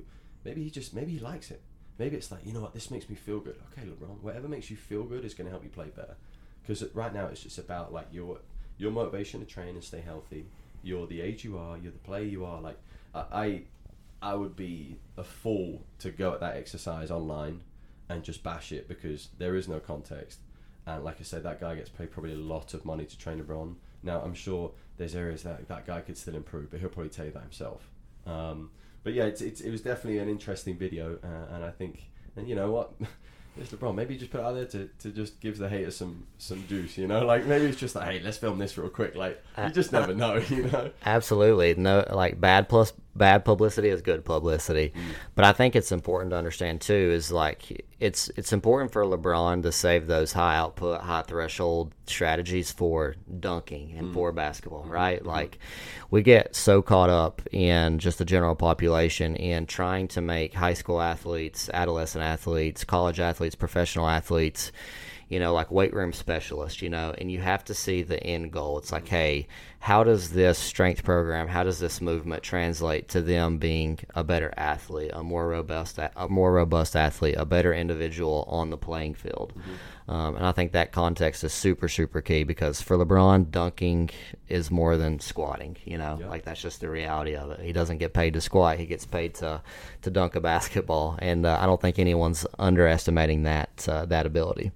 Maybe 0.45 0.62
he 0.62 0.71
just 0.71 0.92
maybe 0.95 1.12
he 1.12 1.18
likes 1.18 1.51
it. 1.51 1.62
Maybe 1.99 2.16
it's 2.16 2.31
like 2.31 2.45
you 2.45 2.53
know 2.53 2.61
what 2.61 2.75
this 2.75 2.90
makes 2.90 3.09
me 3.09 3.16
feel 3.16 3.40
good. 3.40 3.57
Okay, 3.73 3.88
LeBron, 3.88 4.21
whatever 4.21 4.49
makes 4.49 4.71
you 4.71 4.77
feel 4.77 5.05
good 5.05 5.25
is 5.25 5.35
going 5.35 5.47
to 5.47 5.51
help 5.51 5.64
you 5.64 5.71
play 5.71 5.88
better. 5.95 6.16
Because 6.61 6.85
right 6.95 7.12
now 7.14 7.27
it's 7.27 7.42
just 7.42 7.59
about 7.59 7.92
like 7.92 8.09
your 8.12 8.38
your 8.77 8.90
motivation 8.90 9.40
to 9.40 9.47
train 9.47 9.71
and 9.71 9.83
stay 9.83 10.01
healthy. 10.01 10.47
You're 10.83 11.07
the 11.07 11.21
age 11.21 11.45
you 11.45 11.57
are. 11.57 11.79
You're 11.79 11.92
the 11.92 11.99
player 11.99 12.25
you 12.25 12.45
are. 12.45 12.61
Like 12.61 12.79
I, 13.14 13.25
I 13.33 13.62
would 14.23 14.57
be 14.57 14.99
a 15.17 15.25
fool 15.25 15.85
to 15.99 16.11
go 16.11 16.33
at 16.33 16.41
that 16.41 16.57
exercise 16.57 17.11
online 17.11 17.61
and 18.09 18.23
just 18.23 18.43
bash 18.43 18.73
it 18.73 18.89
because 18.89 19.29
there 19.39 19.57
is 19.57 19.69
no 19.69 19.81
context. 19.81 20.41
And 20.87 21.05
like 21.05 21.17
I 21.21 21.23
said, 21.23 21.43
that 21.45 21.61
guy 21.61 21.75
gets 21.75 21.91
paid 21.91 22.11
probably 22.11 22.33
a 22.33 22.37
lot 22.37 22.75
of 22.75 22.85
money 22.85 23.05
to 23.05 23.19
train 23.19 23.41
LeBron. 23.41 23.75
Now 24.03 24.21
I'm 24.21 24.35
sure 24.35 24.73
there's 24.97 25.15
areas 25.15 25.43
that 25.45 25.69
that 25.69 25.87
guy 25.87 26.01
could 26.01 26.17
still 26.17 26.35
improve, 26.35 26.71
but 26.71 26.81
he'll 26.81 26.89
probably 26.89 27.11
tell 27.11 27.27
you 27.27 27.33
that 27.33 27.43
himself. 27.43 27.89
Um, 28.27 28.71
but 29.05 29.15
yeah, 29.15 29.25
it's, 29.25 29.41
it's, 29.41 29.61
it 29.61 29.71
was 29.71 29.81
definitely 29.81 30.19
an 30.19 30.29
interesting 30.29 30.77
video, 30.77 31.19
uh, 31.23 31.55
and 31.55 31.65
I 31.65 31.71
think, 31.71 32.11
and 32.37 32.49
you 32.49 32.55
know 32.55 32.71
what, 32.71 32.93
it's 33.57 33.73
LeBron. 33.73 33.95
Maybe 33.95 34.17
just 34.17 34.31
put 34.31 34.41
it 34.41 34.45
out 34.45 34.55
there 34.55 34.65
to, 34.67 34.89
to 35.01 35.11
just 35.11 35.41
give 35.41 35.59
the 35.59 35.69
haters 35.69 35.97
some 35.97 36.27
some 36.39 36.65
juice, 36.69 36.97
you 36.97 37.07
know. 37.07 37.25
Like 37.33 37.47
maybe 37.47 37.67
it's 37.67 37.79
just 37.79 37.95
like, 37.95 38.09
hey, 38.09 38.21
let's 38.23 38.39
film 38.39 38.59
this 38.59 38.77
real 38.79 38.89
quick. 38.89 39.15
Like 39.15 39.43
you 39.59 39.71
just 39.71 39.93
never 39.93 40.15
know, 40.23 40.37
you 40.37 40.65
know. 40.65 40.91
Absolutely, 41.05 41.75
no, 41.75 42.05
like 42.11 42.41
bad 42.41 42.69
plus 42.69 42.93
bad 43.14 43.44
publicity 43.44 43.88
is 43.88 44.03
good 44.03 44.25
publicity. 44.25 44.92
Mm. 44.94 45.01
But 45.35 45.44
I 45.44 45.53
think 45.53 45.77
it's 45.77 45.92
important 45.92 46.31
to 46.31 46.37
understand 46.37 46.81
too 46.81 46.94
is 46.94 47.31
like 47.31 47.85
it's 48.01 48.31
it's 48.37 48.53
important 48.53 48.92
for 48.92 49.05
LeBron 49.05 49.62
to 49.62 49.72
save 49.72 50.07
those 50.07 50.33
high 50.33 50.57
output, 50.57 51.01
high 51.01 51.22
threshold 51.22 51.92
strategies 52.07 52.70
for 52.72 53.16
dunking 53.40 53.94
and 53.96 54.09
mm. 54.09 54.14
for 54.14 54.33
basketball, 54.33 54.83
mm-hmm. 54.83 54.92
right? 54.92 55.18
Mm-hmm. 55.20 55.29
Like 55.29 55.59
we 56.11 56.22
get 56.22 56.55
so 56.57 56.83
caught 56.83 57.11
up 57.11 57.42
in 57.53 57.98
just 57.98 58.18
the 58.18 58.25
general 58.25 58.55
population 58.55 59.37
in 59.37 59.66
trying 59.66 60.09
to 60.09 60.20
make 60.20 60.55
high 60.55 60.75
school 60.75 61.01
athletes, 61.01 61.70
adolescent 61.72 62.25
athletes, 62.25 62.85
college 62.85 63.20
athletes, 63.20 63.55
professional 63.55 64.09
athletes 64.09 64.72
you 65.33 65.40
know, 65.40 65.55
like 65.55 65.71
weight 65.71 65.95
room 65.95 66.12
specialist, 66.12 66.83
you 66.83 66.90
know, 66.90 67.14
and 67.16 67.33
you 67.33 67.40
have 67.40 67.64
to 67.64 67.73
see 67.73 68.03
the 68.03 68.23
end 68.23 68.53
goal. 68.53 68.77
It's 68.77 68.92
like, 68.92 69.09
hey, 69.09 69.47
how 69.79 70.05
does 70.05 70.33
this 70.33 70.59
strength 70.59 71.05
program, 71.05 71.49
how 71.49 71.64
does 71.64 71.79
this 71.79 72.03
movement 72.03 72.42
translate 72.42 73.09
to 73.09 73.23
them 73.23 73.57
being 73.57 73.99
a 74.14 74.23
better 74.23 74.53
athlete, 74.59 75.11
a 75.14 75.23
more 75.23 75.49
robust, 75.49 75.99
a 75.99 76.29
more 76.29 76.53
robust 76.53 76.95
athlete, 76.95 77.37
a 77.38 77.47
better 77.47 77.73
individual 77.73 78.45
on 78.47 78.68
the 78.68 78.77
playing 78.77 79.14
field? 79.14 79.55
Mm-hmm. 79.57 80.11
Um, 80.14 80.37
and 80.37 80.45
I 80.45 80.53
think 80.53 80.73
that 80.73 80.92
context 80.92 81.42
is 81.45 81.55
super, 81.55 81.88
super 81.88 82.21
key 82.21 82.45
because 82.45 82.83
for 82.83 82.99
LeBron, 82.99 83.51
dunking 83.51 84.11
is 84.51 84.71
more 84.71 84.99
than 84.99 85.18
squatting. 85.18 85.79
You 85.87 85.97
know, 85.97 86.18
yep. 86.21 86.29
like 86.29 86.45
that's 86.45 86.61
just 86.61 86.83
the 86.83 86.90
reality 86.90 87.37
of 87.37 87.53
it. 87.53 87.61
He 87.61 87.73
doesn't 87.73 87.99
get 87.99 88.12
paid 88.12 88.35
to 88.35 88.42
squat; 88.42 88.79
he 88.79 88.85
gets 88.85 89.07
paid 89.07 89.37
to 89.37 89.62
to 90.03 90.11
dunk 90.11 90.37
a 90.37 90.40
basketball. 90.40 91.16
And 91.21 91.47
uh, 91.47 91.57
I 91.59 91.64
don't 91.64 91.81
think 91.81 91.99
anyone's 91.99 92.45
underestimating 92.59 93.45
that 93.45 93.88
uh, 93.88 94.05
that 94.07 94.27
ability. 94.27 94.73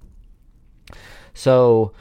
So, 1.35 1.92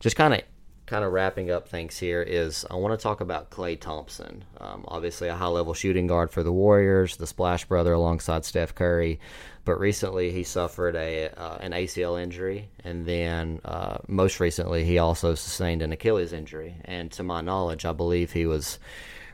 just 0.00 0.16
kind 0.16 0.34
of 0.34 0.42
kind 0.86 1.04
of 1.04 1.12
wrapping 1.12 1.50
up 1.50 1.66
things 1.68 1.96
here 1.98 2.20
is 2.20 2.66
I 2.70 2.76
want 2.76 2.98
to 2.98 3.02
talk 3.02 3.20
about 3.20 3.50
Klay 3.50 3.80
Thompson. 3.80 4.44
Um, 4.58 4.84
obviously, 4.86 5.28
a 5.28 5.34
high 5.34 5.46
level 5.48 5.72
shooting 5.74 6.06
guard 6.06 6.30
for 6.30 6.42
the 6.42 6.52
Warriors, 6.52 7.16
the 7.16 7.26
Splash 7.26 7.64
Brother 7.64 7.94
alongside 7.94 8.44
Steph 8.44 8.74
Curry. 8.74 9.18
But 9.64 9.80
recently, 9.80 10.30
he 10.30 10.42
suffered 10.42 10.94
a 10.94 11.30
uh, 11.30 11.56
an 11.58 11.72
ACL 11.72 12.22
injury, 12.22 12.68
and 12.84 13.06
then 13.06 13.60
uh, 13.64 13.98
most 14.08 14.40
recently, 14.40 14.84
he 14.84 14.98
also 14.98 15.34
sustained 15.34 15.80
an 15.80 15.92
Achilles 15.92 16.32
injury. 16.32 16.76
And 16.84 17.10
to 17.12 17.22
my 17.22 17.40
knowledge, 17.40 17.86
I 17.86 17.92
believe 17.92 18.32
he 18.32 18.44
was 18.44 18.78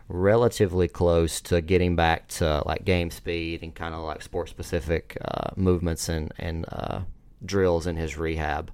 relatively 0.08 0.88
close 0.88 1.40
to 1.40 1.60
getting 1.60 1.94
back 1.96 2.26
to 2.26 2.62
like 2.66 2.84
game 2.84 3.10
speed 3.10 3.62
and 3.62 3.74
kind 3.74 3.94
of 3.94 4.02
like 4.02 4.22
sport 4.22 4.48
specific 4.48 5.16
uh, 5.24 5.50
movements 5.56 6.08
and 6.08 6.32
and 6.38 6.64
uh, 6.68 7.00
drills 7.44 7.86
in 7.86 7.96
his 7.96 8.16
rehab. 8.16 8.70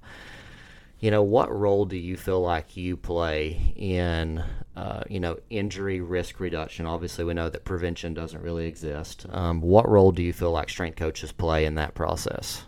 You 0.99 1.11
know, 1.11 1.21
what 1.21 1.55
role 1.55 1.85
do 1.85 1.95
you 1.95 2.17
feel 2.17 2.41
like 2.41 2.75
you 2.75 2.97
play 2.97 3.73
in, 3.75 4.43
uh, 4.75 5.03
you 5.07 5.19
know, 5.19 5.37
injury 5.49 6.01
risk 6.01 6.39
reduction? 6.39 6.87
Obviously, 6.87 7.23
we 7.23 7.35
know 7.35 7.49
that 7.49 7.65
prevention 7.65 8.15
doesn't 8.15 8.41
really 8.41 8.65
exist. 8.65 9.27
Um, 9.29 9.61
what 9.61 9.87
role 9.87 10.11
do 10.11 10.23
you 10.23 10.33
feel 10.33 10.51
like 10.51 10.69
strength 10.69 10.95
coaches 10.95 11.31
play 11.31 11.65
in 11.65 11.75
that 11.75 11.93
process? 11.93 12.63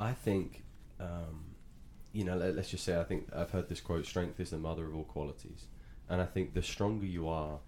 I 0.00 0.12
think, 0.12 0.62
um, 0.98 1.44
you 2.12 2.24
know, 2.24 2.36
let, 2.36 2.56
us 2.56 2.70
just 2.70 2.84
say 2.84 2.98
I 2.98 3.04
think 3.04 3.28
I've 3.36 3.50
heard 3.50 3.68
this 3.68 3.80
quote: 3.80 4.06
"Strength 4.06 4.40
is 4.40 4.50
the 4.50 4.58
mother 4.58 4.86
of 4.86 4.96
all 4.96 5.04
qualities," 5.04 5.66
and 6.08 6.22
I 6.22 6.26
think 6.26 6.54
the 6.54 6.62
stronger 6.62 7.06
you 7.06 7.28
are, 7.28 7.58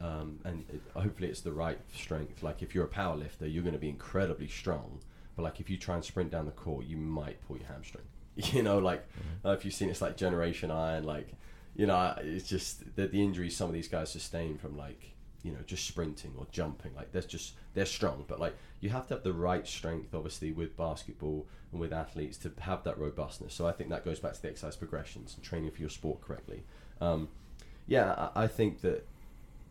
um, 0.00 0.40
and 0.44 0.64
it, 0.72 0.80
hopefully 0.94 1.28
it's 1.28 1.42
the 1.42 1.52
right 1.52 1.78
strength. 1.94 2.42
Like 2.42 2.62
if 2.62 2.74
you're 2.74 2.84
a 2.84 2.88
power 2.88 3.14
lifter, 3.14 3.46
you're 3.46 3.62
going 3.62 3.74
to 3.74 3.78
be 3.78 3.90
incredibly 3.90 4.48
strong, 4.48 5.00
but 5.36 5.42
like 5.42 5.60
if 5.60 5.68
you 5.70 5.76
try 5.76 5.94
and 5.94 6.04
sprint 6.04 6.30
down 6.30 6.46
the 6.46 6.52
court, 6.52 6.86
you 6.86 6.96
might 6.96 7.40
pull 7.46 7.56
your 7.56 7.66
hamstring. 7.66 8.04
You 8.36 8.64
know, 8.64 8.78
like 8.78 9.06
mm-hmm. 9.10 9.46
uh, 9.46 9.52
if 9.52 9.64
you've 9.64 9.74
seen 9.74 9.90
it's 9.90 10.02
like 10.02 10.16
Generation 10.16 10.72
Iron, 10.72 11.04
like 11.04 11.28
you 11.76 11.86
know, 11.86 12.14
it's 12.20 12.48
just 12.48 12.96
that 12.96 13.12
the 13.12 13.22
injuries 13.22 13.56
some 13.56 13.68
of 13.68 13.74
these 13.74 13.86
guys 13.86 14.10
sustain 14.10 14.58
from 14.58 14.76
like 14.76 15.14
you 15.44 15.52
know 15.52 15.58
just 15.66 15.86
sprinting 15.86 16.32
or 16.36 16.46
jumping. 16.50 16.92
Like 16.96 17.12
they're 17.12 17.22
just 17.22 17.54
they're 17.74 17.86
strong, 17.86 18.24
but 18.26 18.40
like 18.40 18.56
you 18.80 18.90
have 18.90 19.06
to 19.08 19.14
have 19.14 19.22
the 19.22 19.32
right 19.32 19.66
strength, 19.66 20.14
obviously, 20.14 20.50
with 20.50 20.76
basketball 20.76 21.46
and 21.70 21.80
with 21.80 21.92
athletes 21.92 22.38
to 22.38 22.52
have 22.60 22.82
that 22.84 22.98
robustness. 22.98 23.54
So 23.54 23.66
I 23.66 23.72
think 23.72 23.90
that 23.90 24.04
goes 24.04 24.18
back 24.18 24.32
to 24.34 24.42
the 24.42 24.48
exercise 24.48 24.74
progressions 24.74 25.34
and 25.36 25.44
training 25.44 25.70
for 25.70 25.80
your 25.80 25.90
sport 25.90 26.20
correctly. 26.20 26.64
Um, 27.00 27.28
yeah, 27.86 28.30
I, 28.34 28.44
I 28.44 28.46
think 28.46 28.80
that 28.80 29.06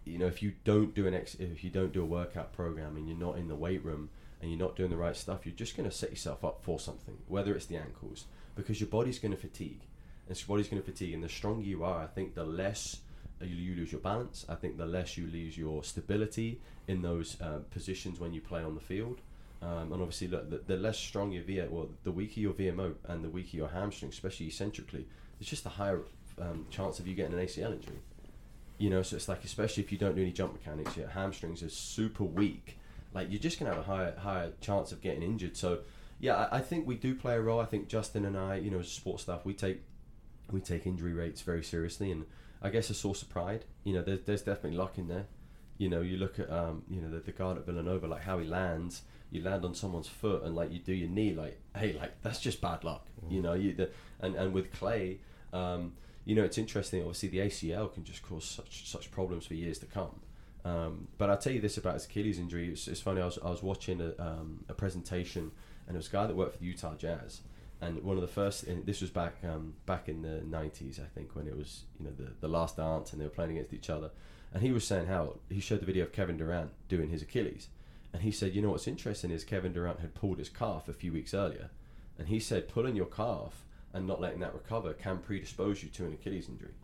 you 0.05 0.19
know 0.19 0.27
if 0.27 0.41
you 0.41 0.53
don't 0.63 0.93
do 0.93 1.07
an 1.07 1.13
ex- 1.13 1.35
if 1.35 1.63
you 1.63 1.69
don't 1.69 1.91
do 1.91 2.01
a 2.01 2.05
workout 2.05 2.53
program 2.53 2.95
and 2.95 3.07
you're 3.07 3.17
not 3.17 3.37
in 3.37 3.47
the 3.47 3.55
weight 3.55 3.83
room 3.83 4.09
and 4.43 4.51
you're 4.51 4.59
not 4.59 4.75
doing 4.75 4.89
the 4.89 4.97
right 4.97 5.15
stuff, 5.15 5.45
you're 5.45 5.55
just 5.55 5.77
going 5.77 5.89
to 5.89 5.95
set 5.95 6.09
yourself 6.09 6.43
up 6.43 6.59
for 6.61 6.77
something, 6.77 7.17
whether 7.29 7.55
it's 7.55 7.67
the 7.67 7.77
ankles, 7.77 8.25
because 8.57 8.81
your 8.81 8.89
body's 8.89 9.17
going 9.17 9.31
to 9.31 9.37
fatigue. 9.37 9.79
And 10.27 10.37
your 10.37 10.47
body's 10.47 10.67
going 10.67 10.81
to 10.81 10.85
fatigue. 10.85 11.13
And 11.13 11.23
the 11.23 11.29
stronger 11.29 11.63
you 11.63 11.85
are, 11.85 12.03
I 12.03 12.07
think 12.07 12.35
the 12.35 12.43
less 12.43 12.97
you 13.41 13.75
lose 13.75 13.91
your 13.91 14.01
balance. 14.01 14.45
I 14.49 14.55
think 14.55 14.77
the 14.77 14.85
less 14.85 15.17
you 15.17 15.27
lose 15.27 15.57
your 15.57 15.81
stability 15.81 16.59
in 16.89 17.01
those 17.01 17.39
uh, 17.41 17.59
positions 17.71 18.19
when 18.19 18.33
you 18.33 18.41
play 18.41 18.61
on 18.61 18.75
the 18.75 18.81
field. 18.81 19.21
Um, 19.61 19.93
and 19.93 20.01
obviously, 20.01 20.27
look, 20.27 20.49
the, 20.49 20.57
the, 20.57 20.75
less 20.75 20.97
strong 20.97 21.31
your 21.31 21.43
VMO, 21.43 21.69
well, 21.69 21.89
the 22.03 22.11
weaker 22.11 22.41
your 22.41 22.51
VMO 22.51 22.95
and 23.07 23.23
the 23.23 23.29
weaker 23.29 23.55
your 23.55 23.69
hamstring, 23.69 24.11
especially 24.11 24.47
eccentrically, 24.47 25.05
it's 25.39 25.49
just 25.49 25.65
a 25.65 25.69
higher 25.69 26.01
um, 26.37 26.65
chance 26.69 26.99
of 26.99 27.07
you 27.07 27.15
getting 27.15 27.39
an 27.39 27.45
ACL 27.45 27.71
injury. 27.71 27.99
You 28.77 28.89
know, 28.89 29.03
so 29.03 29.15
it's 29.15 29.29
like, 29.29 29.45
especially 29.45 29.83
if 29.83 29.91
you 29.93 29.97
don't 29.97 30.15
do 30.15 30.21
any 30.21 30.33
jump 30.33 30.51
mechanics, 30.51 30.97
your 30.97 31.07
hamstrings 31.07 31.63
are 31.63 31.69
super 31.69 32.25
weak. 32.25 32.77
Like, 33.13 33.29
you're 33.29 33.39
just 33.39 33.59
going 33.59 33.71
to 33.71 33.77
have 33.77 33.87
a 33.87 33.89
higher, 33.89 34.15
higher 34.17 34.51
chance 34.61 34.91
of 34.91 35.01
getting 35.01 35.23
injured. 35.23 35.55
So, 35.55 35.79
yeah, 36.19 36.47
I, 36.51 36.57
I 36.57 36.61
think 36.61 36.87
we 36.87 36.95
do 36.95 37.15
play 37.15 37.35
a 37.35 37.41
role. 37.41 37.59
I 37.59 37.65
think 37.65 37.87
Justin 37.87 38.25
and 38.25 38.37
I, 38.37 38.55
you 38.55 38.71
know, 38.71 38.79
as 38.79 38.89
sports 38.89 39.23
staff, 39.23 39.45
we 39.45 39.53
take 39.53 39.81
we 40.51 40.59
take 40.59 40.85
injury 40.85 41.13
rates 41.13 41.41
very 41.41 41.63
seriously, 41.63 42.11
and 42.11 42.25
I 42.61 42.69
guess 42.69 42.89
a 42.89 42.93
source 42.93 43.21
of 43.21 43.29
pride. 43.29 43.65
You 43.83 43.93
know, 43.93 44.01
there's, 44.01 44.21
there's 44.21 44.41
definitely 44.41 44.77
luck 44.77 44.97
in 44.97 45.07
there. 45.07 45.25
You 45.77 45.89
know, 45.89 46.01
you 46.01 46.17
look 46.17 46.39
at 46.39 46.49
um, 46.51 46.83
you 46.89 47.01
know 47.01 47.09
the, 47.09 47.19
the 47.19 47.31
guard 47.31 47.57
at 47.57 47.65
Villanova, 47.65 48.07
like 48.07 48.21
how 48.21 48.39
he 48.39 48.47
lands. 48.47 49.01
You 49.31 49.41
land 49.41 49.65
on 49.65 49.73
someone's 49.73 50.07
foot 50.07 50.43
and 50.43 50.55
like 50.55 50.71
you 50.71 50.79
do 50.79 50.93
your 50.93 51.09
knee, 51.09 51.33
like 51.33 51.59
hey, 51.75 51.93
like 51.93 52.21
that's 52.21 52.39
just 52.39 52.61
bad 52.61 52.83
luck. 52.83 53.07
Mm. 53.25 53.31
You 53.31 53.41
know, 53.41 53.53
you 53.53 53.73
the, 53.73 53.89
and 54.19 54.35
and 54.35 54.53
with 54.53 54.71
Klay. 54.71 55.17
um, 55.51 55.93
you 56.25 56.35
know, 56.35 56.43
it's 56.43 56.57
interesting. 56.57 57.01
Obviously, 57.01 57.29
the 57.29 57.39
ACL 57.39 57.93
can 57.93 58.03
just 58.03 58.23
cause 58.23 58.45
such 58.45 58.87
such 58.89 59.11
problems 59.11 59.45
for 59.45 59.55
years 59.55 59.79
to 59.79 59.85
come. 59.87 60.21
Um, 60.65 61.07
but 61.17 61.29
I'll 61.29 61.37
tell 61.37 61.53
you 61.53 61.59
this 61.59 61.77
about 61.77 61.95
his 61.95 62.05
Achilles 62.05 62.39
injury. 62.39 62.69
It's, 62.69 62.87
it's 62.87 63.01
funny. 63.01 63.21
I 63.21 63.25
was 63.25 63.37
I 63.43 63.49
was 63.49 63.61
watching 63.61 63.99
a, 63.99 64.13
um, 64.21 64.63
a 64.69 64.73
presentation, 64.73 65.51
and 65.87 65.95
it 65.95 65.97
was 65.97 66.07
a 66.07 66.11
guy 66.11 66.25
that 66.25 66.35
worked 66.35 66.53
for 66.53 66.59
the 66.59 66.65
Utah 66.65 66.95
Jazz, 66.95 67.41
and 67.83 68.01
one 68.03 68.15
of 68.15 68.21
the 68.21 68.27
first 68.27 68.65
this 68.85 69.01
was 69.01 69.09
back 69.09 69.35
um, 69.43 69.73
back 69.85 70.07
in 70.07 70.21
the 70.21 70.41
90s 70.49 70.99
i 70.99 71.05
think 71.13 71.35
when 71.35 71.47
it 71.47 71.57
was 71.57 71.83
you 71.99 72.05
know 72.05 72.11
the, 72.17 72.31
the 72.39 72.47
last 72.47 72.77
dance 72.77 73.11
and 73.11 73.19
they 73.19 73.25
were 73.25 73.31
playing 73.31 73.51
against 73.51 73.73
each 73.73 73.89
other. 73.89 74.11
And 74.53 74.61
he 74.61 74.71
was 74.71 74.85
saying 74.85 75.07
how 75.07 75.39
he 75.49 75.59
showed 75.59 75.81
the 75.81 75.85
video 75.85 76.03
of 76.03 76.11
kevin 76.11 76.37
durant 76.37 76.71
doing 76.87 77.09
his 77.09 77.21
achilles. 77.21 77.67
And 78.13 78.21
he 78.21 78.31
said 78.31 78.55
you 78.55 78.61
know 78.61 78.69
what's 78.69 78.87
interesting 78.87 79.31
is 79.31 79.43
kevin 79.43 79.73
durant 79.73 79.99
had 79.99 80.15
pulled 80.15 80.39
his 80.39 80.49
calf 80.49 80.87
a 80.87 80.93
few 80.93 81.11
weeks 81.11 81.33
earlier. 81.33 81.69
And 82.17 82.27
he 82.27 82.39
said 82.39 82.69
pulling 82.69 82.95
your 82.95 83.07
calf 83.07 83.65
and 83.91 84.07
not 84.07 84.21
letting 84.21 84.39
that 84.39 84.53
recover 84.53 84.93
can 84.93 85.17
predispose 85.17 85.83
you 85.83 85.89
to 85.89 86.05
an 86.05 86.13
achilles 86.13 86.47
injury. 86.47 86.75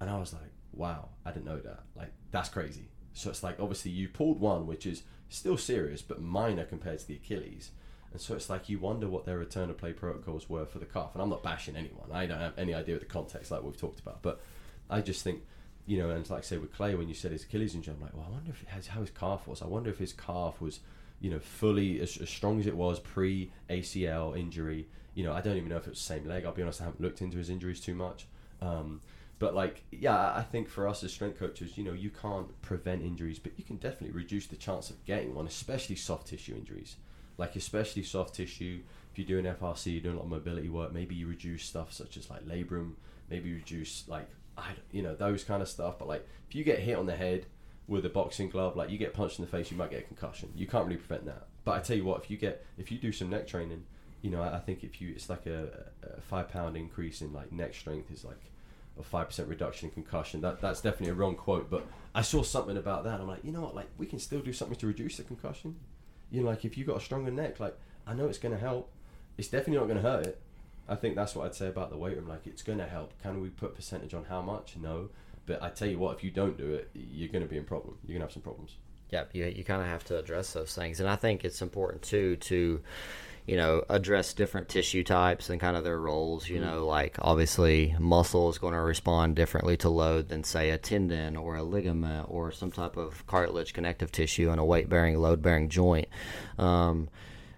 And 0.00 0.10
i 0.10 0.18
was 0.18 0.32
like 0.32 0.52
wow 0.72 1.10
i 1.24 1.30
didn't 1.30 1.46
know 1.46 1.60
that. 1.60 1.82
Like 1.94 2.12
that's 2.32 2.48
crazy 2.48 2.88
so 3.20 3.30
it's 3.30 3.42
like 3.42 3.58
obviously 3.60 3.90
you 3.90 4.08
pulled 4.08 4.40
one 4.40 4.66
which 4.66 4.86
is 4.86 5.02
still 5.28 5.56
serious 5.56 6.02
but 6.02 6.20
minor 6.20 6.64
compared 6.64 6.98
to 6.98 7.06
the 7.06 7.14
achilles 7.14 7.70
and 8.12 8.20
so 8.20 8.34
it's 8.34 8.50
like 8.50 8.68
you 8.68 8.78
wonder 8.78 9.08
what 9.08 9.24
their 9.24 9.38
return 9.38 9.68
to 9.68 9.74
play 9.74 9.92
protocols 9.92 10.48
were 10.48 10.66
for 10.66 10.78
the 10.78 10.86
calf. 10.86 11.10
And 11.14 11.22
I'm 11.22 11.30
not 11.30 11.42
bashing 11.42 11.76
anyone. 11.76 12.10
I 12.12 12.26
don't 12.26 12.40
have 12.40 12.58
any 12.58 12.74
idea 12.74 12.96
of 12.96 13.00
the 13.00 13.06
context 13.06 13.50
like 13.50 13.62
we've 13.62 13.76
talked 13.76 14.00
about. 14.00 14.22
But 14.22 14.40
I 14.88 15.00
just 15.00 15.22
think, 15.22 15.42
you 15.86 15.98
know, 15.98 16.10
and 16.10 16.28
like 16.28 16.44
say 16.44 16.58
with 16.58 16.76
Klay, 16.76 16.98
when 16.98 17.08
you 17.08 17.14
said 17.14 17.30
his 17.30 17.44
Achilles 17.44 17.74
injury, 17.74 17.94
I'm 17.94 18.02
like, 18.02 18.14
well, 18.14 18.26
I 18.28 18.32
wonder 18.32 18.50
if 18.50 18.66
has, 18.68 18.88
how 18.88 19.00
his 19.00 19.10
calf 19.10 19.46
was. 19.46 19.62
I 19.62 19.66
wonder 19.66 19.90
if 19.90 19.98
his 19.98 20.12
calf 20.12 20.60
was, 20.60 20.80
you 21.20 21.30
know, 21.30 21.38
fully 21.38 22.00
as, 22.00 22.16
as 22.16 22.28
strong 22.28 22.58
as 22.58 22.66
it 22.66 22.76
was 22.76 22.98
pre 22.98 23.52
ACL 23.68 24.36
injury. 24.36 24.88
You 25.14 25.24
know, 25.24 25.32
I 25.32 25.40
don't 25.40 25.56
even 25.56 25.68
know 25.68 25.76
if 25.76 25.86
it 25.86 25.90
was 25.90 25.98
the 25.98 26.04
same 26.04 26.26
leg. 26.26 26.44
I'll 26.44 26.52
be 26.52 26.62
honest, 26.62 26.80
I 26.80 26.84
haven't 26.84 27.00
looked 27.00 27.20
into 27.20 27.38
his 27.38 27.48
injuries 27.48 27.80
too 27.80 27.94
much. 27.94 28.26
Um, 28.60 29.02
but 29.40 29.56
like, 29.56 29.82
yeah, 29.90 30.32
I 30.32 30.42
think 30.42 30.68
for 30.68 30.86
us 30.86 31.02
as 31.02 31.12
strength 31.12 31.40
coaches, 31.40 31.76
you 31.76 31.82
know, 31.82 31.92
you 31.92 32.10
can't 32.10 32.46
prevent 32.62 33.02
injuries, 33.02 33.40
but 33.40 33.52
you 33.56 33.64
can 33.64 33.76
definitely 33.76 34.16
reduce 34.16 34.46
the 34.46 34.56
chance 34.56 34.90
of 34.90 35.04
getting 35.04 35.34
one, 35.34 35.48
especially 35.48 35.96
soft 35.96 36.28
tissue 36.28 36.54
injuries 36.54 36.94
like 37.40 37.56
especially 37.56 38.02
soft 38.02 38.34
tissue. 38.34 38.80
If 39.10 39.18
you're 39.18 39.42
doing 39.42 39.52
FRC, 39.52 39.92
you're 39.92 40.02
doing 40.02 40.14
a 40.14 40.18
lot 40.18 40.26
of 40.26 40.30
mobility 40.30 40.68
work. 40.68 40.92
Maybe 40.92 41.16
you 41.16 41.26
reduce 41.26 41.64
stuff 41.64 41.92
such 41.92 42.16
as 42.16 42.30
like 42.30 42.46
labrum. 42.46 42.92
Maybe 43.30 43.52
reduce 43.52 44.06
like 44.06 44.28
I, 44.56 44.72
you 44.92 45.02
know, 45.02 45.16
those 45.16 45.42
kind 45.42 45.62
of 45.62 45.68
stuff. 45.68 45.98
But 45.98 46.06
like 46.06 46.28
if 46.48 46.54
you 46.54 46.62
get 46.62 46.78
hit 46.78 46.96
on 46.96 47.06
the 47.06 47.16
head 47.16 47.46
with 47.88 48.04
a 48.04 48.10
boxing 48.10 48.50
glove, 48.50 48.76
like 48.76 48.90
you 48.90 48.98
get 48.98 49.14
punched 49.14 49.38
in 49.38 49.44
the 49.46 49.50
face, 49.50 49.70
you 49.70 49.76
might 49.76 49.90
get 49.90 50.00
a 50.00 50.02
concussion. 50.02 50.52
You 50.54 50.66
can't 50.66 50.84
really 50.84 50.98
prevent 50.98 51.24
that. 51.24 51.46
But 51.64 51.72
I 51.72 51.80
tell 51.80 51.96
you 51.96 52.04
what, 52.04 52.22
if 52.22 52.30
you 52.30 52.36
get 52.36 52.64
if 52.76 52.92
you 52.92 52.98
do 52.98 53.10
some 53.10 53.30
neck 53.30 53.48
training, 53.48 53.84
you 54.20 54.30
know, 54.30 54.42
I, 54.42 54.56
I 54.56 54.60
think 54.60 54.84
if 54.84 55.00
you 55.00 55.08
it's 55.08 55.30
like 55.30 55.46
a, 55.46 55.86
a 56.02 56.20
five 56.20 56.50
pound 56.50 56.76
increase 56.76 57.22
in 57.22 57.32
like 57.32 57.50
neck 57.50 57.74
strength 57.74 58.12
is 58.12 58.22
like 58.22 58.49
a 59.00 59.04
five 59.04 59.28
percent 59.28 59.48
reduction 59.48 59.88
in 59.88 59.94
concussion. 59.94 60.40
That 60.40 60.60
that's 60.60 60.80
definitely 60.80 61.10
a 61.10 61.14
wrong 61.14 61.34
quote, 61.34 61.70
but 61.70 61.86
I 62.14 62.22
saw 62.22 62.42
something 62.42 62.76
about 62.76 63.04
that. 63.04 63.20
I'm 63.20 63.28
like, 63.28 63.44
you 63.44 63.52
know 63.52 63.62
what? 63.62 63.74
Like 63.74 63.88
we 63.98 64.06
can 64.06 64.18
still 64.18 64.40
do 64.40 64.52
something 64.52 64.76
to 64.78 64.86
reduce 64.86 65.16
the 65.16 65.24
concussion 65.24 65.76
you 66.30 66.42
know, 66.42 66.48
like 66.48 66.64
if 66.64 66.78
you 66.78 66.84
got 66.84 66.96
a 66.96 67.00
stronger 67.00 67.30
neck, 67.30 67.60
like 67.60 67.76
I 68.06 68.14
know 68.14 68.26
it's 68.26 68.38
going 68.38 68.54
to 68.54 68.60
help. 68.60 68.90
It's 69.36 69.48
definitely 69.48 69.78
not 69.78 69.84
going 69.84 69.96
to 69.96 70.02
hurt 70.02 70.26
it. 70.26 70.40
I 70.88 70.94
think 70.94 71.14
that's 71.14 71.34
what 71.34 71.46
I'd 71.46 71.54
say 71.54 71.68
about 71.68 71.90
the 71.90 71.96
weight 71.96 72.16
room. 72.16 72.28
Like 72.28 72.46
it's 72.46 72.62
going 72.62 72.78
to 72.78 72.86
help. 72.86 73.12
Can 73.22 73.40
we 73.40 73.48
put 73.48 73.74
percentage 73.74 74.14
on 74.14 74.24
how 74.24 74.40
much? 74.40 74.76
No. 74.80 75.10
But 75.46 75.62
I 75.62 75.70
tell 75.70 75.88
you 75.88 75.98
what, 75.98 76.16
if 76.16 76.24
you 76.24 76.30
don't 76.30 76.56
do 76.56 76.74
it, 76.74 76.90
you're 76.94 77.28
going 77.28 77.42
to 77.42 77.48
be 77.48 77.56
in 77.56 77.64
problem. 77.64 77.98
You're 78.04 78.18
going 78.18 78.20
to 78.20 78.26
have 78.26 78.32
some 78.32 78.42
problems. 78.42 78.76
Yep, 79.10 79.30
you 79.32 79.44
you 79.46 79.64
kind 79.64 79.82
of 79.82 79.88
have 79.88 80.04
to 80.04 80.18
address 80.18 80.52
those 80.52 80.72
things, 80.72 81.00
and 81.00 81.08
I 81.08 81.16
think 81.16 81.44
it's 81.44 81.62
important 81.62 82.02
too 82.02 82.36
to 82.36 82.80
you 83.46 83.56
know, 83.56 83.84
address 83.88 84.32
different 84.32 84.68
tissue 84.68 85.02
types 85.02 85.50
and 85.50 85.60
kind 85.60 85.76
of 85.76 85.84
their 85.84 85.98
roles. 85.98 86.48
You 86.48 86.58
mm. 86.58 86.64
know, 86.64 86.86
like 86.86 87.16
obviously 87.20 87.94
muscle 87.98 88.48
is 88.48 88.58
going 88.58 88.74
to 88.74 88.80
respond 88.80 89.36
differently 89.36 89.76
to 89.78 89.88
load 89.88 90.28
than 90.28 90.44
say 90.44 90.70
a 90.70 90.78
tendon 90.78 91.36
or 91.36 91.56
a 91.56 91.62
ligament 91.62 92.26
or 92.28 92.52
some 92.52 92.70
type 92.70 92.96
of 92.96 93.26
cartilage 93.26 93.72
connective 93.72 94.12
tissue 94.12 94.50
in 94.50 94.58
a 94.58 94.64
weight 94.64 94.88
bearing, 94.88 95.16
load 95.18 95.42
bearing 95.42 95.68
joint. 95.68 96.08
Um, 96.58 97.08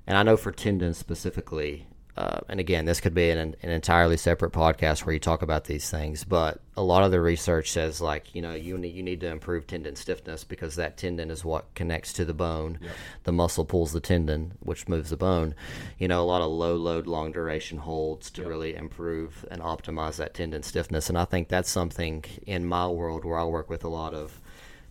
and 0.07 0.16
I 0.16 0.22
know 0.22 0.37
for 0.37 0.53
tendons 0.53 0.99
specifically, 0.99 1.87
uh, 2.14 2.40
and 2.48 2.60
again, 2.60 2.84
this 2.84 3.00
could 3.00 3.14
be 3.14 3.30
an, 3.30 3.38
an 3.38 3.70
entirely 3.70 4.18
separate 4.18 4.52
podcast 4.52 5.06
where 5.06 5.14
you 5.14 5.18
talk 5.18 5.40
about 5.40 5.64
these 5.64 5.88
things. 5.90 6.24
But 6.24 6.60
a 6.76 6.82
lot 6.82 7.04
of 7.04 7.10
the 7.10 7.20
research 7.20 7.70
says, 7.70 8.02
like, 8.02 8.34
you 8.34 8.42
know, 8.42 8.52
you 8.52 8.76
need 8.76 8.94
you 8.94 9.02
need 9.02 9.20
to 9.20 9.28
improve 9.28 9.66
tendon 9.66 9.96
stiffness 9.96 10.44
because 10.44 10.76
that 10.76 10.98
tendon 10.98 11.30
is 11.30 11.42
what 11.42 11.74
connects 11.74 12.12
to 12.14 12.26
the 12.26 12.34
bone. 12.34 12.78
Yep. 12.82 12.92
The 13.24 13.32
muscle 13.32 13.64
pulls 13.64 13.92
the 13.92 14.00
tendon, 14.00 14.52
which 14.60 14.88
moves 14.88 15.08
the 15.08 15.16
bone. 15.16 15.54
You 15.98 16.06
know, 16.06 16.20
a 16.22 16.24
lot 16.24 16.42
of 16.42 16.50
low 16.50 16.76
load, 16.76 17.06
long 17.06 17.32
duration 17.32 17.78
holds 17.78 18.30
to 18.32 18.42
yep. 18.42 18.50
really 18.50 18.74
improve 18.74 19.46
and 19.50 19.62
optimize 19.62 20.16
that 20.16 20.34
tendon 20.34 20.62
stiffness. 20.64 21.08
And 21.08 21.16
I 21.16 21.24
think 21.24 21.48
that's 21.48 21.70
something 21.70 22.24
in 22.46 22.66
my 22.66 22.88
world 22.88 23.24
where 23.24 23.38
I 23.38 23.44
work 23.44 23.70
with 23.70 23.84
a 23.84 23.88
lot 23.88 24.12
of 24.12 24.38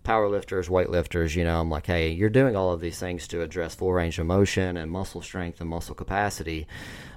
power 0.03 0.28
lifters, 0.28 0.67
weightlifters, 0.69 1.36
you 1.36 1.43
know, 1.43 1.59
I'm 1.59 1.69
like, 1.69 1.86
hey, 1.86 2.09
you're 2.09 2.30
doing 2.30 2.55
all 2.55 2.72
of 2.72 2.82
these 2.82 2.99
things 2.99 3.28
to 3.30 3.41
address 3.41 3.76
full 3.76 3.93
range 3.93 4.17
of 4.19 4.26
motion 4.26 4.78
and 4.78 4.91
muscle 4.91 5.22
strength 5.22 5.61
and 5.61 5.69
muscle 5.69 5.95
capacity, 5.95 6.67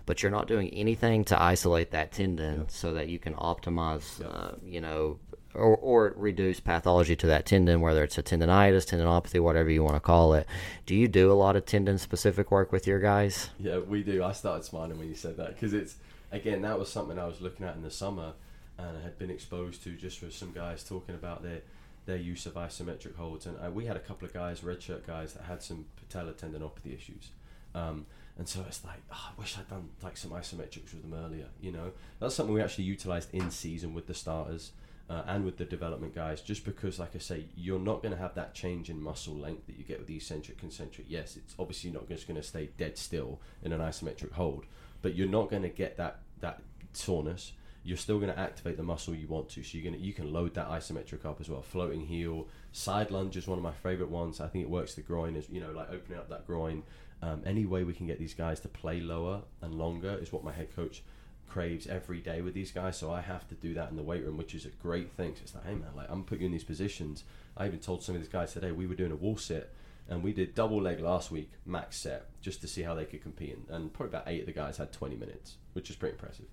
but 0.07 0.23
you're 0.23 0.33
not 0.33 0.47
doing 0.47 0.69
anything 0.71 1.25
to 1.25 1.41
isolate 1.41 1.91
that 1.93 2.13
tendon 2.13 2.69
so 2.69 2.93
that 2.95 3.09
you 3.09 3.19
can 3.19 3.35
optimize, 3.35 4.25
uh, 4.25 4.57
you 4.65 4.81
know, 4.81 5.19
or, 5.55 5.77
or 5.77 6.15
reduce 6.17 6.61
pathology 6.61 7.15
to 7.17 7.27
that 7.29 7.47
tendon, 7.47 7.81
whether 7.81 8.03
it's 8.03 8.19
a 8.19 8.23
tendonitis, 8.23 8.87
tendinopathy, 8.87 9.41
whatever 9.41 9.71
you 9.71 9.83
want 9.83 9.95
to 9.95 10.01
call 10.01 10.35
it. 10.35 10.47
Do 10.85 10.95
you 10.95 11.09
do 11.09 11.31
a 11.31 11.35
lot 11.35 11.57
of 11.57 11.65
tendon 11.65 11.99
specific 11.99 12.51
work 12.51 12.73
with 12.73 12.87
your 12.87 12.99
guys? 13.01 13.51
Yeah, 13.59 13.79
we 13.79 14.03
do. 14.03 14.23
I 14.23 14.33
started 14.33 14.65
smiling 14.65 14.99
when 14.99 15.09
you 15.09 15.15
said 15.15 15.37
that 15.37 15.55
because 15.55 15.73
it's, 15.73 15.97
again, 16.33 16.63
that 16.63 16.79
was 16.79 16.91
something 16.91 17.19
I 17.19 17.27
was 17.27 17.41
looking 17.41 17.67
at 17.67 17.77
in 17.77 17.83
the 17.83 17.91
summer 17.91 18.33
and 18.79 18.99
I 18.99 19.03
had 19.03 19.19
been 19.19 19.31
exposed 19.31 19.83
to 19.85 19.93
just 19.93 20.21
with 20.23 20.35
some 20.35 20.53
guys 20.53 20.83
talking 20.83 21.15
about 21.15 21.43
their 21.43 21.61
their 22.07 22.17
use 22.19 22.45
of 22.45 22.55
isometric 22.55 23.17
holds. 23.17 23.47
And 23.47 23.57
uh, 23.65 23.71
we 23.71 23.87
had 23.87 23.97
a 23.97 24.01
couple 24.01 24.27
of 24.27 24.35
guys, 24.35 24.61
redshirt 24.61 25.07
guys, 25.07 25.33
that 25.35 25.45
had 25.45 25.63
some 25.63 25.87
patella 25.97 26.33
tendinopathy 26.33 26.95
issues. 26.95 27.31
Um, 27.75 28.07
and 28.37 28.49
so 28.49 28.65
it's 28.67 28.85
like, 28.85 29.01
oh, 29.13 29.31
I 29.31 29.41
wish 29.41 29.57
I'd 29.59 29.69
done 29.69 29.91
like 30.03 30.17
some 30.17 30.33
isometrics 30.33 30.93
with 30.93 31.03
them 31.03 31.15
earlier. 31.15 31.47
You 31.61 31.73
know, 31.73 31.93
that's 32.19 32.35
something 32.35 32.55
we 32.55 32.63
actually 32.63 32.85
utilized 32.85 33.33
in 33.33 33.51
season 33.51 33.95
with 33.95 34.07
the 34.07 34.15
starters 34.15 34.73
uh, 35.09 35.23
and 35.27 35.45
with 35.45 35.57
the 35.57 35.65
development 35.65 36.15
guys, 36.15 36.41
just 36.41 36.65
because, 36.65 36.99
like 36.99 37.15
I 37.15 37.19
say, 37.19 37.45
you're 37.57 37.79
not 37.79 38.03
going 38.03 38.13
to 38.13 38.21
have 38.21 38.35
that 38.35 38.55
change 38.55 38.91
in 38.91 39.01
muscle 39.01 39.35
length 39.35 39.67
that 39.67 39.77
you 39.77 39.85
get 39.85 39.99
with 39.99 40.09
the 40.09 40.17
eccentric 40.17 40.59
concentric. 40.59 41.07
Yes, 41.09 41.37
it's 41.37 41.55
obviously 41.59 41.91
not 41.91 42.09
just 42.09 42.27
going 42.27 42.41
to 42.41 42.47
stay 42.47 42.71
dead 42.77 42.99
still 42.99 43.41
in 43.63 43.73
an 43.73 43.81
isometric 43.81 44.33
hold, 44.33 44.65
but 45.03 45.15
you're 45.15 45.29
not 45.29 45.51
going 45.51 45.63
to 45.63 45.69
get 45.69 45.97
that 45.99 46.19
that 46.41 46.61
soreness. 46.93 47.53
You're 47.85 47.99
still 47.99 48.19
going 48.19 48.33
to 48.33 48.39
activate 48.39 48.79
the 48.79 48.83
muscle 48.83 49.15
you 49.15 49.29
want 49.29 49.51
to, 49.51 49.63
so 49.63 49.77
you're 49.77 49.93
to 49.93 49.99
you 49.99 50.15
can 50.15 50.33
load 50.33 50.55
that 50.55 50.71
isometric 50.71 51.27
up 51.27 51.39
as 51.39 51.51
well. 51.51 51.61
Floating 51.61 52.01
heel, 52.01 52.49
side 52.75 53.13
lunge 53.13 53.37
is 53.37 53.47
one 53.47 53.57
of 53.57 53.63
my 53.63 53.73
favorite 53.73 54.11
ones. 54.11 54.41
I 54.41 54.49
think 54.49 54.65
it 54.65 54.71
works 54.71 54.95
the 54.95 55.01
groin, 55.01 55.37
is 55.37 55.49
you 55.49 55.61
know 55.61 55.71
like 55.71 55.91
opening 55.91 56.19
up 56.19 56.29
that 56.29 56.47
groin. 56.47 56.83
Um, 57.23 57.43
any 57.47 57.65
way 57.65 57.85
we 57.85 57.95
can 57.95 58.07
get 58.07 58.19
these 58.19 58.35
guys 58.35 58.61
to 58.61 58.69
play 58.69 59.01
lower 59.01 59.43
and 59.63 59.75
longer 59.75 60.19
is 60.21 60.33
what 60.33 60.45
my 60.45 60.53
head 60.53 60.75
coach 60.75 61.03
craves 61.49 61.87
every 61.87 62.19
day 62.19 62.43
with 62.43 62.53
these 62.53 62.73
guys. 62.73 62.99
So 62.99 63.13
I 63.13 63.21
have 63.21 63.49
to 63.49 63.55
do 63.55 63.75
that 63.75 63.91
in 63.91 63.97
the 63.97 64.03
weight 64.03 64.25
room, 64.25 64.37
which 64.37 64.55
is 64.55 64.67
a 64.67 64.71
great 64.71 65.13
thing. 65.13 65.35
So 65.37 65.43
it's 65.43 65.55
like, 65.55 65.65
hey 65.65 65.75
man, 65.75 65.91
like 65.97 66.11
I'm 66.11 66.25
putting 66.25 66.43
you 66.43 66.47
in 66.47 66.53
these 66.53 66.65
positions. 66.65 67.23
I 67.57 67.67
even 67.67 67.79
told 67.79 68.03
some 68.03 68.17
of 68.17 68.21
these 68.21 68.31
guys 68.31 68.53
today 68.53 68.73
we 68.73 68.87
were 68.87 68.97
doing 68.97 69.13
a 69.13 69.17
wall 69.17 69.37
sit 69.37 69.73
and 70.09 70.23
we 70.23 70.33
did 70.33 70.55
double 70.55 70.83
leg 70.83 71.01
last 71.01 71.31
week, 71.31 71.53
max 71.65 71.97
set, 71.97 72.27
just 72.43 72.61
to 72.63 72.69
see 72.69 72.83
how 72.83 72.95
they 72.95 73.05
could 73.05 73.23
compete. 73.23 73.57
And 73.71 73.93
probably 73.93 74.11
about 74.11 74.25
eight 74.27 74.41
of 74.41 74.47
the 74.47 74.53
guys 74.53 74.77
had 74.77 74.93
20 74.93 75.15
minutes, 75.17 75.55
which 75.75 75.89
is 75.91 75.97
pretty 75.97 76.15
impressive. 76.15 76.47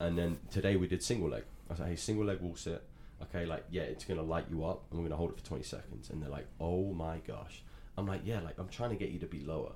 And 0.00 0.18
then 0.18 0.38
today 0.50 0.74
we 0.76 0.88
did 0.88 1.02
single 1.02 1.30
leg. 1.30 1.44
I 1.68 1.72
was 1.72 1.80
like, 1.80 1.90
hey, 1.90 1.96
single 1.96 2.24
leg 2.24 2.40
wall 2.40 2.56
sit. 2.56 2.82
Okay, 3.22 3.46
like 3.46 3.64
yeah, 3.70 3.82
it's 3.82 4.04
gonna 4.04 4.22
light 4.22 4.46
you 4.50 4.64
up, 4.64 4.84
and 4.90 4.98
we're 4.98 5.06
gonna 5.06 5.16
hold 5.16 5.30
it 5.30 5.38
for 5.38 5.44
20 5.44 5.62
seconds. 5.62 6.10
And 6.10 6.22
they're 6.22 6.30
like, 6.30 6.46
oh 6.60 6.92
my 6.92 7.18
gosh. 7.18 7.62
I'm 7.96 8.06
like, 8.06 8.22
yeah, 8.24 8.40
like 8.40 8.58
I'm 8.58 8.68
trying 8.68 8.90
to 8.90 8.96
get 8.96 9.10
you 9.10 9.18
to 9.20 9.26
be 9.26 9.40
lower. 9.40 9.72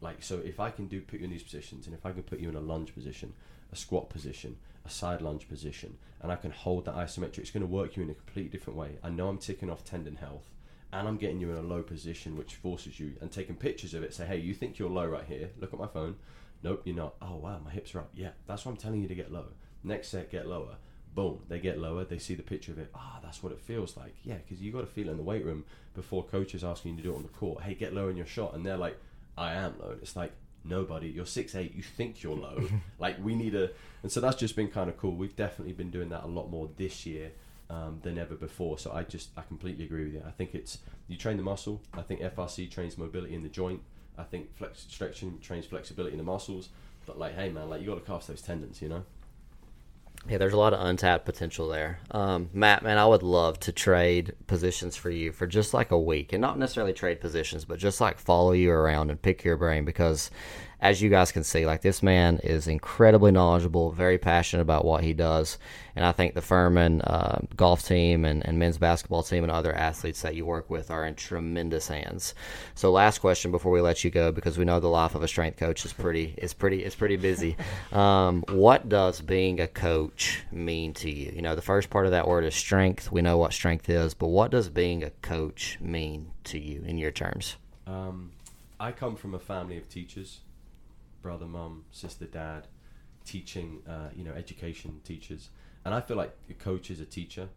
Like 0.00 0.22
so, 0.22 0.38
if 0.44 0.60
I 0.60 0.70
can 0.70 0.86
do 0.86 1.00
put 1.00 1.20
you 1.20 1.24
in 1.24 1.30
these 1.30 1.42
positions, 1.42 1.86
and 1.86 1.94
if 1.94 2.04
I 2.04 2.12
can 2.12 2.22
put 2.22 2.40
you 2.40 2.48
in 2.48 2.56
a 2.56 2.60
lunge 2.60 2.94
position, 2.94 3.32
a 3.72 3.76
squat 3.76 4.10
position, 4.10 4.56
a 4.84 4.90
side 4.90 5.22
lunge 5.22 5.48
position, 5.48 5.96
and 6.20 6.30
I 6.30 6.36
can 6.36 6.50
hold 6.50 6.84
that 6.84 6.94
isometric, 6.94 7.38
it's 7.38 7.50
going 7.50 7.62
to 7.62 7.66
work 7.66 7.96
you 7.96 8.02
in 8.02 8.10
a 8.10 8.14
completely 8.14 8.50
different 8.50 8.78
way. 8.78 8.98
I 9.02 9.10
know 9.10 9.28
I'm 9.28 9.38
ticking 9.38 9.70
off 9.70 9.84
tendon 9.84 10.16
health, 10.16 10.46
and 10.92 11.08
I'm 11.08 11.16
getting 11.16 11.40
you 11.40 11.50
in 11.50 11.56
a 11.56 11.62
low 11.62 11.82
position, 11.82 12.36
which 12.36 12.54
forces 12.54 13.00
you 13.00 13.14
and 13.20 13.30
taking 13.30 13.56
pictures 13.56 13.94
of 13.94 14.02
it. 14.02 14.14
Say, 14.14 14.26
hey, 14.26 14.38
you 14.38 14.54
think 14.54 14.78
you're 14.78 14.90
low 14.90 15.06
right 15.06 15.24
here? 15.24 15.50
Look 15.58 15.72
at 15.72 15.80
my 15.80 15.86
phone. 15.86 16.16
Nope, 16.62 16.82
you're 16.84 16.96
not. 16.96 17.14
Oh 17.20 17.36
wow, 17.36 17.60
my 17.64 17.70
hips 17.70 17.94
are 17.94 18.00
up. 18.00 18.10
Yeah, 18.14 18.30
that's 18.46 18.64
what 18.64 18.72
I'm 18.72 18.78
telling 18.78 19.02
you 19.02 19.08
to 19.08 19.14
get 19.14 19.32
lower. 19.32 19.52
Next 19.82 20.08
set, 20.08 20.30
get 20.30 20.46
lower. 20.46 20.76
Boom, 21.14 21.40
they 21.48 21.60
get 21.60 21.78
lower. 21.78 22.04
They 22.04 22.18
see 22.18 22.34
the 22.34 22.42
picture 22.42 22.72
of 22.72 22.78
it. 22.78 22.90
Ah, 22.94 23.20
that's 23.22 23.42
what 23.42 23.52
it 23.52 23.60
feels 23.60 23.96
like. 23.96 24.14
Yeah, 24.24 24.34
because 24.34 24.60
you 24.62 24.72
got 24.72 24.80
to 24.80 24.86
feel 24.86 25.08
it 25.08 25.12
in 25.12 25.16
the 25.16 25.22
weight 25.22 25.44
room 25.44 25.64
before 25.94 26.24
coaches 26.24 26.64
asking 26.64 26.92
you 26.92 26.96
to 26.98 27.02
do 27.04 27.12
it 27.12 27.16
on 27.16 27.22
the 27.22 27.28
court. 27.28 27.62
Hey, 27.62 27.74
get 27.74 27.94
lower 27.94 28.10
in 28.10 28.16
your 28.16 28.26
shot, 28.26 28.54
and 28.54 28.66
they're 28.66 28.76
like, 28.76 28.98
I 29.38 29.52
am 29.54 29.74
low. 29.80 29.90
And 29.90 30.02
it's 30.02 30.16
like, 30.16 30.32
nobody. 30.64 31.08
You're 31.08 31.26
six 31.26 31.54
eight. 31.54 31.74
You 31.74 31.82
think 31.82 32.22
you're 32.22 32.36
low. 32.36 32.66
like 32.98 33.22
we 33.22 33.34
need 33.34 33.54
a, 33.54 33.70
and 34.02 34.10
so 34.10 34.20
that's 34.20 34.36
just 34.36 34.56
been 34.56 34.68
kind 34.68 34.88
of 34.88 34.96
cool. 34.96 35.12
We've 35.12 35.36
definitely 35.36 35.74
been 35.74 35.90
doing 35.90 36.08
that 36.08 36.24
a 36.24 36.26
lot 36.26 36.50
more 36.50 36.68
this 36.76 37.06
year 37.06 37.30
um, 37.70 38.00
than 38.02 38.18
ever 38.18 38.34
before. 38.34 38.78
So 38.78 38.92
I 38.92 39.02
just 39.02 39.30
I 39.36 39.42
completely 39.42 39.84
agree 39.84 40.04
with 40.04 40.14
you. 40.14 40.22
I 40.26 40.30
think 40.30 40.54
it's 40.54 40.78
you 41.08 41.16
train 41.16 41.36
the 41.36 41.42
muscle. 41.42 41.80
I 41.92 42.02
think 42.02 42.20
FRC 42.20 42.70
trains 42.70 42.98
mobility 42.98 43.34
in 43.34 43.42
the 43.42 43.48
joint. 43.48 43.80
I 44.16 44.22
think 44.22 44.56
flex 44.56 44.86
stretching 44.88 45.38
trains 45.40 45.66
flexibility 45.66 46.14
in 46.14 46.18
the 46.18 46.24
muscles. 46.24 46.70
But 47.06 47.18
like, 47.18 47.34
hey 47.34 47.50
man, 47.50 47.68
like 47.68 47.80
you 47.82 47.86
got 47.86 47.96
to 47.96 48.00
cast 48.00 48.28
those 48.28 48.42
tendons, 48.42 48.80
you 48.80 48.88
know. 48.88 49.04
Yeah, 50.28 50.38
there's 50.38 50.54
a 50.54 50.58
lot 50.58 50.72
of 50.72 50.80
untapped 50.80 51.26
potential 51.26 51.68
there. 51.68 51.98
Um, 52.10 52.48
Matt, 52.54 52.82
man, 52.82 52.96
I 52.96 53.06
would 53.06 53.22
love 53.22 53.60
to 53.60 53.72
trade 53.72 54.34
positions 54.46 54.96
for 54.96 55.10
you 55.10 55.32
for 55.32 55.46
just 55.46 55.74
like 55.74 55.90
a 55.90 55.98
week, 55.98 56.32
and 56.32 56.40
not 56.40 56.58
necessarily 56.58 56.94
trade 56.94 57.20
positions, 57.20 57.66
but 57.66 57.78
just 57.78 58.00
like 58.00 58.18
follow 58.18 58.52
you 58.52 58.70
around 58.70 59.10
and 59.10 59.20
pick 59.20 59.44
your 59.44 59.58
brain 59.58 59.84
because 59.84 60.30
as 60.80 61.00
you 61.00 61.08
guys 61.08 61.32
can 61.32 61.44
see, 61.44 61.66
like 61.66 61.80
this 61.80 62.02
man 62.02 62.38
is 62.42 62.66
incredibly 62.66 63.30
knowledgeable, 63.30 63.92
very 63.92 64.18
passionate 64.18 64.62
about 64.62 64.84
what 64.84 65.02
he 65.02 65.12
does. 65.12 65.58
And 65.96 66.04
I 66.04 66.12
think 66.12 66.34
the 66.34 66.42
Furman 66.42 67.00
uh, 67.02 67.40
golf 67.56 67.86
team 67.86 68.24
and, 68.24 68.44
and 68.44 68.58
men's 68.58 68.78
basketball 68.78 69.22
team 69.22 69.44
and 69.44 69.52
other 69.52 69.72
athletes 69.72 70.22
that 70.22 70.34
you 70.34 70.44
work 70.44 70.68
with 70.68 70.90
are 70.90 71.06
in 71.06 71.14
tremendous 71.14 71.88
hands. 71.88 72.34
So, 72.74 72.90
last 72.90 73.20
question 73.20 73.50
before 73.50 73.70
we 73.70 73.80
let 73.80 74.02
you 74.02 74.10
go, 74.10 74.32
because 74.32 74.58
we 74.58 74.64
know 74.64 74.80
the 74.80 74.88
life 74.88 75.14
of 75.14 75.22
a 75.22 75.28
strength 75.28 75.58
coach 75.58 75.84
is 75.84 75.92
pretty 75.92 76.34
is 76.36 76.52
pretty 76.52 76.84
is 76.84 76.94
pretty 76.94 77.16
busy. 77.16 77.56
Um, 77.92 78.44
what 78.48 78.88
does 78.88 79.20
being 79.20 79.60
a 79.60 79.68
coach 79.68 80.42
mean 80.50 80.94
to 80.94 81.10
you? 81.10 81.32
You 81.34 81.42
know, 81.42 81.54
the 81.54 81.62
first 81.62 81.90
part 81.90 82.06
of 82.06 82.12
that 82.12 82.26
word 82.26 82.44
is 82.44 82.54
strength. 82.54 83.12
We 83.12 83.22
know 83.22 83.36
what 83.36 83.52
strength 83.52 83.88
is, 83.88 84.14
but 84.14 84.28
what 84.28 84.50
does 84.50 84.68
being 84.68 85.04
a 85.04 85.10
coach 85.10 85.78
mean 85.80 86.32
to 86.44 86.58
you 86.58 86.82
in 86.84 86.98
your 86.98 87.12
terms? 87.12 87.56
Um, 87.86 88.32
I 88.80 88.90
come 88.90 89.14
from 89.16 89.34
a 89.34 89.38
family 89.38 89.76
of 89.76 89.88
teachers 89.88 90.40
brother, 91.24 91.46
mum, 91.46 91.86
sister, 91.90 92.26
dad, 92.26 92.68
teaching, 93.24 93.80
uh, 93.88 94.10
you 94.14 94.22
know, 94.22 94.32
education 94.32 95.00
teachers. 95.04 95.48
And 95.84 95.94
I 95.94 96.02
feel 96.02 96.18
like 96.18 96.36
a 96.50 96.52
coach 96.52 96.90
is 96.90 97.00
a 97.00 97.06
teacher. 97.06 97.48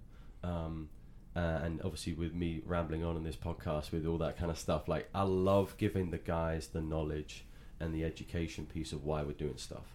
Um, 0.42 0.88
uh, 1.36 1.60
and 1.64 1.82
obviously, 1.84 2.14
with 2.14 2.34
me 2.34 2.62
rambling 2.66 3.04
on 3.04 3.18
in 3.18 3.24
this 3.24 3.36
podcast 3.36 3.92
with 3.92 4.08
all 4.08 4.18
that 4.20 4.38
kind 4.38 4.50
of 4.50 4.58
stuff, 4.58 4.88
like 4.88 5.10
I 5.14 5.24
love 5.24 5.76
giving 5.78 6.12
the 6.12 6.18
guys 6.18 6.68
the 6.68 6.82
knowledge 6.82 7.44
and 7.80 7.94
the 7.94 8.06
education 8.06 8.66
piece 8.66 8.94
of 8.94 9.04
why 9.04 9.22
we're 9.22 9.34
doing 9.34 9.58
stuff. 9.58 9.94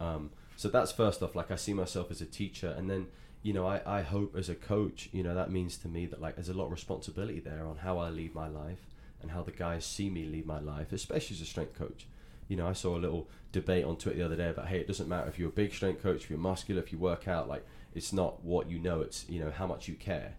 Um, 0.00 0.30
so 0.56 0.68
that's 0.68 0.90
first 0.90 1.22
off. 1.22 1.36
Like 1.36 1.52
I 1.52 1.56
see 1.56 1.72
myself 1.72 2.10
as 2.10 2.20
a 2.20 2.26
teacher, 2.26 2.74
and 2.76 2.90
then 2.90 3.06
you 3.44 3.52
know, 3.52 3.66
I, 3.66 3.80
I 3.86 4.02
hope 4.02 4.36
as 4.36 4.48
a 4.48 4.54
coach, 4.56 5.08
you 5.12 5.22
know, 5.22 5.34
that 5.34 5.50
means 5.50 5.76
to 5.78 5.88
me 5.88 6.06
that 6.06 6.20
like 6.20 6.34
there's 6.34 6.48
a 6.48 6.54
lot 6.54 6.66
of 6.66 6.72
responsibility 6.72 7.38
there 7.38 7.66
on 7.66 7.76
how 7.76 7.98
I 7.98 8.10
lead 8.10 8.34
my 8.34 8.48
life 8.48 8.88
and 9.20 9.30
how 9.30 9.42
the 9.42 9.52
guys 9.52 9.84
see 9.84 10.10
me 10.10 10.24
lead 10.24 10.44
my 10.44 10.58
life, 10.58 10.92
especially 10.92 11.36
as 11.36 11.42
a 11.42 11.46
strength 11.46 11.78
coach 11.78 12.06
you 12.52 12.58
know, 12.58 12.68
I 12.68 12.74
saw 12.74 12.98
a 12.98 13.00
little 13.00 13.30
debate 13.50 13.86
on 13.86 13.96
Twitter 13.96 14.18
the 14.18 14.24
other 14.26 14.36
day 14.36 14.50
about, 14.50 14.68
hey, 14.68 14.78
it 14.78 14.86
doesn't 14.86 15.08
matter 15.08 15.26
if 15.26 15.38
you're 15.38 15.48
a 15.48 15.52
big 15.52 15.72
strength 15.72 16.02
coach, 16.02 16.24
if 16.24 16.30
you're 16.30 16.38
muscular, 16.38 16.82
if 16.82 16.92
you 16.92 16.98
work 16.98 17.26
out, 17.26 17.48
like, 17.48 17.66
it's 17.94 18.12
not 18.12 18.44
what 18.44 18.68
you 18.70 18.78
know, 18.78 19.00
it's, 19.00 19.24
you 19.26 19.40
know, 19.40 19.50
how 19.50 19.66
much 19.66 19.88
you 19.88 19.94
care. 19.94 20.34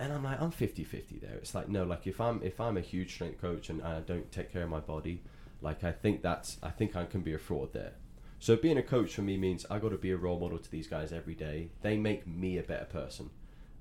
And 0.00 0.12
I'm 0.12 0.24
like, 0.24 0.42
I'm 0.42 0.50
50 0.50 0.82
50 0.82 1.20
there. 1.20 1.36
It's 1.36 1.54
like, 1.54 1.68
no, 1.68 1.84
like, 1.84 2.08
if 2.08 2.20
I'm, 2.20 2.42
if 2.42 2.60
I'm 2.60 2.76
a 2.76 2.80
huge 2.80 3.14
strength 3.14 3.40
coach 3.40 3.70
and 3.70 3.80
I 3.80 4.00
don't 4.00 4.30
take 4.32 4.52
care 4.52 4.64
of 4.64 4.70
my 4.70 4.80
body, 4.80 5.22
like, 5.60 5.84
I 5.84 5.92
think 5.92 6.20
that's, 6.20 6.58
I 6.64 6.70
think 6.70 6.96
I 6.96 7.04
can 7.04 7.20
be 7.20 7.32
a 7.32 7.38
fraud 7.38 7.72
there. 7.72 7.92
So 8.40 8.56
being 8.56 8.78
a 8.78 8.82
coach 8.82 9.14
for 9.14 9.22
me 9.22 9.36
means 9.36 9.64
I 9.70 9.78
got 9.78 9.90
to 9.90 9.98
be 9.98 10.10
a 10.10 10.16
role 10.16 10.40
model 10.40 10.58
to 10.58 10.70
these 10.70 10.88
guys 10.88 11.12
every 11.12 11.36
day. 11.36 11.68
They 11.82 11.96
make 11.96 12.26
me 12.26 12.58
a 12.58 12.64
better 12.64 12.86
person 12.86 13.30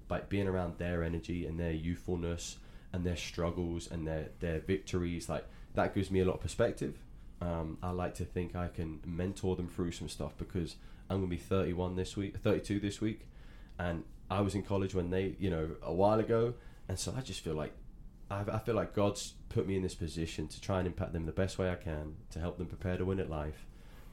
by 0.07 0.19
being 0.19 0.47
around 0.47 0.77
their 0.77 1.01
energy 1.01 1.47
and 1.47 1.59
their 1.59 1.71
youthfulness 1.71 2.57
and 2.93 3.03
their 3.03 3.15
struggles 3.15 3.89
and 3.89 4.05
their 4.05 4.27
their 4.39 4.59
victories. 4.59 5.27
Like 5.27 5.47
that 5.73 5.95
gives 5.95 6.11
me 6.11 6.19
a 6.19 6.25
lot 6.25 6.35
of 6.35 6.41
perspective 6.41 6.99
um, 7.41 7.77
I 7.81 7.91
like 7.91 8.15
to 8.15 8.25
think 8.25 8.55
I 8.55 8.67
can 8.67 8.99
mentor 9.05 9.55
them 9.55 9.67
through 9.67 9.91
some 9.91 10.07
stuff 10.07 10.33
because 10.37 10.75
I'm 11.09 11.17
going 11.17 11.29
to 11.29 11.35
be 11.35 11.41
31 11.41 11.95
this 11.95 12.15
week, 12.15 12.37
32 12.37 12.79
this 12.79 13.01
week, 13.01 13.27
and 13.79 14.03
I 14.29 14.41
was 14.41 14.55
in 14.55 14.63
college 14.63 14.93
when 14.93 15.09
they, 15.09 15.35
you 15.39 15.49
know, 15.49 15.71
a 15.81 15.91
while 15.91 16.19
ago, 16.19 16.53
and 16.87 16.97
so 16.97 17.13
I 17.17 17.21
just 17.21 17.41
feel 17.41 17.55
like 17.55 17.73
I, 18.29 18.43
I 18.53 18.59
feel 18.59 18.75
like 18.75 18.93
God's 18.93 19.33
put 19.49 19.67
me 19.67 19.75
in 19.75 19.81
this 19.81 19.95
position 19.95 20.47
to 20.47 20.61
try 20.61 20.77
and 20.77 20.87
impact 20.87 21.13
them 21.13 21.25
the 21.25 21.31
best 21.31 21.57
way 21.57 21.69
I 21.69 21.75
can 21.75 22.15
to 22.31 22.39
help 22.39 22.57
them 22.57 22.67
prepare 22.67 22.97
to 22.97 23.05
win 23.05 23.19
at 23.19 23.29
life, 23.29 23.65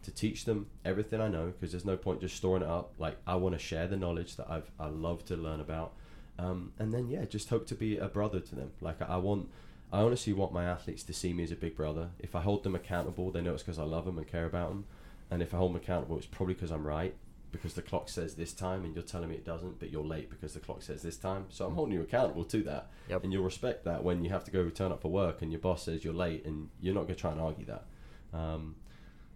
to 0.03 0.11
teach 0.11 0.45
them 0.45 0.67
everything 0.85 1.21
I 1.21 1.29
know 1.29 1.47
because 1.47 1.71
there's 1.73 1.85
no 1.85 1.97
point 1.97 2.21
just 2.21 2.37
storing 2.37 2.63
it 2.63 2.69
up. 2.69 2.95
Like 2.99 3.17
I 3.27 3.37
want 3.37 3.55
to 3.55 3.59
share 3.59 3.87
the 3.87 3.97
knowledge 3.97 4.37
that 4.37 4.51
I've 4.51 4.71
I 4.81 4.87
love 4.89 5.25
to 5.27 5.37
learn 5.37 5.61
about, 5.61 5.93
um, 6.39 6.73
and 6.79 6.93
then 6.93 7.09
yeah, 7.09 7.25
just 7.27 7.51
hope 7.51 7.67
to 7.69 7.75
be 7.75 7.99
a 7.99 8.09
brother 8.09 8.41
to 8.41 8.55
them. 8.55 8.73
Like 8.81 9.01
I, 9.03 9.07
I 9.07 9.17
want 9.19 9.51
I 9.93 10.01
honestly 10.01 10.33
want 10.33 10.53
my 10.53 10.65
athletes 10.65 11.03
to 11.05 11.13
see 11.13 11.33
me 11.33 11.45
as 11.45 11.53
a 11.53 11.57
big 11.57 11.77
brother. 11.77 12.11
If 12.19 12.37
I 12.37 12.43
hold 12.43 12.63
them 12.63 12.75
accountable, 12.75 13.31
they 13.31 13.41
know 13.41 13.55
it's 13.55 13.63
because 13.63 13.79
I 13.79 13.85
love 13.85 14.05
them 14.05 14.19
and 14.19 14.27
care 14.27 14.45
about 14.45 14.69
them. 14.69 14.85
And 15.31 15.43
if 15.43 15.55
I 15.55 15.59
hold 15.59 15.73
them 15.73 15.81
accountable, 15.81 16.17
it's 16.17 16.27
probably 16.27 16.55
because 16.55 16.71
I'm 16.71 16.87
right, 16.87 17.15
because 17.53 17.75
the 17.75 17.83
clock 17.83 18.09
says 18.09 18.35
this 18.35 18.53
time 18.53 18.85
and 18.85 18.95
you're 18.95 19.03
telling 19.03 19.31
me 19.31 19.35
it 19.35 19.45
doesn't, 19.45 19.79
but 19.79 19.91
you're 19.91 20.05
late 20.05 20.29
because 20.29 20.55
the 20.55 20.61
clock 20.61 20.83
says 20.83 21.03
this 21.03 21.17
time. 21.17 21.47
So 21.49 21.67
I'm 21.67 21.75
holding 21.75 21.95
you 21.95 22.03
accountable 22.03 22.45
to 22.45 22.63
that. 22.65 22.91
Yep. 23.09 23.25
And 23.25 23.33
you'll 23.33 23.45
respect 23.45 23.85
that 23.85 24.05
when 24.05 24.25
you 24.25 24.31
have 24.31 24.45
to 24.45 24.51
go 24.51 24.69
turn 24.69 24.93
up 24.93 25.01
for 25.01 25.11
work 25.11 25.41
and 25.41 25.51
your 25.51 25.61
boss 25.61 25.85
says 25.85 26.05
you're 26.05 26.15
late 26.15 26.45
and 26.45 26.69
you're 26.81 26.95
not 26.95 27.03
going 27.03 27.15
to 27.15 27.21
try 27.21 27.33
and 27.33 27.41
argue 27.41 27.65
that. 27.67 27.85
Um, 28.35 28.77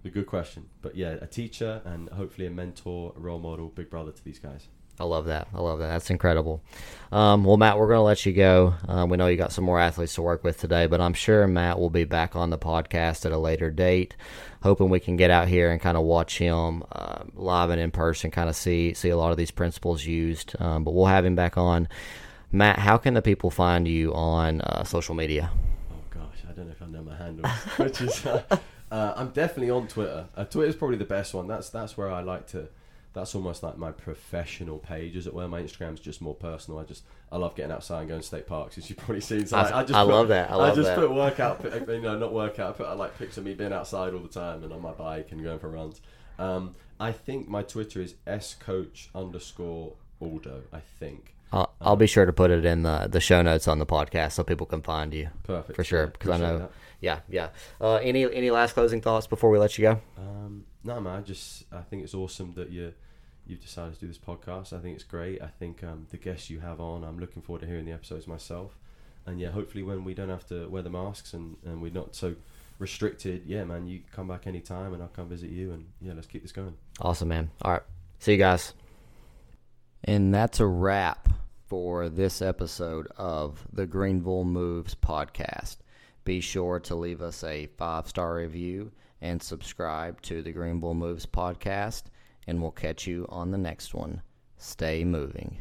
a 0.05 0.11
good 0.11 0.26
question. 0.26 0.68
But 0.82 0.96
yeah, 0.96 1.16
a 1.20 1.26
teacher 1.26 1.80
and 1.84 2.09
hopefully 2.11 2.46
a 2.46 2.50
mentor, 2.50 3.14
a 3.16 3.20
role 3.20 3.38
model, 3.38 3.68
big 3.68 3.88
brother 3.88 4.12
to 4.12 4.24
these 4.24 4.38
guys. 4.38 4.68
I 5.01 5.05
love 5.05 5.26
that. 5.26 5.49
I 5.55 5.61
love 5.61 5.78
that. 5.78 5.88
That's 5.88 6.11
incredible. 6.11 6.62
Um, 7.11 7.45
well, 7.45 7.57
Matt, 7.57 7.78
we're 7.78 7.88
going 7.88 7.99
to 7.99 8.03
let 8.03 8.24
you 8.24 8.32
go. 8.32 8.74
Um, 8.88 9.11
we 9.11 9.16
know 9.16 9.26
you 9.26 9.36
got 9.36 9.53
some 9.53 9.64
more 9.64 9.78
athletes 9.78 10.14
to 10.14 10.22
work 10.22 10.45
with 10.45 10.59
today, 10.59 10.86
but 10.86 11.01
I'm 11.01 11.12
sure 11.12 11.47
Matt 11.47 11.78
will 11.78 11.90
be 11.90 12.05
back 12.05 12.36
on 12.36 12.51
the 12.51 12.59
podcast 12.59 13.26
at 13.26 13.32
a 13.32 13.38
later 13.38 13.70
date. 13.70 14.16
Hoping 14.62 14.88
we 14.88 15.01
can 15.01 15.16
get 15.16 15.30
out 15.30 15.49
here 15.49 15.70
and 15.70 15.80
kind 15.80 15.97
of 15.97 16.05
watch 16.05 16.38
him 16.38 16.84
uh, 16.93 17.24
live 17.34 17.70
and 17.70 17.80
in 17.80 17.90
person, 17.90 18.30
kind 18.30 18.49
of 18.49 18.57
see 18.57 18.95
see 18.95 19.09
a 19.09 19.16
lot 19.16 19.30
of 19.30 19.36
these 19.36 19.51
principles 19.51 20.07
used. 20.07 20.55
Um, 20.61 20.84
but 20.84 20.93
we'll 20.93 21.07
have 21.07 21.24
him 21.24 21.34
back 21.34 21.59
on. 21.59 21.88
Matt, 22.51 22.78
how 22.78 22.97
can 22.97 23.14
the 23.14 23.22
people 23.22 23.51
find 23.51 23.88
you 23.88 24.14
on 24.14 24.61
uh, 24.61 24.84
social 24.84 25.14
media? 25.14 25.51
Oh 25.90 25.97
gosh, 26.11 26.45
I 26.49 26.53
don't 26.53 26.66
know 26.66 26.72
if 26.72 26.82
I 26.82 26.86
know 26.86 27.03
my 27.03 27.16
handle, 27.16 27.51
which 27.76 28.01
is 28.01 28.24
uh, 28.24 28.43
uh, 28.90 29.14
I'm 29.16 29.30
definitely 29.30 29.70
on 29.70 29.88
Twitter. 29.88 30.26
Uh, 30.36 30.45
Twitter 30.45 30.68
is 30.68 30.76
probably 30.76 30.99
the 30.99 31.05
best 31.05 31.34
one. 31.34 31.49
That's 31.49 31.68
that's 31.70 31.97
where 31.97 32.11
I 32.11 32.20
like 32.20 32.47
to 32.49 32.68
that's 33.15 33.35
almost 33.35 33.63
like 33.63 33.77
my 33.77 33.91
professional 33.93 34.79
page, 34.79 35.17
as 35.17 35.27
it 35.27 35.35
were. 35.35 35.47
My 35.49 35.61
Instagram's 35.63 36.01
just 36.01 36.21
more 36.23 36.35
personal. 36.35 36.81
I 36.81 36.85
just 36.85 37.03
I 37.31 37.37
love 37.37 37.55
getting 37.55 37.73
outside 37.73 38.01
and 38.01 38.09
going 38.09 38.21
to 38.21 38.27
state 38.27 38.47
parks, 38.47 38.79
as 38.79 38.89
you've 38.89 38.99
probably 38.99 39.21
seen. 39.21 39.47
So 39.47 39.57
I- 39.57 39.63
like, 39.63 39.75
I 39.75 39.83
just 39.83 39.95
I 39.95 40.05
put- 40.05 40.11
love 40.11 40.29
that. 40.29 40.51
I 40.51 40.55
love 40.57 40.75
just 40.77 40.89
that. 40.89 40.99
put 40.99 41.11
workout, 41.13 41.63
you 41.89 42.01
know, 42.01 42.19
not 42.19 42.33
workout. 42.33 42.71
I 42.71 42.73
put 42.77 42.87
I 42.87 42.93
like 42.95 43.19
pics 43.19 43.37
of 43.39 43.45
me 43.45 43.55
being 43.55 43.73
outside 43.73 44.15
all 44.15 44.21
the 44.21 44.29
time 44.29 44.63
and 44.65 44.73
on 44.73 44.81
my 44.83 44.93
bike 44.93 45.29
and 45.33 45.43
going 45.43 45.59
for 45.59 45.69
runs. 45.71 46.01
Um, 46.39 46.75
I 46.99 47.13
think 47.13 47.49
my 47.49 47.63
Twitter 47.63 48.01
is 48.01 48.15
scoach 48.41 49.11
underscore 49.15 49.93
Aldo. 50.21 50.63
I 50.73 50.81
think 50.81 51.35
I'll, 51.53 51.73
I'll 51.81 51.97
be 51.97 52.07
sure 52.07 52.25
to 52.25 52.33
put 52.33 52.51
it 52.51 52.65
in 52.65 52.83
the 52.83 53.09
the 53.11 53.21
show 53.21 53.43
notes 53.43 53.69
on 53.69 53.79
the 53.79 53.87
podcast 53.87 54.33
so 54.33 54.45
people 54.45 54.67
can 54.67 54.81
find 54.83 55.13
you. 55.13 55.29
perfect 55.43 55.77
For 55.77 55.85
sure, 55.85 56.05
Yeah, 56.05 56.11
'cause 56.19 56.31
I 56.31 56.39
know- 56.39 56.59
that. 56.61 56.71
Yeah, 57.03 57.20
yeah. 57.28 57.48
Uh, 57.80 57.96
any 57.96 58.24
any 58.32 58.50
last 58.50 58.72
closing 58.72 59.03
thoughts 59.03 59.26
before 59.26 59.50
we 59.50 59.59
let 59.59 59.76
you 59.76 59.82
go? 59.82 60.00
Um, 60.16 60.64
no, 60.84 61.00
man. 61.00 61.18
I 61.18 61.20
just 61.20 61.64
I 61.70 61.82
think 61.82 62.05
it's 62.05 62.14
awesome 62.14 62.55
that 62.55 62.70
you 62.70 62.94
you've 63.46 63.61
decided 63.61 63.94
to 63.94 64.00
do 64.00 64.07
this 64.07 64.18
podcast. 64.18 64.72
I 64.72 64.78
think 64.78 64.94
it's 64.94 65.05
great. 65.05 65.42
I 65.42 65.48
think 65.48 65.82
um, 65.82 66.07
the 66.11 66.16
guests 66.16 66.48
you 66.48 66.61
have 66.61 66.80
on, 66.80 67.03
I'm 67.03 67.18
looking 67.18 67.42
forward 67.42 67.61
to 67.62 67.66
hearing 67.66 67.84
the 67.84 67.92
episodes 67.92 68.26
myself. 68.28 68.78
And 69.26 69.40
yeah, 69.40 69.50
hopefully 69.50 69.82
when 69.82 70.05
we 70.05 70.14
don't 70.14 70.28
have 70.28 70.46
to 70.46 70.68
wear 70.68 70.82
the 70.82 70.90
masks 70.90 71.34
and, 71.34 71.57
and 71.64 71.82
we're 71.82 71.92
not 71.92 72.14
so 72.14 72.36
restricted, 72.78 73.42
yeah, 73.44 73.64
man, 73.64 73.88
you 73.88 74.00
come 74.12 74.28
back 74.28 74.46
anytime 74.46 74.94
and 74.94 75.03
I'll 75.03 75.09
come 75.09 75.28
visit 75.28 75.50
you 75.50 75.72
and 75.72 75.86
yeah, 76.00 76.12
let's 76.14 76.28
keep 76.28 76.42
this 76.42 76.53
going. 76.53 76.74
Awesome, 77.00 77.28
man. 77.28 77.50
All 77.62 77.72
right. 77.72 77.82
See 78.20 78.32
you 78.32 78.38
guys. 78.38 78.74
And 80.05 80.32
that's 80.32 80.61
a 80.61 80.66
wrap 80.66 81.28
for 81.66 82.09
this 82.09 82.42
episode 82.42 83.09
of 83.16 83.66
the 83.72 83.86
Greenville 83.86 84.44
Moves 84.44 84.94
podcast. 84.94 85.78
Be 86.25 86.41
sure 86.41 86.79
to 86.81 86.95
leave 86.95 87.20
us 87.20 87.43
a 87.43 87.66
five 87.79 88.07
star 88.07 88.37
review 88.37 88.93
and 89.20 89.43
subscribe 89.43 90.20
to 90.23 90.43
the 90.43 90.53
Greenville 90.53 90.95
Moves 90.95 91.27
podcast, 91.27 92.05
and 92.47 92.61
we'll 92.61 92.70
catch 92.70 93.07
you 93.07 93.27
on 93.29 93.51
the 93.51 93.59
next 93.59 93.95
one. 93.95 94.23
Stay 94.57 95.05
moving. 95.05 95.59